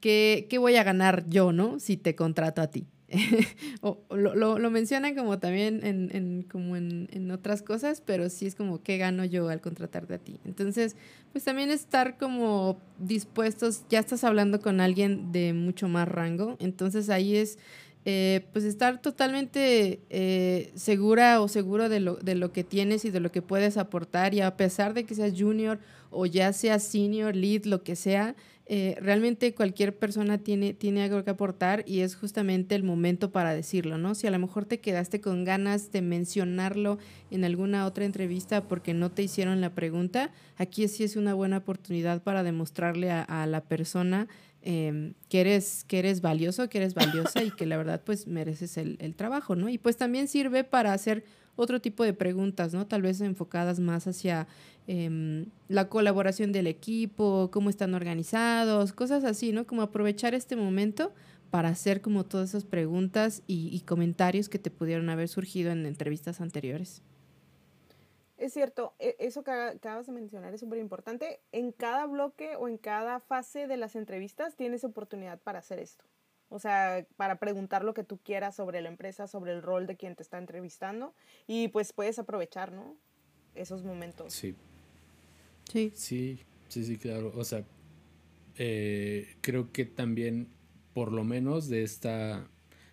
¿qué, 0.00 0.46
¿qué 0.48 0.56
voy 0.56 0.76
a 0.76 0.84
ganar 0.84 1.28
yo, 1.28 1.52
¿no? 1.52 1.78
Si 1.78 1.98
te 1.98 2.16
contrato 2.16 2.62
a 2.62 2.68
ti. 2.68 2.86
o, 3.82 3.98
lo, 4.10 4.34
lo, 4.34 4.58
lo, 4.58 4.70
mencionan 4.70 5.14
como 5.14 5.38
también 5.38 5.84
en, 5.84 6.10
en 6.14 6.42
como 6.42 6.76
en, 6.76 7.08
en, 7.12 7.30
otras 7.30 7.62
cosas, 7.62 8.00
pero 8.00 8.28
sí 8.30 8.46
es 8.46 8.54
como 8.54 8.82
qué 8.82 8.96
gano 8.98 9.24
yo 9.24 9.48
al 9.48 9.60
contratarte 9.60 10.14
a 10.14 10.18
ti. 10.18 10.40
Entonces, 10.44 10.96
pues 11.32 11.44
también 11.44 11.70
estar 11.70 12.16
como 12.16 12.78
dispuestos, 12.98 13.84
ya 13.90 13.98
estás 14.00 14.24
hablando 14.24 14.60
con 14.60 14.80
alguien 14.80 15.32
de 15.32 15.52
mucho 15.52 15.88
más 15.88 16.08
rango, 16.08 16.56
entonces 16.58 17.10
ahí 17.10 17.36
es 17.36 17.58
eh, 18.04 18.46
pues 18.52 18.64
estar 18.64 19.00
totalmente 19.00 20.00
eh, 20.10 20.72
segura 20.74 21.40
o 21.40 21.46
seguro 21.46 21.88
de 21.88 22.00
lo, 22.00 22.16
de 22.16 22.34
lo 22.34 22.52
que 22.52 22.64
tienes 22.64 23.04
y 23.04 23.10
de 23.10 23.20
lo 23.20 23.30
que 23.30 23.42
puedes 23.42 23.76
aportar 23.76 24.34
y 24.34 24.40
a 24.40 24.56
pesar 24.56 24.92
de 24.92 25.04
que 25.04 25.14
seas 25.14 25.34
junior 25.38 25.78
o 26.10 26.26
ya 26.26 26.52
seas 26.52 26.82
senior, 26.82 27.36
lead, 27.36 27.64
lo 27.64 27.84
que 27.84 27.94
sea, 27.94 28.34
eh, 28.74 28.96
realmente 29.02 29.54
cualquier 29.54 29.94
persona 29.98 30.38
tiene, 30.38 30.72
tiene 30.72 31.02
algo 31.02 31.22
que 31.22 31.28
aportar 31.28 31.84
y 31.86 32.00
es 32.00 32.16
justamente 32.16 32.74
el 32.74 32.84
momento 32.84 33.30
para 33.30 33.52
decirlo, 33.52 33.98
¿no? 33.98 34.14
Si 34.14 34.26
a 34.26 34.30
lo 34.30 34.38
mejor 34.38 34.64
te 34.64 34.80
quedaste 34.80 35.20
con 35.20 35.44
ganas 35.44 35.92
de 35.92 36.00
mencionarlo 36.00 36.96
en 37.30 37.44
alguna 37.44 37.84
otra 37.84 38.06
entrevista 38.06 38.66
porque 38.68 38.94
no 38.94 39.10
te 39.10 39.24
hicieron 39.24 39.60
la 39.60 39.74
pregunta, 39.74 40.30
aquí 40.56 40.88
sí 40.88 41.04
es 41.04 41.16
una 41.16 41.34
buena 41.34 41.58
oportunidad 41.58 42.22
para 42.22 42.42
demostrarle 42.42 43.10
a, 43.10 43.46
la 43.46 43.60
persona 43.60 44.26
eh, 44.62 45.12
que, 45.28 45.42
eres, 45.42 45.84
que 45.84 45.98
eres 45.98 46.22
valioso, 46.22 46.70
que 46.70 46.78
eres 46.78 46.94
valiosa 46.94 47.42
y 47.44 47.50
que 47.50 47.66
la 47.66 47.76
verdad 47.76 48.00
pues 48.02 48.26
mereces 48.26 48.78
el, 48.78 48.96
el 49.00 49.14
trabajo, 49.14 49.54
¿no? 49.54 49.68
Y 49.68 49.76
pues 49.76 49.98
también 49.98 50.28
sirve 50.28 50.64
para 50.64 50.94
hacer 50.94 51.24
otro 51.56 51.80
tipo 51.80 52.04
de 52.04 52.12
preguntas, 52.12 52.72
¿no? 52.72 52.86
Tal 52.86 53.02
vez 53.02 53.20
enfocadas 53.20 53.80
más 53.80 54.06
hacia 54.06 54.46
eh, 54.86 55.46
la 55.68 55.88
colaboración 55.88 56.52
del 56.52 56.66
equipo, 56.66 57.50
cómo 57.52 57.70
están 57.70 57.94
organizados, 57.94 58.92
cosas 58.92 59.24
así, 59.24 59.52
¿no? 59.52 59.66
Como 59.66 59.82
aprovechar 59.82 60.34
este 60.34 60.56
momento 60.56 61.12
para 61.50 61.68
hacer 61.68 62.00
como 62.00 62.24
todas 62.24 62.50
esas 62.50 62.64
preguntas 62.64 63.42
y, 63.46 63.68
y 63.72 63.80
comentarios 63.80 64.48
que 64.48 64.58
te 64.58 64.70
pudieron 64.70 65.10
haber 65.10 65.28
surgido 65.28 65.70
en 65.70 65.84
entrevistas 65.84 66.40
anteriores. 66.40 67.02
Es 68.42 68.54
cierto, 68.54 68.92
e, 68.98 69.14
eso 69.20 69.44
que 69.44 69.52
acabas 69.52 70.06
de 70.06 70.12
mencionar 70.12 70.52
es 70.52 70.58
súper 70.58 70.80
importante. 70.80 71.40
En 71.52 71.70
cada 71.70 72.06
bloque 72.06 72.56
o 72.56 72.66
en 72.66 72.76
cada 72.76 73.20
fase 73.20 73.68
de 73.68 73.76
las 73.76 73.94
entrevistas 73.94 74.56
tienes 74.56 74.82
oportunidad 74.82 75.38
para 75.38 75.60
hacer 75.60 75.78
esto. 75.78 76.04
O 76.52 76.58
sea, 76.58 77.06
para 77.16 77.38
preguntar 77.38 77.82
lo 77.82 77.94
que 77.94 78.04
tú 78.04 78.18
quieras 78.18 78.54
sobre 78.56 78.82
la 78.82 78.90
empresa, 78.90 79.26
sobre 79.26 79.52
el 79.52 79.62
rol 79.62 79.86
de 79.86 79.96
quien 79.96 80.14
te 80.14 80.22
está 80.22 80.36
entrevistando. 80.36 81.14
Y 81.46 81.68
pues 81.68 81.94
puedes 81.94 82.18
aprovechar, 82.18 82.72
¿no? 82.72 82.94
Esos 83.54 83.84
momentos. 83.84 84.34
Sí. 84.34 84.54
Sí. 85.72 85.92
Sí, 85.94 86.40
sí, 86.68 86.84
sí, 86.84 86.98
claro. 86.98 87.32
O 87.34 87.44
sea, 87.44 87.64
eh, 88.58 89.36
creo 89.40 89.72
que 89.72 89.86
también, 89.86 90.48
por 90.92 91.10
lo 91.10 91.24
menos 91.24 91.70
de 91.70 91.84
esta, 91.84 92.46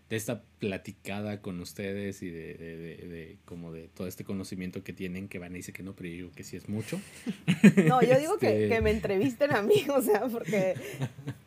de 0.10 0.16
esta 0.16 0.42
platicada 0.58 1.42
con 1.42 1.60
ustedes 1.60 2.24
y 2.24 2.30
de, 2.30 2.56
de, 2.56 2.78
de, 2.78 3.08
de, 3.08 3.38
como 3.46 3.72
de 3.72 3.90
todo 3.90 4.08
este 4.08 4.24
conocimiento 4.24 4.84
que 4.84 4.92
tienen, 4.92 5.28
que 5.28 5.38
van 5.38 5.54
a 5.54 5.56
decir 5.56 5.74
que 5.74 5.84
no, 5.84 5.96
pero 5.96 6.10
yo 6.10 6.16
digo 6.16 6.32
que 6.32 6.44
sí 6.44 6.58
es 6.58 6.68
mucho. 6.68 7.00
No, 7.88 8.02
yo 8.02 8.18
digo 8.18 8.34
este... 8.36 8.60
que, 8.62 8.70
que, 8.70 8.82
me 8.82 8.92
entrevisten 8.92 9.54
a 9.54 9.62
mí, 9.62 9.86
o 9.96 10.02
sea, 10.02 10.28
porque 10.28 10.76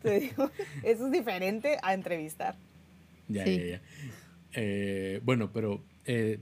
te 0.02 0.20
digo, 0.20 0.50
eso 0.82 1.06
es 1.06 1.12
diferente 1.12 1.78
a 1.82 1.94
entrevistar. 1.94 2.56
Ya, 3.28 3.44
sí. 3.44 3.56
ya, 3.58 3.64
ya. 3.64 3.82
Eh, 4.54 5.20
bueno, 5.24 5.50
pero 5.52 5.82
eh, 6.04 6.38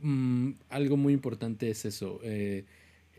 mmm, 0.00 0.52
algo 0.68 0.96
muy 0.96 1.12
importante 1.12 1.70
es 1.70 1.84
eso. 1.84 2.20
Eh, 2.24 2.64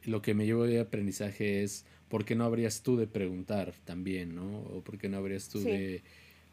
lo 0.04 0.22
que 0.22 0.34
me 0.34 0.46
llevo 0.46 0.66
de 0.66 0.80
aprendizaje 0.80 1.64
es 1.64 1.86
por 2.10 2.26
qué 2.26 2.36
no 2.36 2.44
habrías 2.44 2.82
tú 2.82 2.98
de 2.98 3.08
preguntar 3.08 3.74
también, 3.86 4.36
¿no? 4.36 4.60
O 4.60 4.82
por 4.84 4.98
qué 4.98 5.08
no 5.08 5.18
habrías 5.18 5.48
tú 5.50 5.60
sí. 5.60 5.66
de 5.66 6.04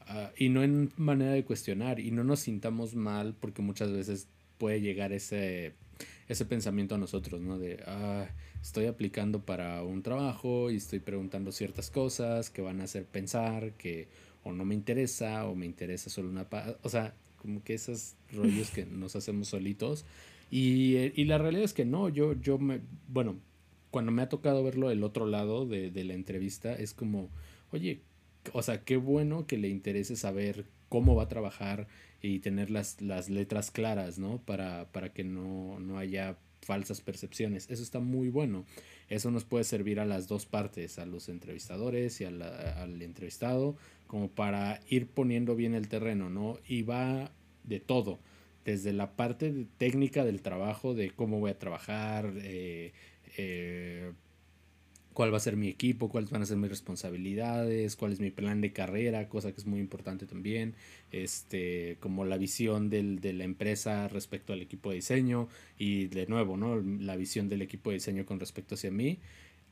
Uh, 0.08 0.32
y 0.36 0.48
no 0.48 0.62
en 0.62 0.90
manera 0.96 1.32
de 1.32 1.44
cuestionar 1.44 2.00
y 2.00 2.10
no 2.10 2.24
nos 2.24 2.40
sintamos 2.40 2.94
mal 2.94 3.34
porque 3.38 3.60
muchas 3.60 3.92
veces 3.92 4.26
puede 4.56 4.80
llegar 4.80 5.12
ese, 5.12 5.74
ese 6.28 6.44
pensamiento 6.46 6.94
a 6.94 6.98
nosotros, 6.98 7.40
¿no? 7.40 7.58
De, 7.58 7.82
ah, 7.86 8.26
estoy 8.62 8.86
aplicando 8.86 9.40
para 9.40 9.82
un 9.82 10.02
trabajo 10.02 10.70
y 10.70 10.76
estoy 10.76 11.00
preguntando 11.00 11.52
ciertas 11.52 11.90
cosas 11.90 12.50
que 12.50 12.62
van 12.62 12.80
a 12.80 12.84
hacer 12.84 13.04
pensar 13.04 13.72
que 13.72 14.08
o 14.44 14.52
no 14.52 14.64
me 14.64 14.74
interesa 14.74 15.46
o 15.46 15.54
me 15.54 15.66
interesa 15.66 16.10
solo 16.10 16.30
una... 16.30 16.46
O 16.82 16.88
sea, 16.88 17.14
como 17.36 17.62
que 17.62 17.74
esos 17.74 18.14
rollos 18.32 18.70
que 18.70 18.86
nos 18.86 19.14
hacemos 19.16 19.48
solitos. 19.48 20.04
Y, 20.50 20.96
y 21.20 21.24
la 21.24 21.38
realidad 21.38 21.64
es 21.64 21.74
que 21.74 21.84
no, 21.84 22.08
yo, 22.08 22.32
yo 22.40 22.58
me... 22.58 22.80
Bueno, 23.08 23.36
cuando 23.90 24.12
me 24.12 24.22
ha 24.22 24.28
tocado 24.28 24.64
verlo 24.64 24.88
del 24.88 25.02
otro 25.02 25.26
lado 25.26 25.66
de, 25.66 25.90
de 25.90 26.04
la 26.04 26.14
entrevista, 26.14 26.74
es 26.74 26.94
como, 26.94 27.30
oye, 27.72 28.00
o 28.52 28.62
sea, 28.62 28.84
qué 28.84 28.96
bueno 28.96 29.46
que 29.46 29.58
le 29.58 29.68
interese 29.68 30.16
saber 30.16 30.66
cómo 30.88 31.14
va 31.14 31.24
a 31.24 31.28
trabajar 31.28 31.86
y 32.22 32.40
tener 32.40 32.70
las, 32.70 33.00
las 33.00 33.28
letras 33.28 33.70
claras, 33.70 34.18
¿no? 34.18 34.38
Para, 34.38 34.90
para 34.92 35.12
que 35.12 35.24
no, 35.24 35.78
no 35.80 35.98
haya 35.98 36.36
falsas 36.62 37.00
percepciones. 37.00 37.70
Eso 37.70 37.82
está 37.82 38.00
muy 38.00 38.28
bueno. 38.28 38.64
Eso 39.08 39.30
nos 39.30 39.44
puede 39.44 39.64
servir 39.64 40.00
a 40.00 40.04
las 40.04 40.28
dos 40.28 40.46
partes, 40.46 40.98
a 40.98 41.06
los 41.06 41.28
entrevistadores 41.28 42.20
y 42.20 42.24
al 42.24 43.00
entrevistado, 43.00 43.76
como 44.06 44.28
para 44.28 44.80
ir 44.88 45.06
poniendo 45.06 45.56
bien 45.56 45.74
el 45.74 45.88
terreno, 45.88 46.28
¿no? 46.28 46.58
Y 46.66 46.82
va 46.82 47.30
de 47.64 47.80
todo, 47.80 48.18
desde 48.64 48.92
la 48.92 49.16
parte 49.16 49.66
técnica 49.78 50.24
del 50.24 50.42
trabajo, 50.42 50.94
de 50.94 51.10
cómo 51.10 51.40
voy 51.40 51.52
a 51.52 51.58
trabajar, 51.58 52.32
eh, 52.42 52.92
eh, 53.36 54.12
cuál 55.18 55.32
va 55.32 55.38
a 55.38 55.40
ser 55.40 55.56
mi 55.56 55.66
equipo, 55.66 56.08
cuáles 56.08 56.30
van 56.30 56.42
a 56.42 56.46
ser 56.46 56.58
mis 56.58 56.70
responsabilidades, 56.70 57.96
cuál 57.96 58.12
es 58.12 58.20
mi 58.20 58.30
plan 58.30 58.60
de 58.60 58.72
carrera, 58.72 59.28
cosa 59.28 59.50
que 59.50 59.60
es 59.60 59.66
muy 59.66 59.80
importante 59.80 60.26
también, 60.26 60.76
este, 61.10 61.96
como 61.98 62.24
la 62.24 62.36
visión 62.36 62.88
del, 62.88 63.18
de 63.18 63.32
la 63.32 63.42
empresa 63.42 64.06
respecto 64.06 64.52
al 64.52 64.62
equipo 64.62 64.90
de 64.90 64.94
diseño 64.94 65.48
y 65.76 66.06
de 66.06 66.28
nuevo, 66.28 66.56
¿no? 66.56 66.80
La 66.80 67.16
visión 67.16 67.48
del 67.48 67.62
equipo 67.62 67.90
de 67.90 67.94
diseño 67.94 68.26
con 68.26 68.38
respecto 68.38 68.76
hacia 68.76 68.92
mí, 68.92 69.18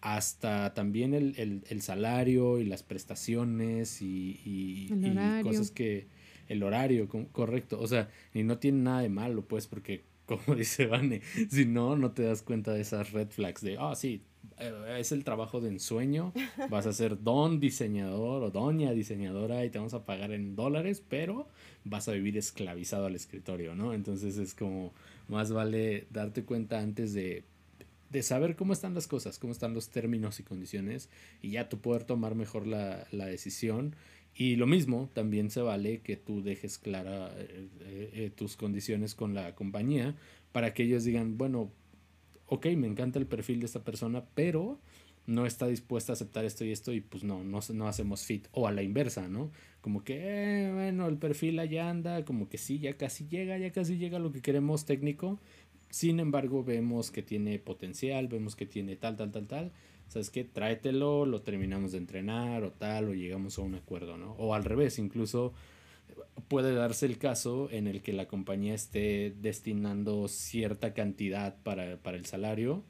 hasta 0.00 0.74
también 0.74 1.14
el, 1.14 1.62
el, 1.68 1.80
salario 1.80 2.58
y 2.58 2.64
las 2.64 2.82
prestaciones 2.82 4.02
y, 4.02 4.40
y, 4.44 4.88
y 4.92 5.42
cosas 5.44 5.70
que, 5.70 6.08
el 6.48 6.64
horario, 6.64 7.08
correcto, 7.30 7.78
o 7.80 7.86
sea, 7.86 8.08
y 8.34 8.42
no 8.42 8.58
tiene 8.58 8.82
nada 8.82 9.02
de 9.02 9.10
malo, 9.10 9.46
pues, 9.46 9.68
porque 9.68 10.02
como 10.26 10.56
dice 10.56 10.86
Vane, 10.86 11.22
si 11.48 11.66
no, 11.66 11.96
no 11.96 12.10
te 12.10 12.24
das 12.24 12.42
cuenta 12.42 12.72
de 12.72 12.80
esas 12.80 13.12
red 13.12 13.28
flags 13.28 13.62
de, 13.62 13.76
ah, 13.78 13.94
sí, 13.94 14.22
eh, 14.58 14.96
es 14.98 15.12
el 15.12 15.24
trabajo 15.24 15.60
de 15.60 15.68
ensueño, 15.68 16.32
vas 16.70 16.86
a 16.86 16.92
ser 16.92 17.22
don 17.22 17.60
diseñador 17.60 18.42
o 18.42 18.50
doña 18.50 18.92
diseñadora 18.92 19.64
y 19.64 19.70
te 19.70 19.78
vamos 19.78 19.94
a 19.94 20.04
pagar 20.04 20.32
en 20.32 20.56
dólares, 20.56 21.02
pero 21.08 21.48
vas 21.84 22.08
a 22.08 22.12
vivir 22.12 22.36
esclavizado 22.36 23.06
al 23.06 23.14
escritorio, 23.14 23.74
¿no? 23.74 23.94
Entonces 23.94 24.38
es 24.38 24.54
como, 24.54 24.92
más 25.28 25.52
vale 25.52 26.06
darte 26.10 26.44
cuenta 26.44 26.80
antes 26.80 27.12
de, 27.12 27.44
de 28.10 28.22
saber 28.22 28.56
cómo 28.56 28.72
están 28.72 28.94
las 28.94 29.06
cosas, 29.06 29.38
cómo 29.38 29.52
están 29.52 29.74
los 29.74 29.90
términos 29.90 30.40
y 30.40 30.42
condiciones 30.42 31.08
y 31.42 31.50
ya 31.50 31.68
tú 31.68 31.80
poder 31.80 32.04
tomar 32.04 32.34
mejor 32.34 32.66
la, 32.66 33.06
la 33.10 33.26
decisión. 33.26 33.96
Y 34.38 34.56
lo 34.56 34.66
mismo, 34.66 35.08
también 35.14 35.50
se 35.50 35.62
vale 35.62 36.00
que 36.00 36.16
tú 36.16 36.42
dejes 36.42 36.76
clara 36.76 37.32
eh, 37.38 37.68
eh, 37.80 38.30
tus 38.34 38.56
condiciones 38.56 39.14
con 39.14 39.32
la 39.32 39.54
compañía 39.54 40.14
para 40.52 40.74
que 40.74 40.82
ellos 40.82 41.04
digan, 41.04 41.38
bueno, 41.38 41.70
ok, 42.46 42.66
me 42.76 42.86
encanta 42.86 43.18
el 43.18 43.26
perfil 43.26 43.60
de 43.60 43.66
esta 43.66 43.84
persona, 43.84 44.24
pero 44.34 44.78
no 45.26 45.44
está 45.44 45.66
dispuesta 45.66 46.12
a 46.12 46.14
aceptar 46.14 46.44
esto 46.44 46.64
y 46.64 46.70
esto 46.70 46.92
y 46.92 47.00
pues 47.00 47.24
no, 47.24 47.42
no, 47.42 47.60
no 47.74 47.88
hacemos 47.88 48.24
fit. 48.24 48.46
O 48.52 48.68
a 48.68 48.72
la 48.72 48.82
inversa, 48.82 49.28
¿no? 49.28 49.50
Como 49.80 50.04
que, 50.04 50.20
eh, 50.22 50.72
bueno, 50.72 51.08
el 51.08 51.18
perfil 51.18 51.58
allá 51.58 51.90
anda, 51.90 52.24
como 52.24 52.48
que 52.48 52.58
sí, 52.58 52.78
ya 52.78 52.96
casi 52.96 53.26
llega, 53.26 53.58
ya 53.58 53.72
casi 53.72 53.98
llega 53.98 54.18
lo 54.18 54.32
que 54.32 54.40
queremos 54.40 54.84
técnico. 54.84 55.38
Sin 55.90 56.20
embargo, 56.20 56.64
vemos 56.64 57.10
que 57.10 57.22
tiene 57.22 57.58
potencial, 57.58 58.28
vemos 58.28 58.56
que 58.56 58.66
tiene 58.66 58.96
tal, 58.96 59.16
tal, 59.16 59.32
tal, 59.32 59.46
tal. 59.46 59.72
¿Sabes 60.08 60.30
qué? 60.30 60.44
Tráetelo, 60.44 61.26
lo 61.26 61.42
terminamos 61.42 61.92
de 61.92 61.98
entrenar 61.98 62.62
o 62.62 62.72
tal, 62.72 63.08
o 63.08 63.14
llegamos 63.14 63.58
a 63.58 63.62
un 63.62 63.74
acuerdo, 63.74 64.16
¿no? 64.16 64.32
O 64.34 64.54
al 64.54 64.64
revés, 64.64 64.98
incluso 64.98 65.52
puede 66.48 66.74
darse 66.74 67.06
el 67.06 67.18
caso 67.18 67.68
en 67.70 67.86
el 67.86 68.02
que 68.02 68.12
la 68.12 68.26
compañía 68.26 68.74
esté 68.74 69.34
destinando 69.40 70.28
cierta 70.28 70.94
cantidad 70.94 71.56
para, 71.62 71.92
el 71.92 72.26
salario 72.26 72.84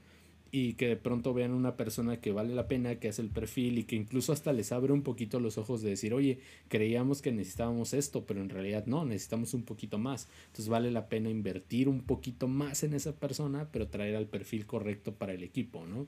y 0.51 0.75
que 0.75 0.89
de 0.89 0.97
pronto 0.97 1.35
vean 1.35 1.53
una 1.53 1.77
persona 1.77 2.21
que 2.21 2.33
vale 2.33 2.55
la 2.55 2.69
pena, 2.69 2.97
que 2.97 3.09
hace 3.09 3.23
el 3.23 3.31
perfil 3.31 3.79
y 3.79 3.85
que 3.85 3.97
incluso 3.97 4.33
hasta 4.33 4.53
les 4.53 4.73
abre 4.73 4.93
un 4.93 5.03
poquito 5.03 5.41
los 5.41 5.59
ojos 5.59 5.83
de 5.83 5.91
decir, 5.91 6.15
oye, 6.15 6.39
creíamos 6.69 7.21
que 7.21 7.33
necesitábamos 7.33 7.95
esto, 7.95 8.27
pero 8.27 8.41
en 8.41 8.49
realidad 8.49 8.87
no, 8.87 9.05
necesitamos 9.05 9.55
un 9.55 9.65
poquito 9.65 9.99
más. 9.99 10.29
Entonces 10.47 10.69
vale 10.69 10.91
la 10.91 11.09
pena 11.09 11.31
invertir 11.31 11.89
un 11.89 12.03
poquito 12.03 12.49
más 12.49 12.85
en 12.85 12.95
esa 12.95 13.17
persona, 13.17 13.69
pero 13.73 13.89
traer 13.89 14.17
al 14.17 14.29
perfil 14.29 14.67
correcto 14.67 15.15
para 15.15 15.35
el 15.35 15.43
equipo, 15.43 15.85
¿no? 15.87 16.07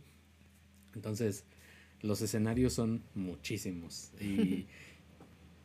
Entonces, 0.94 1.44
los 2.02 2.22
escenarios 2.22 2.72
son 2.72 3.02
muchísimos 3.14 4.12
y 4.20 4.66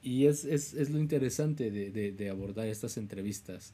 Y 0.03 0.25
es, 0.25 0.45
es, 0.45 0.73
es 0.73 0.89
lo 0.89 0.99
interesante 0.99 1.71
de, 1.71 1.89
de, 1.89 2.11
de, 2.11 2.29
abordar 2.29 2.67
estas 2.67 2.97
entrevistas. 2.97 3.73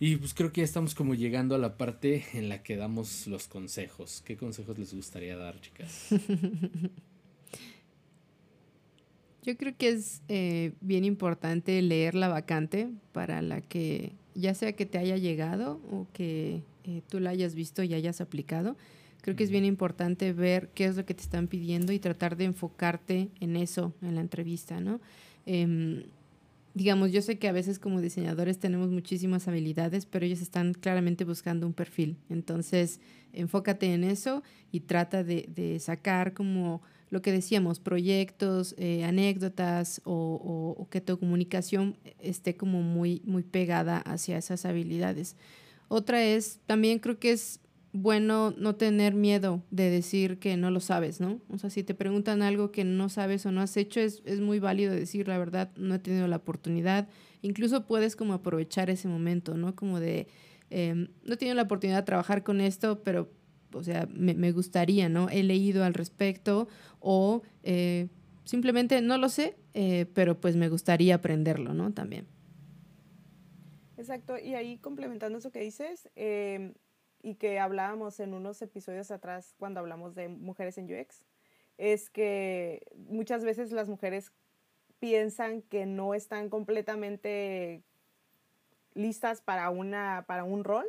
Y 0.00 0.16
pues 0.16 0.32
creo 0.32 0.52
que 0.52 0.60
ya 0.60 0.64
estamos 0.64 0.94
como 0.94 1.14
llegando 1.14 1.56
a 1.56 1.58
la 1.58 1.76
parte 1.76 2.24
en 2.34 2.48
la 2.48 2.62
que 2.62 2.76
damos 2.76 3.26
los 3.26 3.48
consejos. 3.48 4.22
¿Qué 4.24 4.36
consejos 4.36 4.78
les 4.78 4.94
gustaría 4.94 5.36
dar, 5.36 5.60
chicas? 5.60 6.06
Yo 9.42 9.56
creo 9.56 9.74
que 9.76 9.88
es 9.88 10.22
eh, 10.28 10.72
bien 10.80 11.04
importante 11.04 11.80
leer 11.82 12.14
la 12.14 12.28
vacante 12.28 12.90
para 13.12 13.42
la 13.42 13.60
que, 13.60 14.12
ya 14.34 14.54
sea 14.54 14.74
que 14.74 14.86
te 14.86 14.98
haya 14.98 15.16
llegado 15.16 15.80
o 15.90 16.06
que 16.12 16.62
eh, 16.84 17.02
tú 17.08 17.18
la 17.18 17.30
hayas 17.30 17.54
visto 17.54 17.82
y 17.82 17.94
hayas 17.94 18.20
aplicado, 18.20 18.76
Creo 19.28 19.36
que 19.36 19.44
es 19.44 19.50
bien 19.50 19.66
importante 19.66 20.32
ver 20.32 20.70
qué 20.70 20.86
es 20.86 20.96
lo 20.96 21.04
que 21.04 21.12
te 21.12 21.20
están 21.20 21.48
pidiendo 21.48 21.92
y 21.92 21.98
tratar 21.98 22.34
de 22.34 22.44
enfocarte 22.44 23.28
en 23.40 23.56
eso 23.56 23.92
en 24.00 24.14
la 24.14 24.22
entrevista, 24.22 24.80
¿no? 24.80 25.02
Em, 25.44 26.04
digamos, 26.72 27.12
yo 27.12 27.20
sé 27.20 27.38
que 27.38 27.46
a 27.46 27.52
veces 27.52 27.78
como 27.78 28.00
diseñadores 28.00 28.58
tenemos 28.58 28.88
muchísimas 28.88 29.46
habilidades, 29.46 30.06
pero 30.06 30.24
ellos 30.24 30.40
están 30.40 30.72
claramente 30.72 31.24
buscando 31.24 31.66
un 31.66 31.74
perfil. 31.74 32.16
Entonces, 32.30 33.00
enfócate 33.34 33.92
en 33.92 34.02
eso 34.02 34.42
y 34.72 34.80
trata 34.80 35.22
de, 35.22 35.76
sacar 35.78 36.32
como 36.32 36.80
lo 37.10 37.20
que 37.20 37.30
decíamos, 37.30 37.80
proyectos, 37.80 38.74
eh, 38.78 39.04
anécdotas 39.04 40.00
o, 40.04 40.74
o, 40.78 40.88
que 40.88 41.02
tu 41.02 41.18
comunicación 41.18 41.98
esté 42.18 42.56
como 42.56 42.80
muy, 42.80 43.20
muy 43.26 43.42
pegada 43.42 43.98
hacia 43.98 44.38
esas 44.38 44.64
habilidades. 44.64 45.36
Otra 45.88 46.24
es, 46.24 46.60
también 46.66 46.98
creo 46.98 47.18
que 47.18 47.32
es 47.32 47.60
bueno 48.02 48.54
no 48.56 48.76
tener 48.76 49.14
miedo 49.14 49.62
de 49.70 49.90
decir 49.90 50.38
que 50.38 50.56
no 50.56 50.70
lo 50.70 50.80
sabes, 50.80 51.20
¿no? 51.20 51.40
O 51.48 51.58
sea, 51.58 51.70
si 51.70 51.82
te 51.82 51.94
preguntan 51.94 52.42
algo 52.42 52.70
que 52.70 52.84
no 52.84 53.08
sabes 53.08 53.46
o 53.46 53.52
no 53.52 53.60
has 53.60 53.76
hecho, 53.76 54.00
es, 54.00 54.22
es 54.24 54.40
muy 54.40 54.58
válido 54.58 54.94
decir 54.94 55.28
la 55.28 55.38
verdad, 55.38 55.70
no 55.76 55.94
he 55.94 55.98
tenido 55.98 56.26
la 56.28 56.36
oportunidad. 56.36 57.08
Incluso 57.42 57.86
puedes 57.86 58.16
como 58.16 58.34
aprovechar 58.34 58.90
ese 58.90 59.08
momento, 59.08 59.56
¿no? 59.56 59.74
Como 59.74 60.00
de, 60.00 60.28
em, 60.70 61.08
no 61.24 61.34
he 61.34 61.36
tenido 61.36 61.54
la 61.54 61.62
oportunidad 61.62 61.98
de 61.98 62.06
trabajar 62.06 62.42
con 62.42 62.60
esto, 62.60 63.02
pero, 63.02 63.30
o 63.72 63.82
sea, 63.82 64.08
me, 64.12 64.34
me 64.34 64.52
gustaría, 64.52 65.08
¿no? 65.08 65.28
He 65.28 65.42
leído 65.42 65.84
al 65.84 65.94
respecto 65.94 66.68
o 67.00 67.42
eh, 67.62 68.08
simplemente 68.44 69.00
no 69.02 69.18
lo 69.18 69.28
sé, 69.28 69.56
eh, 69.74 70.06
pero 70.14 70.40
pues 70.40 70.56
me 70.56 70.68
gustaría 70.68 71.16
aprenderlo, 71.16 71.74
¿no? 71.74 71.92
También. 71.92 72.26
Exacto, 73.96 74.38
y 74.38 74.54
ahí 74.54 74.78
complementando 74.78 75.38
eso 75.38 75.50
que 75.50 75.60
dices, 75.60 76.08
eh, 76.14 76.72
y 77.22 77.34
que 77.34 77.58
hablábamos 77.58 78.20
en 78.20 78.34
unos 78.34 78.62
episodios 78.62 79.10
atrás 79.10 79.54
cuando 79.58 79.80
hablamos 79.80 80.14
de 80.14 80.28
mujeres 80.28 80.78
en 80.78 80.86
UX, 80.92 81.24
es 81.76 82.10
que 82.10 82.86
muchas 83.08 83.44
veces 83.44 83.72
las 83.72 83.88
mujeres 83.88 84.32
piensan 84.98 85.62
que 85.62 85.86
no 85.86 86.14
están 86.14 86.48
completamente 86.48 87.82
listas 88.94 89.40
para, 89.40 89.70
una, 89.70 90.24
para 90.26 90.44
un 90.44 90.64
rol 90.64 90.86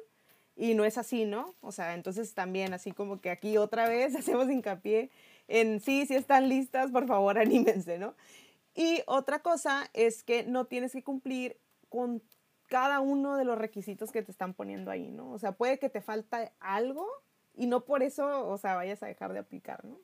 y 0.56 0.74
no 0.74 0.84
es 0.84 0.98
así, 0.98 1.26
¿no? 1.26 1.56
O 1.62 1.72
sea, 1.72 1.94
entonces 1.94 2.34
también 2.34 2.74
así 2.74 2.92
como 2.92 3.22
que 3.22 3.30
aquí 3.30 3.58
otra 3.58 3.88
vez 3.88 4.16
hacemos 4.18 4.50
hincapié 4.50 5.10
en 5.48 5.80
sí, 5.80 6.06
si 6.06 6.16
están 6.16 6.50
listas, 6.50 6.92
por 6.92 7.08
favor 7.08 7.38
anímense, 7.40 7.98
¿no? 7.98 8.16
Y 8.76 9.02
otra 9.08 9.40
cosa 9.40 9.90
es 9.94 10.24
que 10.24 10.44
no 10.44 10.66
tienes 10.66 10.92
que 10.92 11.04
cumplir 11.04 11.58
con 11.90 12.22
cada 12.70 13.02
uno 13.02 13.36
de 13.36 13.46
los 13.46 13.58
requisitos 13.58 14.12
que 14.12 14.22
te 14.22 14.32
están 14.32 14.54
poniendo 14.54 14.92
ahí, 14.92 15.12
¿no? 15.12 15.32
O 15.32 15.40
sea, 15.40 15.52
puede 15.52 15.80
que 15.80 15.90
te 15.90 16.02
falta 16.02 16.52
algo 16.60 17.06
y 17.56 17.68
no 17.68 17.84
por 17.84 18.04
eso, 18.04 18.48
o 18.48 18.58
sea, 18.58 18.76
vayas 18.76 19.04
a 19.04 19.08
dejar 19.08 19.34
de 19.34 19.40
aplicar, 19.40 19.84
¿no? 19.84 19.98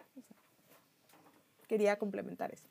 quería 1.68 1.98
complementar 1.98 2.54
eso. 2.54 2.66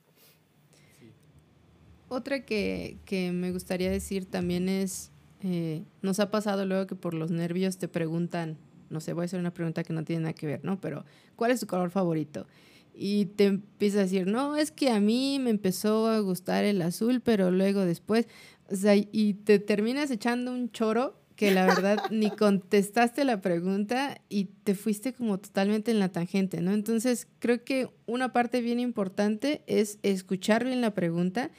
Otra 2.08 2.44
que, 2.44 2.98
me 3.32 3.50
gustaría 3.50 3.90
decir 3.90 4.26
también 4.26 4.68
es, 4.68 5.10
eh, 5.42 5.82
nos 6.02 6.20
ha 6.20 6.30
pasado 6.30 6.64
luego 6.66 6.86
que 6.86 6.94
por 6.94 7.14
los 7.14 7.30
nervios 7.30 7.78
te 7.78 7.88
preguntan, 7.88 8.56
no 8.90 9.00
sé, 9.00 9.12
voy 9.12 9.22
a 9.22 9.24
hacer 9.24 9.40
una 9.40 9.52
pregunta 9.52 9.82
que 9.82 9.92
no 9.92 10.04
tiene 10.04 10.22
nada 10.22 10.32
que 10.34 10.46
ver, 10.46 10.64
¿no? 10.64 10.80
Pero, 10.80 11.04
¿cuál 11.36 11.50
es 11.50 11.60
tu 11.60 11.66
color 11.66 11.90
favorito? 11.90 12.46
Y 12.94 13.26
te 13.26 13.46
empieza 13.46 13.98
a 13.98 14.02
decir, 14.02 14.28
no, 14.28 14.56
es 14.56 14.70
que 14.70 14.90
a 14.90 15.00
mí 15.00 15.40
me 15.40 15.50
empezó 15.50 16.06
a 16.06 16.20
gustar 16.20 16.64
el 16.64 16.80
azul, 16.82 17.20
pero 17.20 17.50
luego 17.50 17.84
después, 17.84 18.28
o 18.70 18.76
sea, 18.76 18.94
y 18.96 19.34
te 19.34 19.58
terminas 19.58 20.10
echando 20.10 20.52
un 20.52 20.70
choro 20.70 21.20
que 21.36 21.52
la 21.52 21.66
verdad 21.66 21.98
ni 22.10 22.30
contestaste 22.30 23.24
la 23.24 23.40
pregunta 23.40 24.20
y 24.28 24.46
te 24.64 24.74
fuiste 24.74 25.12
como 25.12 25.38
totalmente 25.38 25.90
en 25.90 25.98
la 25.98 26.10
tangente, 26.10 26.60
¿no? 26.60 26.72
Entonces, 26.72 27.26
creo 27.38 27.64
que 27.64 27.88
una 28.06 28.32
parte 28.32 28.60
bien 28.60 28.80
importante 28.80 29.62
es 29.66 29.98
escuchar 30.02 30.64
bien 30.64 30.80
la 30.80 30.94
pregunta 30.94 31.50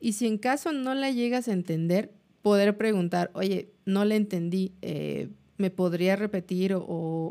y 0.00 0.12
si 0.12 0.26
en 0.26 0.38
caso 0.38 0.72
no 0.72 0.94
la 0.94 1.10
llegas 1.10 1.48
a 1.48 1.52
entender, 1.52 2.12
poder 2.42 2.76
preguntar, 2.76 3.30
oye, 3.34 3.72
no 3.86 4.04
la 4.04 4.16
entendí, 4.16 4.74
eh, 4.82 5.30
¿me 5.56 5.70
podría 5.70 6.16
repetir? 6.16 6.74
O, 6.74 6.82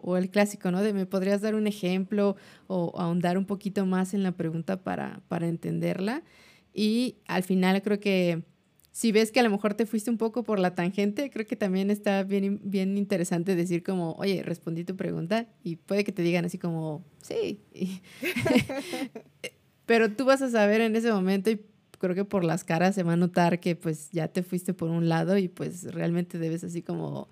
o, 0.04 0.18
el 0.18 0.30
clásico, 0.30 0.72
¿no? 0.72 0.82
De 0.82 0.94
me 0.94 1.06
podrías 1.06 1.42
dar 1.42 1.56
un 1.56 1.68
ejemplo 1.68 2.36
o 2.68 2.94
ahondar 3.00 3.38
un 3.38 3.46
poquito 3.46 3.86
más 3.86 4.14
en 4.14 4.24
la 4.24 4.32
pregunta 4.32 4.82
para, 4.82 5.22
para 5.28 5.48
entenderla. 5.48 6.24
Y 6.74 7.18
al 7.28 7.44
final 7.44 7.82
creo 7.84 8.00
que 8.00 8.44
si 8.94 9.12
ves 9.12 9.32
que 9.32 9.40
a 9.40 9.44
lo 9.44 9.50
mejor 9.50 9.74
te 9.74 9.88
fuiste 9.88 10.12
un 10.12 10.20
poco 10.20 10.44
por 10.44 10.60
la 10.60 10.76
tangente, 10.76 11.32
creo 11.32 11.48
que 11.48 11.56
también 11.56 11.90
está 11.90 12.22
bien, 12.22 12.62
bien 12.64 12.96
interesante 12.96 13.56
decir 13.56 13.82
como, 13.82 14.12
oye, 14.14 14.44
respondí 14.44 14.84
tu 14.84 14.96
pregunta 14.96 15.48
y 15.64 15.78
puede 15.78 16.04
que 16.04 16.12
te 16.12 16.22
digan 16.22 16.46
así 16.46 16.60
como, 16.60 17.04
sí. 17.20 17.60
Pero 19.88 20.12
tú 20.12 20.26
vas 20.26 20.44
a 20.44 20.50
saber 20.52 20.80
en 20.80 20.96
ese 20.96 21.12
momento 21.12 21.50
y 21.50 21.60
creo 21.98 22.14
que 22.14 22.24
por 22.24 22.44
las 22.44 22.64
caras 22.64 22.94
se 22.94 23.02
va 23.02 23.14
a 23.14 23.18
notar 23.18 23.60
que 23.60 23.76
pues 23.76 24.12
ya 24.12 24.28
te 24.28 24.44
fuiste 24.44 24.76
por 24.76 24.92
un 24.92 25.10
lado 25.10 25.40
y 25.40 25.48
pues 25.48 25.92
realmente 25.92 26.38
debes 26.38 26.64
así 26.64 26.84
como 26.84 27.30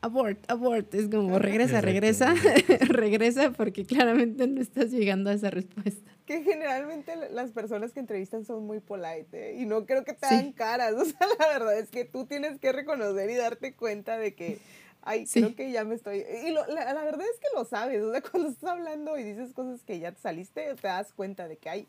abort, 0.00 0.50
abort, 0.50 0.94
es 0.94 1.08
como 1.08 1.38
regresa, 1.38 1.80
regresa, 1.80 2.34
regresa 2.80 3.52
porque 3.52 3.84
claramente 3.84 4.46
no 4.46 4.60
estás 4.60 4.90
llegando 4.90 5.30
a 5.30 5.34
esa 5.34 5.50
respuesta. 5.50 6.10
Que 6.26 6.42
generalmente 6.42 7.14
las 7.30 7.50
personas 7.50 7.92
que 7.92 8.00
entrevistan 8.00 8.44
son 8.44 8.66
muy 8.66 8.80
polite 8.80 9.50
¿eh? 9.50 9.60
y 9.60 9.66
no 9.66 9.86
creo 9.86 10.04
que 10.04 10.12
te 10.12 10.26
hagan 10.26 10.52
caras, 10.52 10.94
o 10.96 11.04
sea, 11.04 11.26
la 11.38 11.48
verdad 11.48 11.78
es 11.78 11.90
que 11.90 12.04
tú 12.04 12.26
tienes 12.26 12.58
que 12.58 12.72
reconocer 12.72 13.30
y 13.30 13.34
darte 13.34 13.74
cuenta 13.74 14.18
de 14.18 14.34
que, 14.34 14.58
ay, 15.02 15.24
creo 15.26 15.54
que 15.54 15.72
ya 15.72 15.84
me 15.84 15.94
estoy... 15.94 16.24
Y 16.46 16.50
la, 16.52 16.66
la, 16.68 17.04
verdad 17.04 17.26
es 17.32 17.38
que 17.40 17.48
lo 17.54 17.64
sabes, 17.64 18.02
o 18.02 18.12
sea, 18.12 18.20
cuando 18.30 18.50
estás 18.50 18.70
hablando 18.70 19.18
y 19.18 19.24
dices 19.24 19.52
cosas 19.54 19.82
que 19.82 19.98
ya 19.98 20.12
te 20.12 20.20
saliste, 20.20 20.74
te 20.74 20.88
das 20.88 21.12
cuenta 21.12 21.48
de 21.48 21.56
que, 21.56 21.70
ay, 21.70 21.88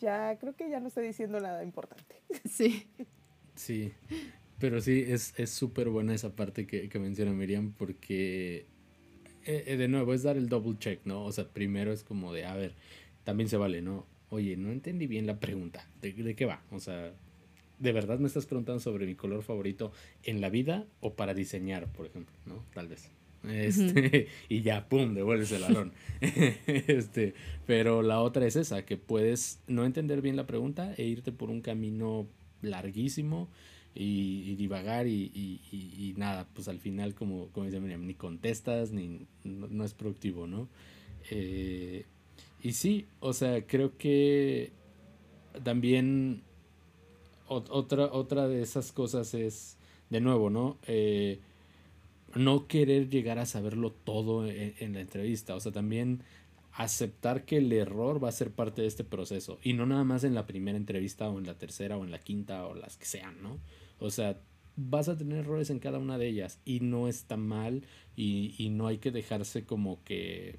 ya 0.00 0.36
creo 0.38 0.54
que 0.54 0.70
ya 0.70 0.80
no 0.80 0.88
estoy 0.88 1.06
diciendo 1.06 1.40
nada 1.40 1.62
importante. 1.62 2.16
Sí. 2.48 2.88
Sí, 3.54 3.94
pero 4.64 4.80
sí, 4.80 5.04
es 5.06 5.34
súper 5.50 5.90
buena 5.90 6.14
esa 6.14 6.34
parte 6.34 6.66
que, 6.66 6.88
que, 6.88 6.98
menciona 6.98 7.32
Miriam 7.32 7.74
porque, 7.76 8.64
eh, 9.44 9.64
eh, 9.66 9.76
de 9.76 9.88
nuevo, 9.88 10.14
es 10.14 10.22
dar 10.22 10.38
el 10.38 10.48
double 10.48 10.78
check, 10.78 11.00
¿no? 11.04 11.22
O 11.22 11.32
sea, 11.32 11.46
primero 11.46 11.92
es 11.92 12.02
como 12.02 12.32
de, 12.32 12.46
a 12.46 12.54
ver, 12.54 12.72
también 13.24 13.50
se 13.50 13.58
vale, 13.58 13.82
¿no? 13.82 14.06
Oye, 14.30 14.56
no 14.56 14.72
entendí 14.72 15.06
bien 15.06 15.26
la 15.26 15.38
pregunta, 15.38 15.86
¿de, 16.00 16.14
de 16.14 16.34
qué 16.34 16.46
va? 16.46 16.62
O 16.70 16.80
sea, 16.80 17.12
¿de 17.78 17.92
verdad 17.92 18.18
me 18.20 18.26
estás 18.26 18.46
preguntando 18.46 18.80
sobre 18.80 19.04
mi 19.04 19.14
color 19.14 19.42
favorito 19.42 19.92
en 20.22 20.40
la 20.40 20.48
vida 20.48 20.86
o 21.00 21.12
para 21.12 21.34
diseñar, 21.34 21.92
por 21.92 22.06
ejemplo, 22.06 22.34
¿no? 22.46 22.64
Tal 22.72 22.88
vez. 22.88 23.10
Este, 23.46 24.28
y 24.48 24.62
ya, 24.62 24.88
pum, 24.88 25.12
devuelves 25.12 25.52
el 25.52 25.60
balón. 25.60 25.92
este, 26.22 27.34
pero 27.66 28.00
la 28.00 28.18
otra 28.20 28.46
es 28.46 28.56
esa, 28.56 28.86
que 28.86 28.96
puedes 28.96 29.60
no 29.66 29.84
entender 29.84 30.22
bien 30.22 30.36
la 30.36 30.46
pregunta 30.46 30.94
e 30.96 31.04
irte 31.04 31.32
por 31.32 31.50
un 31.50 31.60
camino 31.60 32.26
larguísimo 32.62 33.50
y, 33.94 34.54
divagar 34.56 35.06
y, 35.06 36.14
nada, 36.16 36.48
pues 36.52 36.68
al 36.68 36.80
final, 36.80 37.14
como, 37.14 37.48
como 37.48 37.66
dice 37.66 37.80
Miriam, 37.80 38.06
ni 38.06 38.14
contestas, 38.14 38.92
ni 38.92 39.26
no, 39.44 39.84
es 39.84 39.94
productivo, 39.94 40.46
¿no? 40.46 40.68
Eh, 41.30 42.04
y 42.62 42.72
sí, 42.72 43.06
o 43.20 43.32
sea, 43.32 43.66
creo 43.66 43.96
que 43.96 44.72
también 45.62 46.42
otra, 47.46 48.06
otra 48.12 48.48
de 48.48 48.62
esas 48.62 48.90
cosas 48.90 49.34
es, 49.34 49.76
de 50.10 50.20
nuevo, 50.20 50.50
¿no? 50.50 50.78
Eh, 50.86 51.40
no 52.34 52.66
querer 52.66 53.08
llegar 53.08 53.38
a 53.38 53.46
saberlo 53.46 53.92
todo 53.92 54.46
en, 54.48 54.92
la 54.92 55.00
entrevista, 55.00 55.54
o 55.54 55.60
sea, 55.60 55.72
también 55.72 56.22
aceptar 56.72 57.44
que 57.44 57.58
el 57.58 57.72
error 57.72 58.22
va 58.22 58.28
a 58.28 58.32
ser 58.32 58.50
parte 58.50 58.82
de 58.82 58.88
este 58.88 59.04
proceso 59.04 59.60
y 59.62 59.74
no 59.74 59.86
nada 59.86 60.02
más 60.02 60.24
en 60.24 60.34
la 60.34 60.44
primera 60.44 60.76
entrevista 60.76 61.28
o 61.28 61.38
en 61.38 61.46
la 61.46 61.56
tercera 61.56 61.96
o 61.96 62.04
en 62.04 62.10
la 62.10 62.18
quinta 62.18 62.66
o 62.66 62.74
las 62.74 62.96
que 62.96 63.04
sean, 63.04 63.40
¿no? 63.40 63.60
O 63.98 64.10
sea, 64.10 64.40
vas 64.76 65.08
a 65.08 65.16
tener 65.16 65.38
errores 65.38 65.70
en 65.70 65.78
cada 65.78 65.98
una 65.98 66.18
de 66.18 66.28
ellas 66.28 66.60
y 66.64 66.80
no 66.80 67.08
está 67.08 67.36
mal 67.36 67.84
y, 68.16 68.68
no 68.70 68.86
hay 68.86 68.98
que 68.98 69.10
dejarse 69.10 69.64
como 69.64 70.02
que 70.04 70.58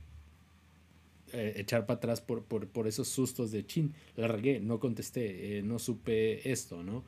eh, 1.33 1.53
echar 1.57 1.86
para 1.86 1.97
atrás 1.97 2.21
por, 2.21 2.43
por, 2.43 2.88
esos 2.88 3.07
sustos 3.07 3.51
de 3.51 3.65
chin, 3.65 3.93
la 4.15 4.27
regué, 4.27 4.59
no 4.59 4.79
contesté, 4.79 5.57
eh, 5.57 5.63
no 5.63 5.79
supe 5.79 6.51
esto, 6.51 6.83
¿no? 6.83 7.03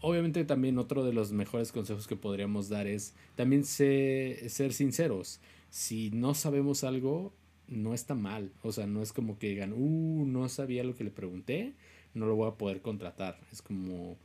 Obviamente 0.00 0.44
también 0.44 0.78
otro 0.78 1.04
de 1.04 1.12
los 1.12 1.32
mejores 1.32 1.72
consejos 1.72 2.06
que 2.06 2.14
podríamos 2.14 2.68
dar 2.68 2.86
es 2.86 3.14
también 3.34 3.64
ser 3.64 4.72
sinceros. 4.72 5.40
Si 5.70 6.10
no 6.12 6.34
sabemos 6.34 6.84
algo, 6.84 7.32
no 7.68 7.94
está 7.94 8.14
mal. 8.14 8.52
O 8.62 8.72
sea, 8.72 8.86
no 8.86 9.02
es 9.02 9.12
como 9.12 9.38
que 9.38 9.48
digan, 9.48 9.72
uh, 9.72 10.24
no 10.26 10.48
sabía 10.48 10.84
lo 10.84 10.94
que 10.94 11.04
le 11.04 11.10
pregunté, 11.10 11.74
no 12.14 12.26
lo 12.26 12.36
voy 12.36 12.48
a 12.48 12.56
poder 12.56 12.80
contratar. 12.80 13.38
Es 13.52 13.62
como, 13.62 14.16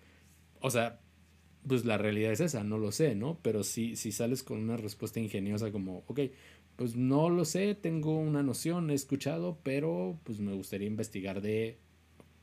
o 0.64 0.70
sea, 0.70 1.02
pues 1.68 1.84
la 1.84 1.98
realidad 1.98 2.32
es 2.32 2.40
esa, 2.40 2.64
no 2.64 2.78
lo 2.78 2.94
sé, 2.94 3.16
¿no? 3.16 3.38
Pero 3.42 3.66
si, 3.66 3.98
si 3.98 4.14
sales 4.14 4.44
con 4.44 4.60
una 4.60 4.78
respuesta 4.78 5.20
ingeniosa 5.20 5.74
como, 5.74 6.06
ok, 6.08 6.22
pues 6.78 6.96
no 6.96 7.30
lo 7.30 7.44
sé, 7.44 7.76
tengo 7.76 8.18
una 8.18 8.44
noción, 8.44 8.90
he 8.90 8.94
escuchado, 8.94 9.60
pero 9.62 10.18
pues 10.24 10.40
me 10.40 10.54
gustaría 10.54 10.88
investigar 10.88 11.42
de 11.42 11.80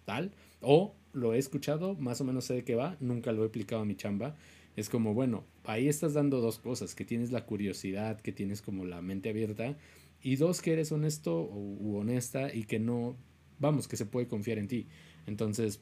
tal. 0.05 0.33
O 0.61 0.95
lo 1.15 1.33
he 1.33 1.39
escuchado, 1.39 1.95
más 1.95 2.21
o 2.21 2.25
menos 2.25 2.45
sé 2.45 2.55
de 2.55 2.65
qué 2.65 2.75
va, 2.75 2.99
nunca 3.01 3.33
lo 3.33 3.43
he 3.43 3.47
aplicado 3.47 3.81
a 3.81 3.87
mi 3.87 3.97
chamba. 3.97 4.37
Es 4.77 4.91
como, 4.91 5.15
bueno, 5.15 5.45
ahí 5.65 5.89
estás 5.89 6.13
dando 6.13 6.43
dos 6.43 6.59
cosas, 6.59 6.95
que 6.95 7.07
tienes 7.07 7.33
la 7.33 7.47
curiosidad, 7.47 8.21
que 8.21 8.33
tienes 8.33 8.61
como 8.61 8.85
la 8.85 9.01
mente 9.01 9.31
abierta, 9.31 9.79
y 10.23 10.37
dos, 10.37 10.61
que 10.61 10.75
eres 10.75 10.93
honesto 10.93 11.43
u 11.43 11.97
honesta 11.97 12.55
y 12.55 12.65
que 12.65 12.79
no, 12.79 13.17
vamos, 13.59 13.89
que 13.89 13.97
se 13.97 14.05
puede 14.05 14.29
confiar 14.29 14.59
en 14.59 14.69
ti. 14.69 14.89
Entonces, 15.27 15.81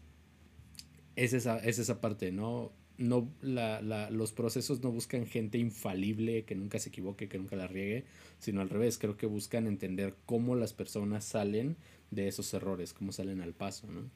es 1.18 1.32
esa, 1.32 1.58
es 1.58 1.78
esa 1.78 2.00
parte, 2.00 2.30
¿no? 2.32 2.72
no 2.98 3.32
la, 3.40 3.80
la, 3.80 4.10
los 4.10 4.32
procesos 4.32 4.82
no 4.82 4.90
buscan 4.90 5.26
gente 5.26 5.56
infalible 5.56 6.44
que 6.44 6.54
nunca 6.54 6.78
se 6.78 6.88
equivoque, 6.88 7.28
que 7.28 7.38
nunca 7.38 7.56
la 7.56 7.68
riegue, 7.68 8.04
sino 8.38 8.60
al 8.60 8.68
revés, 8.68 8.98
creo 8.98 9.16
que 9.16 9.26
buscan 9.26 9.66
entender 9.66 10.16
cómo 10.26 10.56
las 10.56 10.72
personas 10.72 11.24
salen 11.24 11.76
de 12.10 12.28
esos 12.28 12.52
errores, 12.54 12.92
cómo 12.92 13.12
salen 13.12 13.40
al 13.40 13.54
paso, 13.54 13.86
¿no? 13.86 14.10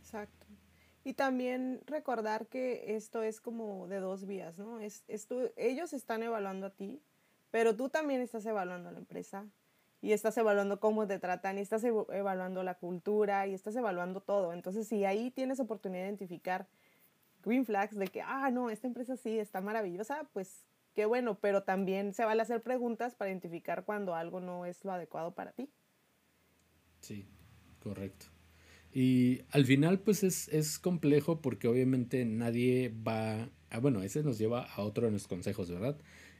Exacto. 0.00 0.46
Y 1.04 1.14
también 1.14 1.80
recordar 1.86 2.48
que 2.48 2.96
esto 2.96 3.22
es 3.22 3.40
como 3.40 3.86
de 3.86 4.00
dos 4.00 4.26
vías, 4.26 4.58
¿no? 4.58 4.80
Es, 4.80 5.04
es 5.08 5.28
ellos 5.56 5.92
están 5.92 6.22
evaluando 6.22 6.66
a 6.66 6.70
ti, 6.70 7.02
pero 7.50 7.76
tú 7.76 7.90
también 7.90 8.20
estás 8.22 8.44
evaluando 8.46 8.88
a 8.88 8.92
la 8.92 8.98
empresa 8.98 9.46
y 10.06 10.12
estás 10.12 10.38
evaluando 10.38 10.78
cómo 10.78 11.04
te 11.08 11.18
tratan 11.18 11.58
y 11.58 11.62
estás 11.62 11.82
evaluando 11.82 12.62
la 12.62 12.74
cultura 12.74 13.48
y 13.48 13.54
estás 13.54 13.74
evaluando 13.74 14.20
todo. 14.20 14.52
Entonces, 14.52 14.86
si 14.86 15.04
ahí 15.04 15.32
tienes 15.32 15.58
oportunidad 15.58 16.02
de 16.02 16.10
identificar 16.10 16.68
green 17.42 17.66
flags 17.66 17.96
de 17.96 18.06
que, 18.06 18.22
ah, 18.22 18.52
no, 18.52 18.70
esta 18.70 18.86
empresa 18.86 19.16
sí 19.16 19.36
está 19.36 19.60
maravillosa, 19.60 20.28
pues 20.32 20.64
qué 20.94 21.06
bueno, 21.06 21.40
pero 21.40 21.64
también 21.64 22.14
se 22.14 22.24
vale 22.24 22.40
hacer 22.40 22.62
preguntas 22.62 23.16
para 23.16 23.32
identificar 23.32 23.84
cuando 23.84 24.14
algo 24.14 24.38
no 24.38 24.64
es 24.64 24.84
lo 24.84 24.92
adecuado 24.92 25.34
para 25.34 25.50
ti. 25.50 25.68
Sí, 27.00 27.26
correcto. 27.80 28.26
Y 28.92 29.42
al 29.50 29.64
final, 29.64 29.98
pues 29.98 30.22
es, 30.22 30.46
es 30.50 30.78
complejo 30.78 31.42
porque 31.42 31.66
obviamente 31.66 32.24
nadie 32.24 32.94
va, 33.06 33.50
ah, 33.70 33.80
bueno, 33.80 34.04
ese 34.04 34.22
nos 34.22 34.38
lleva 34.38 34.62
a 34.62 34.82
otro 34.82 35.06
de 35.06 35.12
los 35.12 35.26
consejos, 35.26 35.68
¿verdad? 35.68 35.98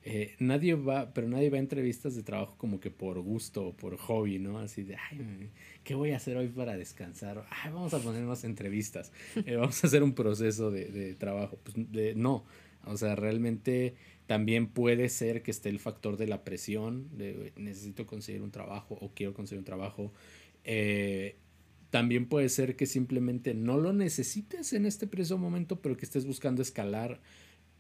Eh, 0.09 0.37
nadie 0.39 0.75
va, 0.75 1.13
pero 1.13 1.29
nadie 1.29 1.51
va 1.51 1.57
a 1.57 1.61
entrevistas 1.61 2.15
de 2.15 2.23
trabajo 2.23 2.55
como 2.59 2.79
que 2.79 2.93
por 2.93 3.19
gusto 3.19 3.67
o 3.67 3.77
por 3.77 3.97
hobby, 3.97 4.39
¿no? 4.39 4.61
Así 4.61 4.85
de, 4.85 4.95
ay, 4.95 5.51
¿qué 5.83 5.97
voy 5.97 6.13
a 6.13 6.19
hacer 6.19 6.37
hoy 6.37 6.47
para 6.47 6.77
descansar? 6.77 7.45
Ay, 7.51 7.73
vamos 7.73 7.93
a 7.93 7.99
poner 7.99 8.23
más 8.23 8.45
entrevistas, 8.45 9.11
eh, 9.35 9.57
vamos 9.57 9.83
a 9.83 9.89
hacer 9.89 10.05
un 10.05 10.15
proceso 10.15 10.71
de, 10.71 10.85
de 10.85 11.15
trabajo. 11.15 11.59
Pues 11.61 11.77
no, 12.17 12.45
o 12.85 12.97
sea, 12.97 13.17
realmente 13.17 13.97
también 14.29 14.69
puede 14.69 15.09
ser 15.09 15.43
que 15.43 15.51
esté 15.51 15.71
el 15.71 15.81
factor 15.81 16.17
de 16.17 16.29
la 16.29 16.45
presión, 16.45 17.09
de 17.19 17.53
necesito 17.57 18.07
conseguir 18.07 18.43
un 18.43 18.53
trabajo 18.53 18.97
o 19.01 19.11
quiero 19.13 19.35
conseguir 19.35 19.59
un 19.59 19.65
trabajo. 19.65 20.13
Eh, 20.63 21.35
también 21.91 22.29
puede 22.29 22.49
ser 22.49 22.77
que 22.77 22.87
simplemente 22.87 23.55
no 23.55 23.77
lo 23.77 23.93
necesites 23.93 24.73
en 24.73 24.87
este 24.87 25.09
preciso 25.09 25.37
momento, 25.37 25.83
pero 25.83 25.97
que 25.97 26.05
estés 26.05 26.27
buscando 26.27 26.63
escalar 26.63 27.21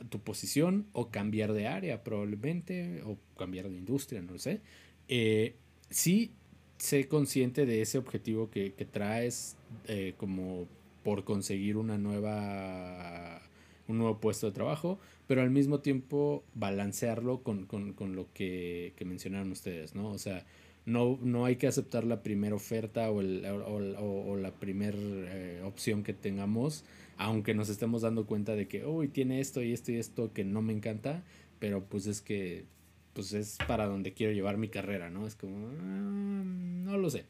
tu 0.09 0.20
posición 0.20 0.86
o 0.92 1.11
cambiar 1.11 1.53
de 1.53 1.66
área 1.66 2.05
probablemente 2.05 3.03
o 3.05 3.18
cambiar 3.38 3.68
de 3.68 3.76
industria, 3.76 4.22
no 4.22 4.32
lo 4.32 4.38
sé. 4.38 4.61
Eh, 5.09 5.55
sí 5.90 6.32
sé 6.78 7.09
consciente 7.09 7.66
de 7.66 7.82
ese 7.82 7.99
objetivo 7.99 8.51
que, 8.51 8.70
traes 8.90 9.57
eh, 9.88 10.14
como 10.16 10.66
por 11.03 11.24
conseguir 11.24 11.76
una 11.76 11.99
nueva 11.99 13.42
un 13.88 13.99
nuevo 13.99 14.18
puesto 14.18 14.47
de 14.47 14.53
trabajo, 14.53 14.99
pero 15.26 15.42
al 15.42 15.51
mismo 15.51 15.80
tiempo 15.80 16.44
balancearlo 16.55 17.42
con, 17.42 17.66
lo 18.14 18.26
que, 18.34 18.92
mencionaron 19.05 19.53
ustedes, 19.53 19.94
¿no? 19.94 20.11
O 20.11 20.18
sea, 20.18 20.44
no, 20.84 21.18
no 21.22 21.44
hay 21.44 21.57
que 21.57 21.66
aceptar 21.66 22.05
la 22.05 22.22
primera 22.22 22.55
oferta 22.55 23.11
o, 23.11 23.22
la 23.22 24.51
primera 24.53 24.99
eh, 24.99 25.62
opción 25.64 26.03
que 26.03 26.12
tengamos 26.12 26.84
aunque 27.16 27.54
nos 27.54 27.68
estemos 27.68 28.02
dando 28.02 28.26
cuenta 28.26 28.54
de 28.54 28.68
que, 28.68 28.84
uy, 28.84 29.08
tiene 29.08 29.40
esto 29.40 29.62
y 29.62 29.72
esto 29.72 29.92
y 29.92 29.96
esto 29.96 30.32
que 30.32 30.44
no 30.44 30.62
me 30.62 30.72
encanta, 30.72 31.24
pero 31.58 31.84
pues 31.84 32.06
es 32.06 32.20
que, 32.20 32.64
pues 33.14 33.32
es 33.32 33.58
para 33.66 33.86
donde 33.86 34.12
quiero 34.12 34.32
llevar 34.32 34.58
mi 34.58 34.68
carrera, 34.68 35.10
¿no? 35.10 35.26
Es 35.26 35.34
como, 35.34 35.68
ah, 35.68 36.42
no 36.44 36.98
lo 36.98 37.10
sé. 37.10 37.24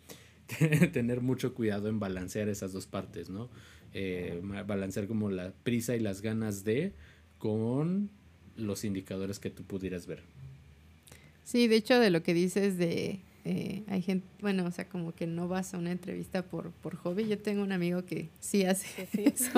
Tener 0.92 1.20
mucho 1.20 1.54
cuidado 1.54 1.88
en 1.88 1.98
balancear 1.98 2.48
esas 2.48 2.72
dos 2.72 2.86
partes, 2.86 3.30
¿no? 3.30 3.48
Eh, 3.94 4.40
balancear 4.66 5.06
como 5.06 5.30
la 5.30 5.52
prisa 5.52 5.96
y 5.96 6.00
las 6.00 6.20
ganas 6.20 6.64
de 6.64 6.92
con 7.38 8.10
los 8.56 8.84
indicadores 8.84 9.38
que 9.38 9.50
tú 9.50 9.64
pudieras 9.64 10.06
ver. 10.06 10.22
Sí, 11.44 11.68
de 11.68 11.76
hecho, 11.76 12.00
de 12.00 12.10
lo 12.10 12.22
que 12.22 12.34
dices 12.34 12.76
de 12.76 13.20
eh, 13.48 13.84
hay 13.86 14.02
gente, 14.02 14.26
bueno, 14.40 14.64
o 14.66 14.72
sea, 14.72 14.88
como 14.88 15.14
que 15.14 15.28
no 15.28 15.46
vas 15.46 15.72
a 15.72 15.78
una 15.78 15.92
entrevista 15.92 16.42
por, 16.42 16.72
por 16.72 16.96
hobby. 16.96 17.28
Yo 17.28 17.38
tengo 17.38 17.62
un 17.62 17.70
amigo 17.70 18.04
que 18.04 18.28
sí 18.40 18.64
hace 18.64 19.06
sí. 19.06 19.22
eso. 19.36 19.52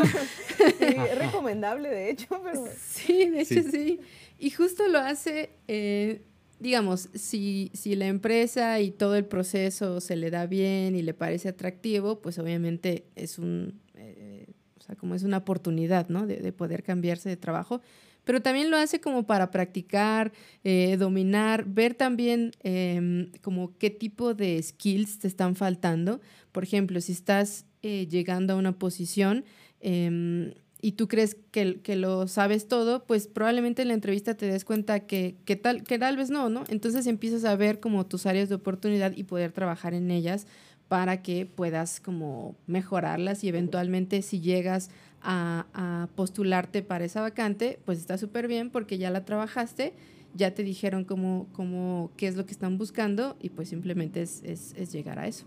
es 0.78 1.18
recomendable, 1.18 1.88
de 1.88 2.10
hecho, 2.10 2.26
pero... 2.44 2.66
Sí, 2.78 3.30
de 3.30 3.40
hecho 3.40 3.62
sí. 3.62 3.98
Y 4.38 4.50
justo 4.50 4.86
lo 4.88 4.98
hace, 4.98 5.52
eh, 5.68 6.20
digamos, 6.60 7.08
si, 7.14 7.70
si 7.72 7.96
la 7.96 8.08
empresa 8.08 8.78
y 8.78 8.90
todo 8.90 9.16
el 9.16 9.24
proceso 9.24 10.02
se 10.02 10.16
le 10.16 10.30
da 10.30 10.44
bien 10.44 10.94
y 10.94 11.00
le 11.00 11.14
parece 11.14 11.48
atractivo, 11.48 12.20
pues 12.20 12.38
obviamente 12.38 13.06
es 13.16 13.38
un, 13.38 13.80
eh, 13.94 14.44
o 14.78 14.82
sea, 14.82 14.96
como 14.96 15.14
es 15.14 15.22
una 15.22 15.38
oportunidad, 15.38 16.10
¿no? 16.10 16.26
De, 16.26 16.36
de 16.36 16.52
poder 16.52 16.82
cambiarse 16.82 17.30
de 17.30 17.38
trabajo 17.38 17.80
pero 18.28 18.42
también 18.42 18.70
lo 18.70 18.76
hace 18.76 19.00
como 19.00 19.26
para 19.26 19.50
practicar, 19.50 20.32
eh, 20.62 20.98
dominar, 20.98 21.64
ver 21.64 21.94
también 21.94 22.50
em, 22.62 23.32
como 23.40 23.78
qué 23.78 23.88
tipo 23.88 24.34
de 24.34 24.62
skills 24.62 25.18
te 25.18 25.28
están 25.28 25.56
faltando. 25.56 26.20
Por 26.52 26.62
ejemplo, 26.62 27.00
si 27.00 27.12
estás 27.12 27.64
eh, 27.80 28.06
llegando 28.06 28.52
a 28.52 28.56
una 28.56 28.78
posición 28.78 29.46
em, 29.80 30.52
y 30.82 30.92
tú 30.92 31.08
crees 31.08 31.38
que, 31.52 31.80
que, 31.80 31.96
lo 31.96 32.28
sabes 32.28 32.68
todo, 32.68 33.06
pues 33.06 33.28
probablemente 33.28 33.80
en 33.80 33.88
la 33.88 33.94
entrevista 33.94 34.34
te 34.34 34.44
des 34.44 34.66
cuenta 34.66 35.06
que, 35.06 35.36
que, 35.46 35.56
tal, 35.56 35.82
que 35.82 35.98
tal 35.98 36.18
vez 36.18 36.28
no, 36.28 36.50
¿no? 36.50 36.64
Entonces 36.68 37.06
empiezas 37.06 37.46
a 37.46 37.56
ver 37.56 37.80
como 37.80 38.04
tus 38.04 38.26
áreas 38.26 38.50
de 38.50 38.56
oportunidad 38.56 39.16
y 39.16 39.24
poder 39.24 39.52
trabajar 39.52 39.94
en 39.94 40.10
ellas 40.10 40.46
para 40.88 41.22
que 41.22 41.46
puedas 41.46 41.98
como 41.98 42.56
mejorarlas 42.66 43.42
y 43.42 43.48
eventualmente 43.48 44.20
si 44.20 44.40
llegas 44.40 44.90
a, 45.22 45.66
a 45.74 46.08
postularte 46.14 46.82
para 46.82 47.04
esa 47.04 47.20
vacante, 47.20 47.80
pues 47.84 47.98
está 47.98 48.18
súper 48.18 48.48
bien 48.48 48.70
porque 48.70 48.98
ya 48.98 49.10
la 49.10 49.24
trabajaste, 49.24 49.94
ya 50.34 50.54
te 50.54 50.62
dijeron 50.62 51.04
cómo, 51.04 51.48
cómo, 51.52 52.10
qué 52.16 52.28
es 52.28 52.36
lo 52.36 52.46
que 52.46 52.52
están 52.52 52.78
buscando 52.78 53.36
y 53.40 53.50
pues 53.50 53.68
simplemente 53.68 54.22
es, 54.22 54.42
es, 54.44 54.92
llegar 54.92 55.18
a 55.18 55.26
eso. 55.26 55.46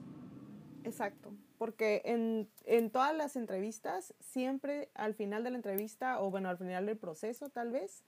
Exacto, 0.84 1.34
porque 1.58 2.02
en, 2.06 2.50
en, 2.66 2.90
todas 2.90 3.16
las 3.16 3.36
entrevistas, 3.36 4.14
siempre 4.20 4.90
al 4.94 5.14
final 5.14 5.44
de 5.44 5.52
la 5.52 5.58
entrevista 5.58 6.20
o 6.22 6.32
bueno, 6.32 6.50
al 6.50 6.58
final 6.58 6.86
del 6.86 6.98
proceso 6.98 7.50
tal 7.50 7.72
vez, 7.72 8.04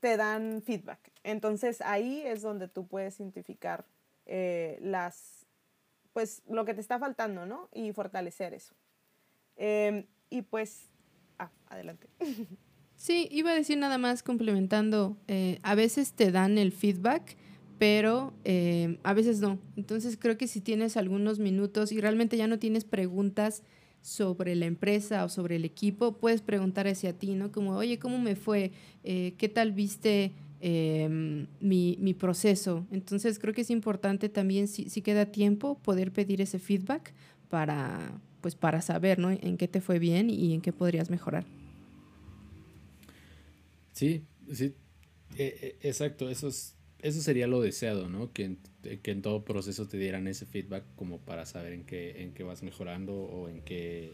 te 0.00 0.16
dan 0.16 0.62
feedback. 0.62 1.12
Entonces 1.22 1.80
ahí 1.80 2.22
es 2.24 2.42
donde 2.42 2.66
tú 2.68 2.86
puedes 2.86 3.20
identificar 3.20 3.84
eh, 4.26 4.78
las, 4.80 5.46
pues 6.12 6.42
lo 6.48 6.64
que 6.64 6.74
te 6.74 6.80
está 6.80 6.98
faltando, 6.98 7.46
¿no? 7.46 7.68
Y 7.72 7.92
fortalecer 7.92 8.54
eso. 8.54 8.74
Eh, 9.56 10.06
y 10.32 10.42
pues, 10.42 10.88
ah, 11.38 11.50
adelante. 11.68 12.08
Sí, 12.96 13.28
iba 13.32 13.50
a 13.50 13.54
decir 13.54 13.78
nada 13.78 13.98
más 13.98 14.22
complementando, 14.22 15.16
eh, 15.26 15.58
a 15.64 15.74
veces 15.74 16.12
te 16.12 16.30
dan 16.30 16.56
el 16.56 16.70
feedback, 16.70 17.36
pero 17.76 18.32
eh, 18.44 18.98
a 19.02 19.12
veces 19.12 19.40
no. 19.40 19.58
Entonces 19.76 20.16
creo 20.16 20.38
que 20.38 20.46
si 20.46 20.60
tienes 20.60 20.96
algunos 20.96 21.40
minutos 21.40 21.90
y 21.90 22.00
realmente 22.00 22.36
ya 22.36 22.46
no 22.46 22.60
tienes 22.60 22.84
preguntas 22.84 23.64
sobre 24.02 24.54
la 24.54 24.66
empresa 24.66 25.24
o 25.24 25.28
sobre 25.28 25.56
el 25.56 25.64
equipo, 25.64 26.12
puedes 26.12 26.42
preguntar 26.42 26.86
hacia 26.86 27.12
ti, 27.12 27.34
¿no? 27.34 27.50
Como, 27.50 27.76
oye, 27.76 27.98
¿cómo 27.98 28.20
me 28.20 28.36
fue? 28.36 28.70
Eh, 29.02 29.34
¿Qué 29.36 29.48
tal 29.48 29.72
viste 29.72 30.30
em, 30.60 31.48
mi, 31.60 31.98
mi, 32.00 32.14
proceso? 32.14 32.86
Entonces 32.92 33.40
creo 33.40 33.52
que 33.52 33.62
es 33.62 33.70
importante 33.70 34.28
también, 34.28 34.68
si, 34.68 34.88
si 34.88 35.02
queda 35.02 35.26
tiempo, 35.26 35.76
poder 35.78 36.12
pedir 36.12 36.40
ese 36.40 36.60
feedback 36.60 37.12
para, 37.48 38.12
pues 38.42 38.54
para 38.54 38.82
saber, 38.82 39.18
¿no? 39.18 39.30
En 39.30 39.56
qué 39.56 39.68
te 39.68 39.80
fue 39.80 39.98
bien 39.98 40.28
y 40.28 40.52
en 40.52 40.60
qué 40.60 40.72
podrías 40.72 41.08
mejorar. 41.08 41.46
Sí, 43.92 44.24
sí, 44.52 44.74
e, 45.38 45.76
e, 45.82 45.88
exacto, 45.88 46.28
eso, 46.28 46.48
es, 46.48 46.74
eso 47.00 47.22
sería 47.22 47.46
lo 47.46 47.60
deseado, 47.60 48.08
¿no? 48.08 48.32
Que 48.32 48.44
en, 48.44 48.58
que 49.02 49.10
en 49.10 49.22
todo 49.22 49.44
proceso 49.44 49.86
te 49.86 49.96
dieran 49.96 50.26
ese 50.26 50.44
feedback 50.44 50.84
como 50.96 51.18
para 51.18 51.46
saber 51.46 51.72
en 51.72 51.84
qué, 51.84 52.22
en 52.22 52.34
qué 52.34 52.42
vas 52.42 52.62
mejorando 52.62 53.14
o 53.14 53.48
en 53.48 53.62
qué 53.62 54.12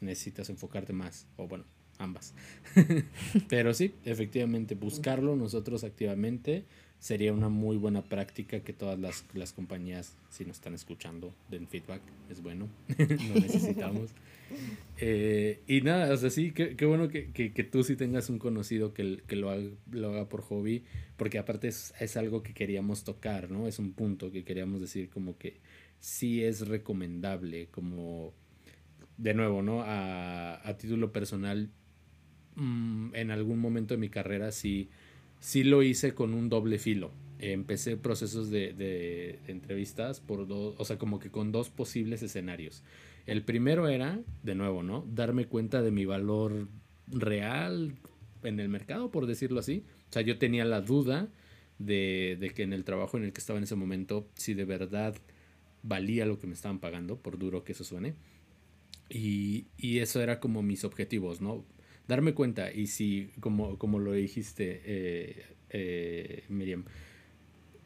necesitas 0.00 0.50
enfocarte 0.50 0.92
más, 0.92 1.26
o 1.36 1.48
bueno, 1.48 1.64
ambas. 1.98 2.34
Pero 3.48 3.74
sí, 3.74 3.94
efectivamente, 4.04 4.74
buscarlo 4.74 5.36
nosotros 5.36 5.84
activamente 5.84 6.64
sería 7.00 7.32
una 7.32 7.48
muy 7.48 7.78
buena 7.78 8.02
práctica 8.02 8.60
que 8.60 8.74
todas 8.74 8.98
las, 8.98 9.24
las 9.32 9.54
compañías, 9.54 10.14
si 10.28 10.44
nos 10.44 10.58
están 10.58 10.74
escuchando, 10.74 11.34
den 11.50 11.66
feedback, 11.66 12.02
es 12.30 12.42
bueno, 12.42 12.68
lo 12.98 13.40
necesitamos. 13.40 14.10
Eh, 14.98 15.62
y 15.66 15.80
nada, 15.80 16.12
o 16.12 16.16
sea, 16.18 16.28
sí, 16.28 16.52
qué, 16.52 16.76
qué 16.76 16.84
bueno 16.84 17.08
que, 17.08 17.30
que, 17.30 17.52
que, 17.52 17.64
tú 17.64 17.82
sí 17.84 17.96
tengas 17.96 18.28
un 18.28 18.38
conocido 18.38 18.92
que, 18.92 19.22
que 19.26 19.34
lo, 19.34 19.48
haga, 19.48 19.70
lo 19.90 20.10
haga 20.10 20.28
por 20.28 20.42
hobby, 20.42 20.84
porque 21.16 21.38
aparte 21.38 21.68
es, 21.68 21.94
es, 21.98 22.18
algo 22.18 22.42
que 22.42 22.52
queríamos 22.52 23.02
tocar, 23.02 23.50
¿no? 23.50 23.66
Es 23.66 23.78
un 23.78 23.92
punto 23.92 24.30
que 24.30 24.44
queríamos 24.44 24.82
decir 24.82 25.08
como 25.08 25.38
que 25.38 25.56
sí 26.00 26.44
es 26.44 26.68
recomendable, 26.68 27.68
como, 27.70 28.34
de 29.16 29.32
nuevo, 29.32 29.62
¿no? 29.62 29.80
A, 29.82 30.68
a 30.68 30.76
título 30.76 31.12
personal, 31.12 31.70
mmm, 32.56 33.14
en 33.14 33.30
algún 33.30 33.58
momento 33.58 33.94
de 33.94 33.98
mi 33.98 34.10
carrera 34.10 34.52
sí 34.52 34.90
sí 35.40 35.64
lo 35.64 35.82
hice 35.82 36.14
con 36.14 36.34
un 36.34 36.48
doble 36.48 36.78
filo. 36.78 37.10
Empecé 37.38 37.96
procesos 37.96 38.50
de, 38.50 38.74
de, 38.74 39.40
entrevistas 39.48 40.20
por 40.20 40.46
dos, 40.46 40.74
o 40.78 40.84
sea, 40.84 40.98
como 40.98 41.18
que 41.18 41.30
con 41.30 41.52
dos 41.52 41.70
posibles 41.70 42.22
escenarios. 42.22 42.84
El 43.26 43.42
primero 43.42 43.88
era, 43.88 44.20
de 44.42 44.54
nuevo, 44.54 44.82
¿no? 44.82 45.06
Darme 45.10 45.46
cuenta 45.46 45.82
de 45.82 45.90
mi 45.90 46.04
valor 46.04 46.68
real 47.06 47.94
en 48.42 48.60
el 48.60 48.68
mercado, 48.68 49.10
por 49.10 49.26
decirlo 49.26 49.60
así. 49.60 49.84
O 50.10 50.12
sea, 50.12 50.22
yo 50.22 50.38
tenía 50.38 50.64
la 50.64 50.82
duda 50.82 51.28
de, 51.78 52.36
de 52.38 52.50
que 52.50 52.62
en 52.62 52.74
el 52.74 52.84
trabajo 52.84 53.16
en 53.16 53.24
el 53.24 53.32
que 53.32 53.40
estaba 53.40 53.58
en 53.58 53.64
ese 53.64 53.76
momento, 53.76 54.28
si 54.34 54.52
de 54.52 54.66
verdad 54.66 55.16
valía 55.82 56.26
lo 56.26 56.38
que 56.38 56.46
me 56.46 56.54
estaban 56.54 56.78
pagando, 56.78 57.16
por 57.18 57.38
duro 57.38 57.64
que 57.64 57.72
eso 57.72 57.84
suene. 57.84 58.14
Y, 59.08 59.66
y 59.78 59.98
eso 59.98 60.20
era 60.20 60.40
como 60.40 60.62
mis 60.62 60.84
objetivos, 60.84 61.40
¿no? 61.40 61.64
Darme 62.10 62.34
cuenta 62.34 62.72
y 62.72 62.88
si, 62.88 63.30
como, 63.38 63.78
como 63.78 64.00
lo 64.00 64.12
dijiste, 64.12 64.82
eh, 64.84 65.46
eh, 65.70 66.44
Miriam, 66.48 66.84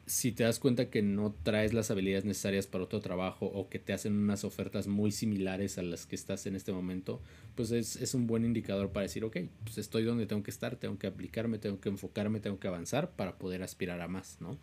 si 0.07 0.31
te 0.31 0.43
das 0.43 0.59
cuenta 0.59 0.89
que 0.89 1.03
no 1.03 1.35
traes 1.43 1.73
las 1.73 1.91
habilidades 1.91 2.25
necesarias 2.25 2.65
para 2.65 2.83
otro 2.83 3.01
trabajo 3.01 3.45
o 3.45 3.69
que 3.69 3.77
te 3.77 3.93
hacen 3.93 4.13
unas 4.13 4.43
ofertas 4.43 4.87
muy 4.87 5.11
similares 5.11 5.77
a 5.77 5.83
las 5.83 6.07
que 6.07 6.15
estás 6.15 6.47
en 6.47 6.55
este 6.55 6.71
momento, 6.71 7.21
pues 7.53 7.69
es, 7.69 7.95
es 7.97 8.15
un 8.15 8.25
buen 8.25 8.45
indicador 8.45 8.91
para 8.91 9.03
decir, 9.03 9.23
ok, 9.23 9.37
pues 9.63 9.77
estoy 9.77 10.03
donde 10.03 10.25
tengo 10.25 10.41
que 10.41 10.51
estar, 10.51 10.75
tengo 10.75 10.97
que 10.97 11.07
aplicarme, 11.07 11.59
tengo 11.59 11.79
que 11.79 11.89
enfocarme, 11.89 12.39
tengo 12.39 12.59
que 12.59 12.67
avanzar 12.67 13.11
para 13.11 13.37
poder 13.37 13.61
aspirar 13.61 14.01
a 14.01 14.07
más, 14.07 14.37
¿no? 14.41 14.57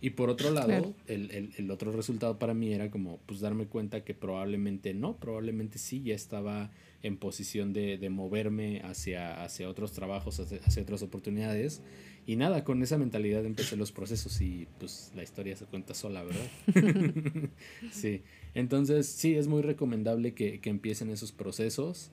Y 0.00 0.10
por 0.10 0.28
otro 0.28 0.50
lado, 0.50 0.66
claro. 0.66 0.94
el, 1.06 1.30
el, 1.30 1.52
el, 1.56 1.70
otro 1.70 1.90
resultado 1.90 2.38
para 2.38 2.52
mí 2.52 2.72
era 2.72 2.90
como, 2.90 3.18
pues 3.26 3.40
darme 3.40 3.66
cuenta 3.66 4.04
que 4.04 4.12
probablemente 4.12 4.92
no, 4.92 5.16
probablemente 5.16 5.78
sí, 5.78 6.02
ya 6.02 6.14
estaba 6.14 6.70
en 7.02 7.16
posición 7.16 7.72
de, 7.72 7.96
de 7.96 8.10
moverme 8.10 8.82
hacia, 8.84 9.42
hacia 9.42 9.68
otros 9.68 9.92
trabajos, 9.92 10.38
hacia, 10.38 10.58
hacia, 10.64 10.82
otras 10.82 11.02
oportunidades. 11.02 11.80
Y 12.26 12.36
nada, 12.36 12.64
con 12.64 12.82
esa 12.82 12.98
mentalidad 12.98 13.46
empecé 13.46 13.76
los 13.76 13.92
procesos 13.92 14.40
y 14.40 14.66
pues 14.78 15.12
la 15.14 15.22
historia 15.22 15.56
se 15.56 15.64
cuenta 15.64 15.94
sola, 15.94 16.24
¿verdad? 16.24 16.46
sí, 17.92 18.22
entonces 18.54 19.06
sí, 19.06 19.34
es 19.34 19.46
muy 19.46 19.62
recomendable 19.62 20.34
que, 20.34 20.60
que 20.60 20.68
empiecen 20.68 21.10
esos 21.10 21.32
procesos. 21.32 22.10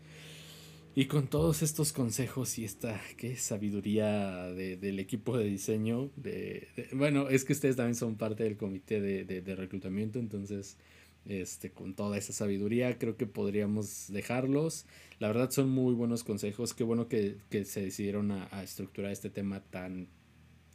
Y 0.96 1.06
con 1.06 1.28
todos 1.28 1.64
estos 1.64 1.92
consejos 1.92 2.60
y 2.60 2.66
esta 2.66 3.02
¿qué? 3.18 3.36
sabiduría 3.36 4.52
de, 4.52 4.78
del 4.78 5.00
equipo 5.00 5.36
de 5.36 5.46
diseño, 5.46 6.12
de, 6.16 6.68
bueno, 6.94 7.30
es 7.30 7.46
que 7.46 7.54
ustedes 7.54 7.76
también 7.76 7.96
son 7.96 8.16
parte 8.16 8.44
del 8.44 8.58
comité 8.58 9.02
de, 9.02 9.24
de, 9.26 9.56
reclutamiento, 9.56 10.20
entonces 10.20 10.78
este, 11.26 11.72
con 11.72 11.96
toda 11.96 12.16
esa 12.20 12.32
sabiduría 12.32 13.00
creo 13.00 13.18
que 13.18 13.26
podríamos 13.26 14.12
dejarlos. 14.12 14.86
La 15.18 15.28
verdad 15.30 15.50
son 15.50 15.70
muy 15.70 15.96
buenos 15.96 16.24
consejos, 16.24 16.76
qué 16.76 16.84
bueno 16.84 17.08
que, 17.08 17.38
que 17.50 17.66
se 17.66 17.82
decidieron 17.82 18.30
a, 18.30 18.48
a, 18.52 18.62
estructurar 18.62 19.12
este 19.12 19.32
tema 19.32 19.62
tan, 19.62 20.08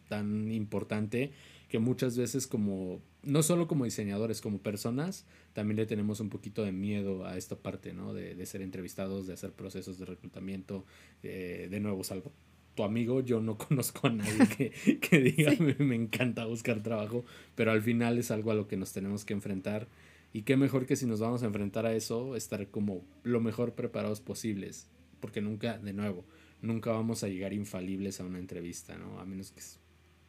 tan 0.09 0.51
importante 0.51 1.31
que 1.69 1.79
muchas 1.79 2.17
veces 2.17 2.47
como, 2.47 3.03
no 3.23 3.43
solo 3.43 3.69
como 3.69 3.85
diseñadores, 3.85 4.41
como 4.41 4.59
personas, 4.59 5.27
también 5.53 5.77
le 5.77 5.87
tenemos 5.87 6.21
un 6.21 6.31
poquito 6.31 6.65
de 6.65 6.73
miedo 6.73 7.27
a 7.27 7.37
esta 7.37 7.57
parte, 7.57 7.93
¿no? 7.93 8.15
De, 8.15 8.35
de 8.35 8.47
ser 8.47 8.63
entrevistados, 8.63 9.27
de 9.27 9.35
hacer 9.35 9.53
procesos 9.53 9.99
de 9.99 10.07
reclutamiento, 10.07 10.85
eh, 11.23 11.69
de 11.71 11.81
nuevo, 11.81 12.03
salvo 12.05 12.33
tu 12.75 12.85
amigo, 12.85 13.21
yo 13.21 13.41
no 13.41 13.59
conozco 13.69 14.07
a 14.07 14.11
nadie 14.11 14.49
que, 14.57 15.01
que 15.01 15.19
diga 15.19 15.51
sí. 15.51 15.63
me, 15.63 15.75
me, 15.75 15.97
encanta 15.97 16.47
buscar 16.47 16.83
trabajo, 16.83 17.25
pero 17.55 17.73
al 17.73 17.83
final 17.83 18.19
es 18.19 18.31
algo 18.31 18.51
a 18.53 18.55
lo 18.55 18.69
que 18.69 18.77
nos 18.77 18.93
tenemos 18.93 19.25
que 19.25 19.35
enfrentar. 19.35 19.89
Y 20.33 20.43
qué 20.43 20.57
mejor 20.57 20.87
que 20.87 20.95
si 20.95 21.05
nos 21.05 21.21
vamos 21.21 21.43
a 21.43 21.47
enfrentar 21.47 21.87
a 21.87 21.95
eso, 21.95 22.37
estar 22.37 22.69
como 22.69 23.05
lo 23.25 23.41
mejor 23.41 23.75
preparados 23.75 24.21
posibles, 24.21 24.87
porque 25.21 25.41
nunca, 25.41 25.79
de 25.79 25.93
nuevo, 25.93 26.25
nunca 26.63 26.93
vamos 26.93 27.25
a 27.25 27.29
llegar 27.29 27.53
infalibles 27.53 28.21
a 28.21 28.25
una 28.25 28.39
entrevista, 28.39 28.97
¿no? 28.97 29.19
A 29.19 29.25
menos 29.25 29.51
que, 29.51 29.61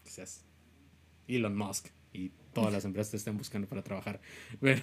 que 0.04 0.10
seas 0.10 0.44
Elon 1.36 1.56
Musk 1.56 1.88
y 2.12 2.32
todas 2.54 2.74
las 2.74 2.86
empresas 2.86 3.12
te 3.12 3.18
estén 3.18 3.38
buscando 3.38 3.68
para 3.68 3.84
trabajar. 3.84 4.20
Pero 4.60 4.82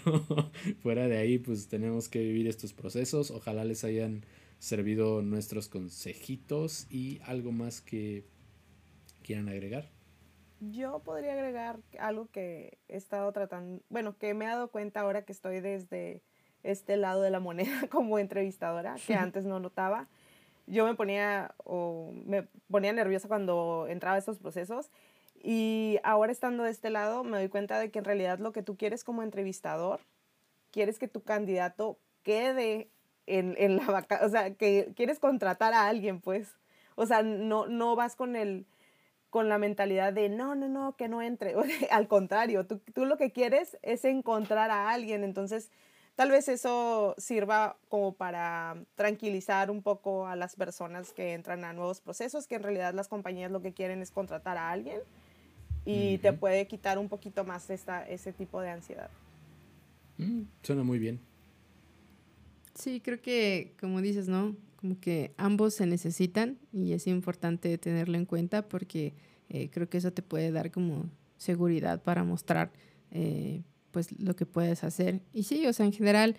fuera 0.80 1.08
de 1.08 1.18
ahí, 1.18 1.38
pues 1.38 1.68
tenemos 1.68 2.08
que 2.08 2.20
vivir 2.20 2.46
estos 2.46 2.72
procesos. 2.72 3.30
Ojalá 3.30 3.64
les 3.64 3.84
hayan 3.84 4.24
servido 4.58 5.22
nuestros 5.22 5.68
consejitos 5.68 6.86
y 6.90 7.20
algo 7.24 7.52
más 7.52 7.80
que 7.80 8.24
quieran 9.22 9.48
agregar. 9.48 9.90
Yo 10.60 11.00
podría 11.00 11.32
agregar 11.32 11.80
algo 11.98 12.30
que 12.30 12.78
he 12.88 12.96
estado 12.96 13.30
tratando, 13.32 13.82
bueno, 13.90 14.16
que 14.16 14.32
me 14.32 14.46
he 14.46 14.48
dado 14.48 14.68
cuenta 14.68 15.00
ahora 15.00 15.22
que 15.22 15.32
estoy 15.32 15.60
desde 15.60 16.22
este 16.62 16.96
lado 16.96 17.20
de 17.20 17.30
la 17.30 17.40
moneda 17.40 17.88
como 17.90 18.18
entrevistadora, 18.18 18.96
que 19.06 19.14
antes 19.14 19.44
no 19.44 19.60
notaba. 19.60 20.08
Yo 20.66 20.84
me 20.86 20.94
ponía, 20.94 21.54
o 21.58 22.12
me 22.24 22.44
ponía 22.68 22.92
nerviosa 22.92 23.28
cuando 23.28 23.86
entraba 23.88 24.16
a 24.16 24.18
estos 24.18 24.38
procesos 24.38 24.90
y 25.42 25.98
ahora 26.02 26.32
estando 26.32 26.64
de 26.64 26.70
este 26.70 26.90
lado 26.90 27.24
me 27.24 27.38
doy 27.38 27.48
cuenta 27.48 27.78
de 27.78 27.90
que 27.90 27.98
en 27.98 28.04
realidad 28.04 28.38
lo 28.38 28.52
que 28.52 28.62
tú 28.62 28.76
quieres 28.76 29.04
como 29.04 29.22
entrevistador, 29.22 30.00
quieres 30.70 30.98
que 30.98 31.08
tu 31.08 31.22
candidato 31.22 31.98
quede 32.22 32.90
en, 33.26 33.54
en 33.58 33.76
la 33.76 33.86
vaca, 33.86 34.20
o 34.24 34.28
sea, 34.28 34.54
que 34.54 34.92
quieres 34.96 35.18
contratar 35.18 35.74
a 35.74 35.86
alguien, 35.88 36.20
pues. 36.20 36.54
O 36.96 37.06
sea, 37.06 37.22
no, 37.22 37.66
no 37.66 37.96
vas 37.96 38.16
con 38.16 38.36
el 38.36 38.66
con 39.30 39.48
la 39.48 39.58
mentalidad 39.58 40.12
de 40.12 40.28
no, 40.28 40.54
no, 40.54 40.68
no, 40.68 40.96
que 40.96 41.08
no 41.08 41.20
entre. 41.20 41.54
Al 41.90 42.08
contrario, 42.08 42.66
tú, 42.66 42.80
tú 42.94 43.04
lo 43.04 43.18
que 43.18 43.32
quieres 43.32 43.76
es 43.82 44.04
encontrar 44.04 44.70
a 44.70 44.90
alguien. 44.90 45.24
Entonces, 45.24 45.70
tal 46.14 46.30
vez 46.30 46.48
eso 46.48 47.14
sirva 47.18 47.76
como 47.88 48.14
para 48.14 48.76
tranquilizar 48.94 49.70
un 49.70 49.82
poco 49.82 50.26
a 50.26 50.36
las 50.36 50.56
personas 50.56 51.12
que 51.12 51.34
entran 51.34 51.64
a 51.64 51.72
nuevos 51.74 52.00
procesos, 52.00 52.46
que 52.46 52.54
en 52.54 52.62
realidad 52.62 52.94
las 52.94 53.08
compañías 53.08 53.50
lo 53.50 53.60
que 53.60 53.74
quieren 53.74 54.00
es 54.00 54.10
contratar 54.10 54.56
a 54.56 54.70
alguien 54.70 55.00
y 55.86 56.18
te 56.18 56.32
puede 56.32 56.66
quitar 56.66 56.98
un 56.98 57.08
poquito 57.08 57.44
más 57.44 57.70
esta, 57.70 58.06
ese 58.06 58.32
tipo 58.32 58.60
de 58.60 58.70
ansiedad. 58.70 59.08
Mm, 60.18 60.42
suena 60.62 60.82
muy 60.82 60.98
bien. 60.98 61.20
Sí, 62.74 63.00
creo 63.00 63.22
que, 63.22 63.72
como 63.80 64.02
dices, 64.02 64.28
¿no? 64.28 64.56
Como 64.76 65.00
que 65.00 65.32
ambos 65.38 65.74
se 65.74 65.86
necesitan 65.86 66.58
y 66.72 66.92
es 66.92 67.06
importante 67.06 67.78
tenerlo 67.78 68.18
en 68.18 68.26
cuenta 68.26 68.68
porque 68.68 69.14
eh, 69.48 69.70
creo 69.70 69.88
que 69.88 69.98
eso 69.98 70.12
te 70.12 70.22
puede 70.22 70.50
dar 70.50 70.70
como 70.70 71.08
seguridad 71.38 72.02
para 72.02 72.24
mostrar 72.24 72.70
eh, 73.12 73.62
pues 73.92 74.18
lo 74.20 74.36
que 74.36 74.44
puedes 74.44 74.84
hacer. 74.84 75.20
Y 75.32 75.44
sí, 75.44 75.66
o 75.66 75.72
sea, 75.72 75.86
en 75.86 75.92
general, 75.92 76.36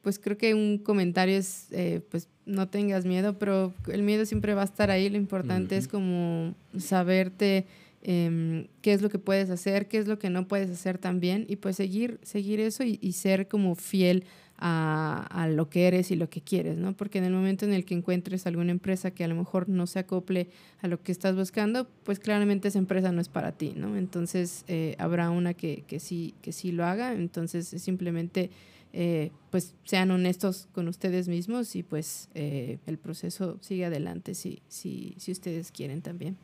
pues 0.00 0.18
creo 0.18 0.36
que 0.36 0.54
un 0.54 0.78
comentario 0.78 1.36
es, 1.36 1.68
eh, 1.70 2.00
pues 2.10 2.28
no 2.44 2.68
tengas 2.68 3.04
miedo, 3.04 3.38
pero 3.38 3.72
el 3.88 4.02
miedo 4.02 4.26
siempre 4.26 4.54
va 4.54 4.62
a 4.62 4.64
estar 4.64 4.90
ahí. 4.90 5.08
Lo 5.08 5.16
importante 5.16 5.76
es 5.76 5.86
como 5.86 6.54
saberte 6.76 7.66
Em, 8.04 8.66
qué 8.80 8.92
es 8.92 9.00
lo 9.00 9.10
que 9.10 9.20
puedes 9.20 9.48
hacer, 9.48 9.86
qué 9.86 9.98
es 9.98 10.08
lo 10.08 10.18
que 10.18 10.28
no 10.28 10.48
puedes 10.48 10.68
hacer 10.70 10.98
también 10.98 11.46
y 11.48 11.54
pues 11.54 11.76
seguir, 11.76 12.18
seguir 12.22 12.58
eso 12.58 12.82
y, 12.82 13.12
ser 13.12 13.46
como 13.46 13.76
fiel 13.76 14.24
a, 14.58 15.24
a, 15.30 15.46
lo 15.46 15.70
que 15.70 15.86
eres 15.86 16.10
y 16.10 16.16
lo 16.16 16.28
que 16.28 16.40
quieres, 16.40 16.76
¿no? 16.78 16.96
Porque 16.96 17.18
en 17.18 17.24
el 17.24 17.32
momento 17.32 17.64
en 17.64 17.72
el 17.72 17.84
que 17.84 17.94
encuentres 17.94 18.44
alguna 18.48 18.72
empresa 18.72 19.12
que 19.12 19.22
a 19.22 19.28
lo 19.28 19.36
mejor 19.36 19.68
no 19.68 19.86
se 19.86 20.00
acople 20.00 20.48
a 20.80 20.88
lo 20.88 21.00
que 21.00 21.12
estás 21.12 21.36
buscando, 21.36 21.86
pues 22.02 22.18
claramente 22.18 22.66
esa 22.66 22.80
empresa 22.80 23.12
no 23.12 23.20
es 23.20 23.28
para 23.28 23.52
ti, 23.52 23.72
¿no? 23.76 23.96
Entonces 23.96 24.64
eh, 24.66 24.96
habrá 24.98 25.30
una 25.30 25.54
que, 25.54 25.84
que, 25.86 26.00
sí, 26.00 26.34
que 26.42 26.50
sí 26.50 26.72
lo 26.72 26.84
haga, 26.84 27.14
entonces 27.14 27.68
simplemente... 27.68 28.50
Eh, 28.94 29.30
pues 29.50 29.74
sean 29.84 30.10
honestos 30.10 30.68
con 30.72 30.86
ustedes 30.86 31.26
mismos 31.26 31.76
y 31.76 31.82
pues 31.82 32.28
eh, 32.34 32.76
el 32.86 32.98
proceso 32.98 33.56
sigue 33.62 33.86
adelante 33.86 34.34
si, 34.34 34.60
si, 34.68 35.14
si 35.16 35.32
ustedes 35.32 35.72
quieren 35.72 36.02
también. 36.02 36.36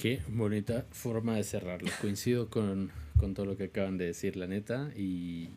Qué 0.00 0.22
bonita 0.28 0.86
forma 0.92 1.36
de 1.36 1.44
cerrarlo. 1.44 1.90
Coincido 2.00 2.48
con, 2.48 2.90
todo 3.34 3.44
lo 3.44 3.58
que 3.58 3.64
acaban 3.64 3.98
de 3.98 4.06
decir, 4.06 4.34
la 4.34 4.46
neta. 4.46 4.90
Y, 4.96 5.50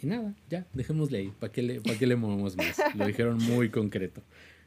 nada, 0.00 0.36
ya, 0.48 0.64
dejémosle 0.74 1.18
ahí. 1.18 1.32
¿Para 1.40 1.52
qué, 1.52 1.62
le, 1.62 1.82
qué 1.82 2.06
le 2.06 2.14
movemos 2.14 2.56
más? 2.56 2.80
Lo 2.94 3.04
dijeron 3.04 3.38
muy 3.38 3.68
concreto. 3.70 4.22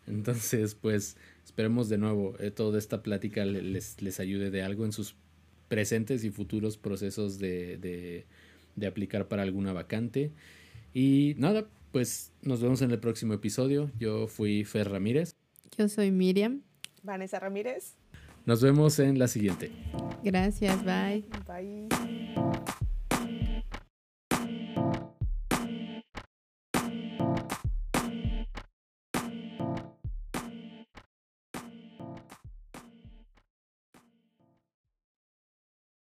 Entonces, 0.07 0.75
pues, 0.75 1.15
esperemos 1.45 1.87
de 1.87 1.99
nuevo 1.99 2.35
eh, 2.37 2.51
toda 2.51 2.77
esta 2.77 3.01
plática 3.01 3.45
les, 3.45 4.01
les 4.01 4.19
ayude 4.19 4.51
de 4.51 4.61
algo 4.61 4.83
en 4.83 4.91
sus 4.91 5.15
presentes 5.69 6.25
y 6.25 6.29
futuros 6.29 6.75
procesos 6.75 7.39
de, 7.39 8.25
de 8.75 8.87
aplicar 8.87 9.29
para 9.29 9.43
alguna 9.43 9.71
vacante. 9.71 10.33
Y 10.93 11.35
nada, 11.37 11.69
pues 11.93 12.33
nos 12.41 12.61
vemos 12.61 12.81
en 12.81 12.91
el 12.91 12.99
próximo 12.99 13.33
episodio. 13.33 13.89
Yo 13.97 14.27
fui 14.27 14.65
Fer 14.65 14.89
Ramírez. 14.89 15.33
Yo 15.77 15.87
soy 15.87 16.11
Miriam. 16.11 16.61
Vanessa 17.03 17.39
Ramírez. 17.39 17.95
Nos 18.45 18.61
vemos 18.61 18.99
en 18.99 19.19
la 19.19 19.27
siguiente. 19.27 19.71
Gracias, 20.23 20.83
bye. 20.83 21.25
Bye. 21.47 21.87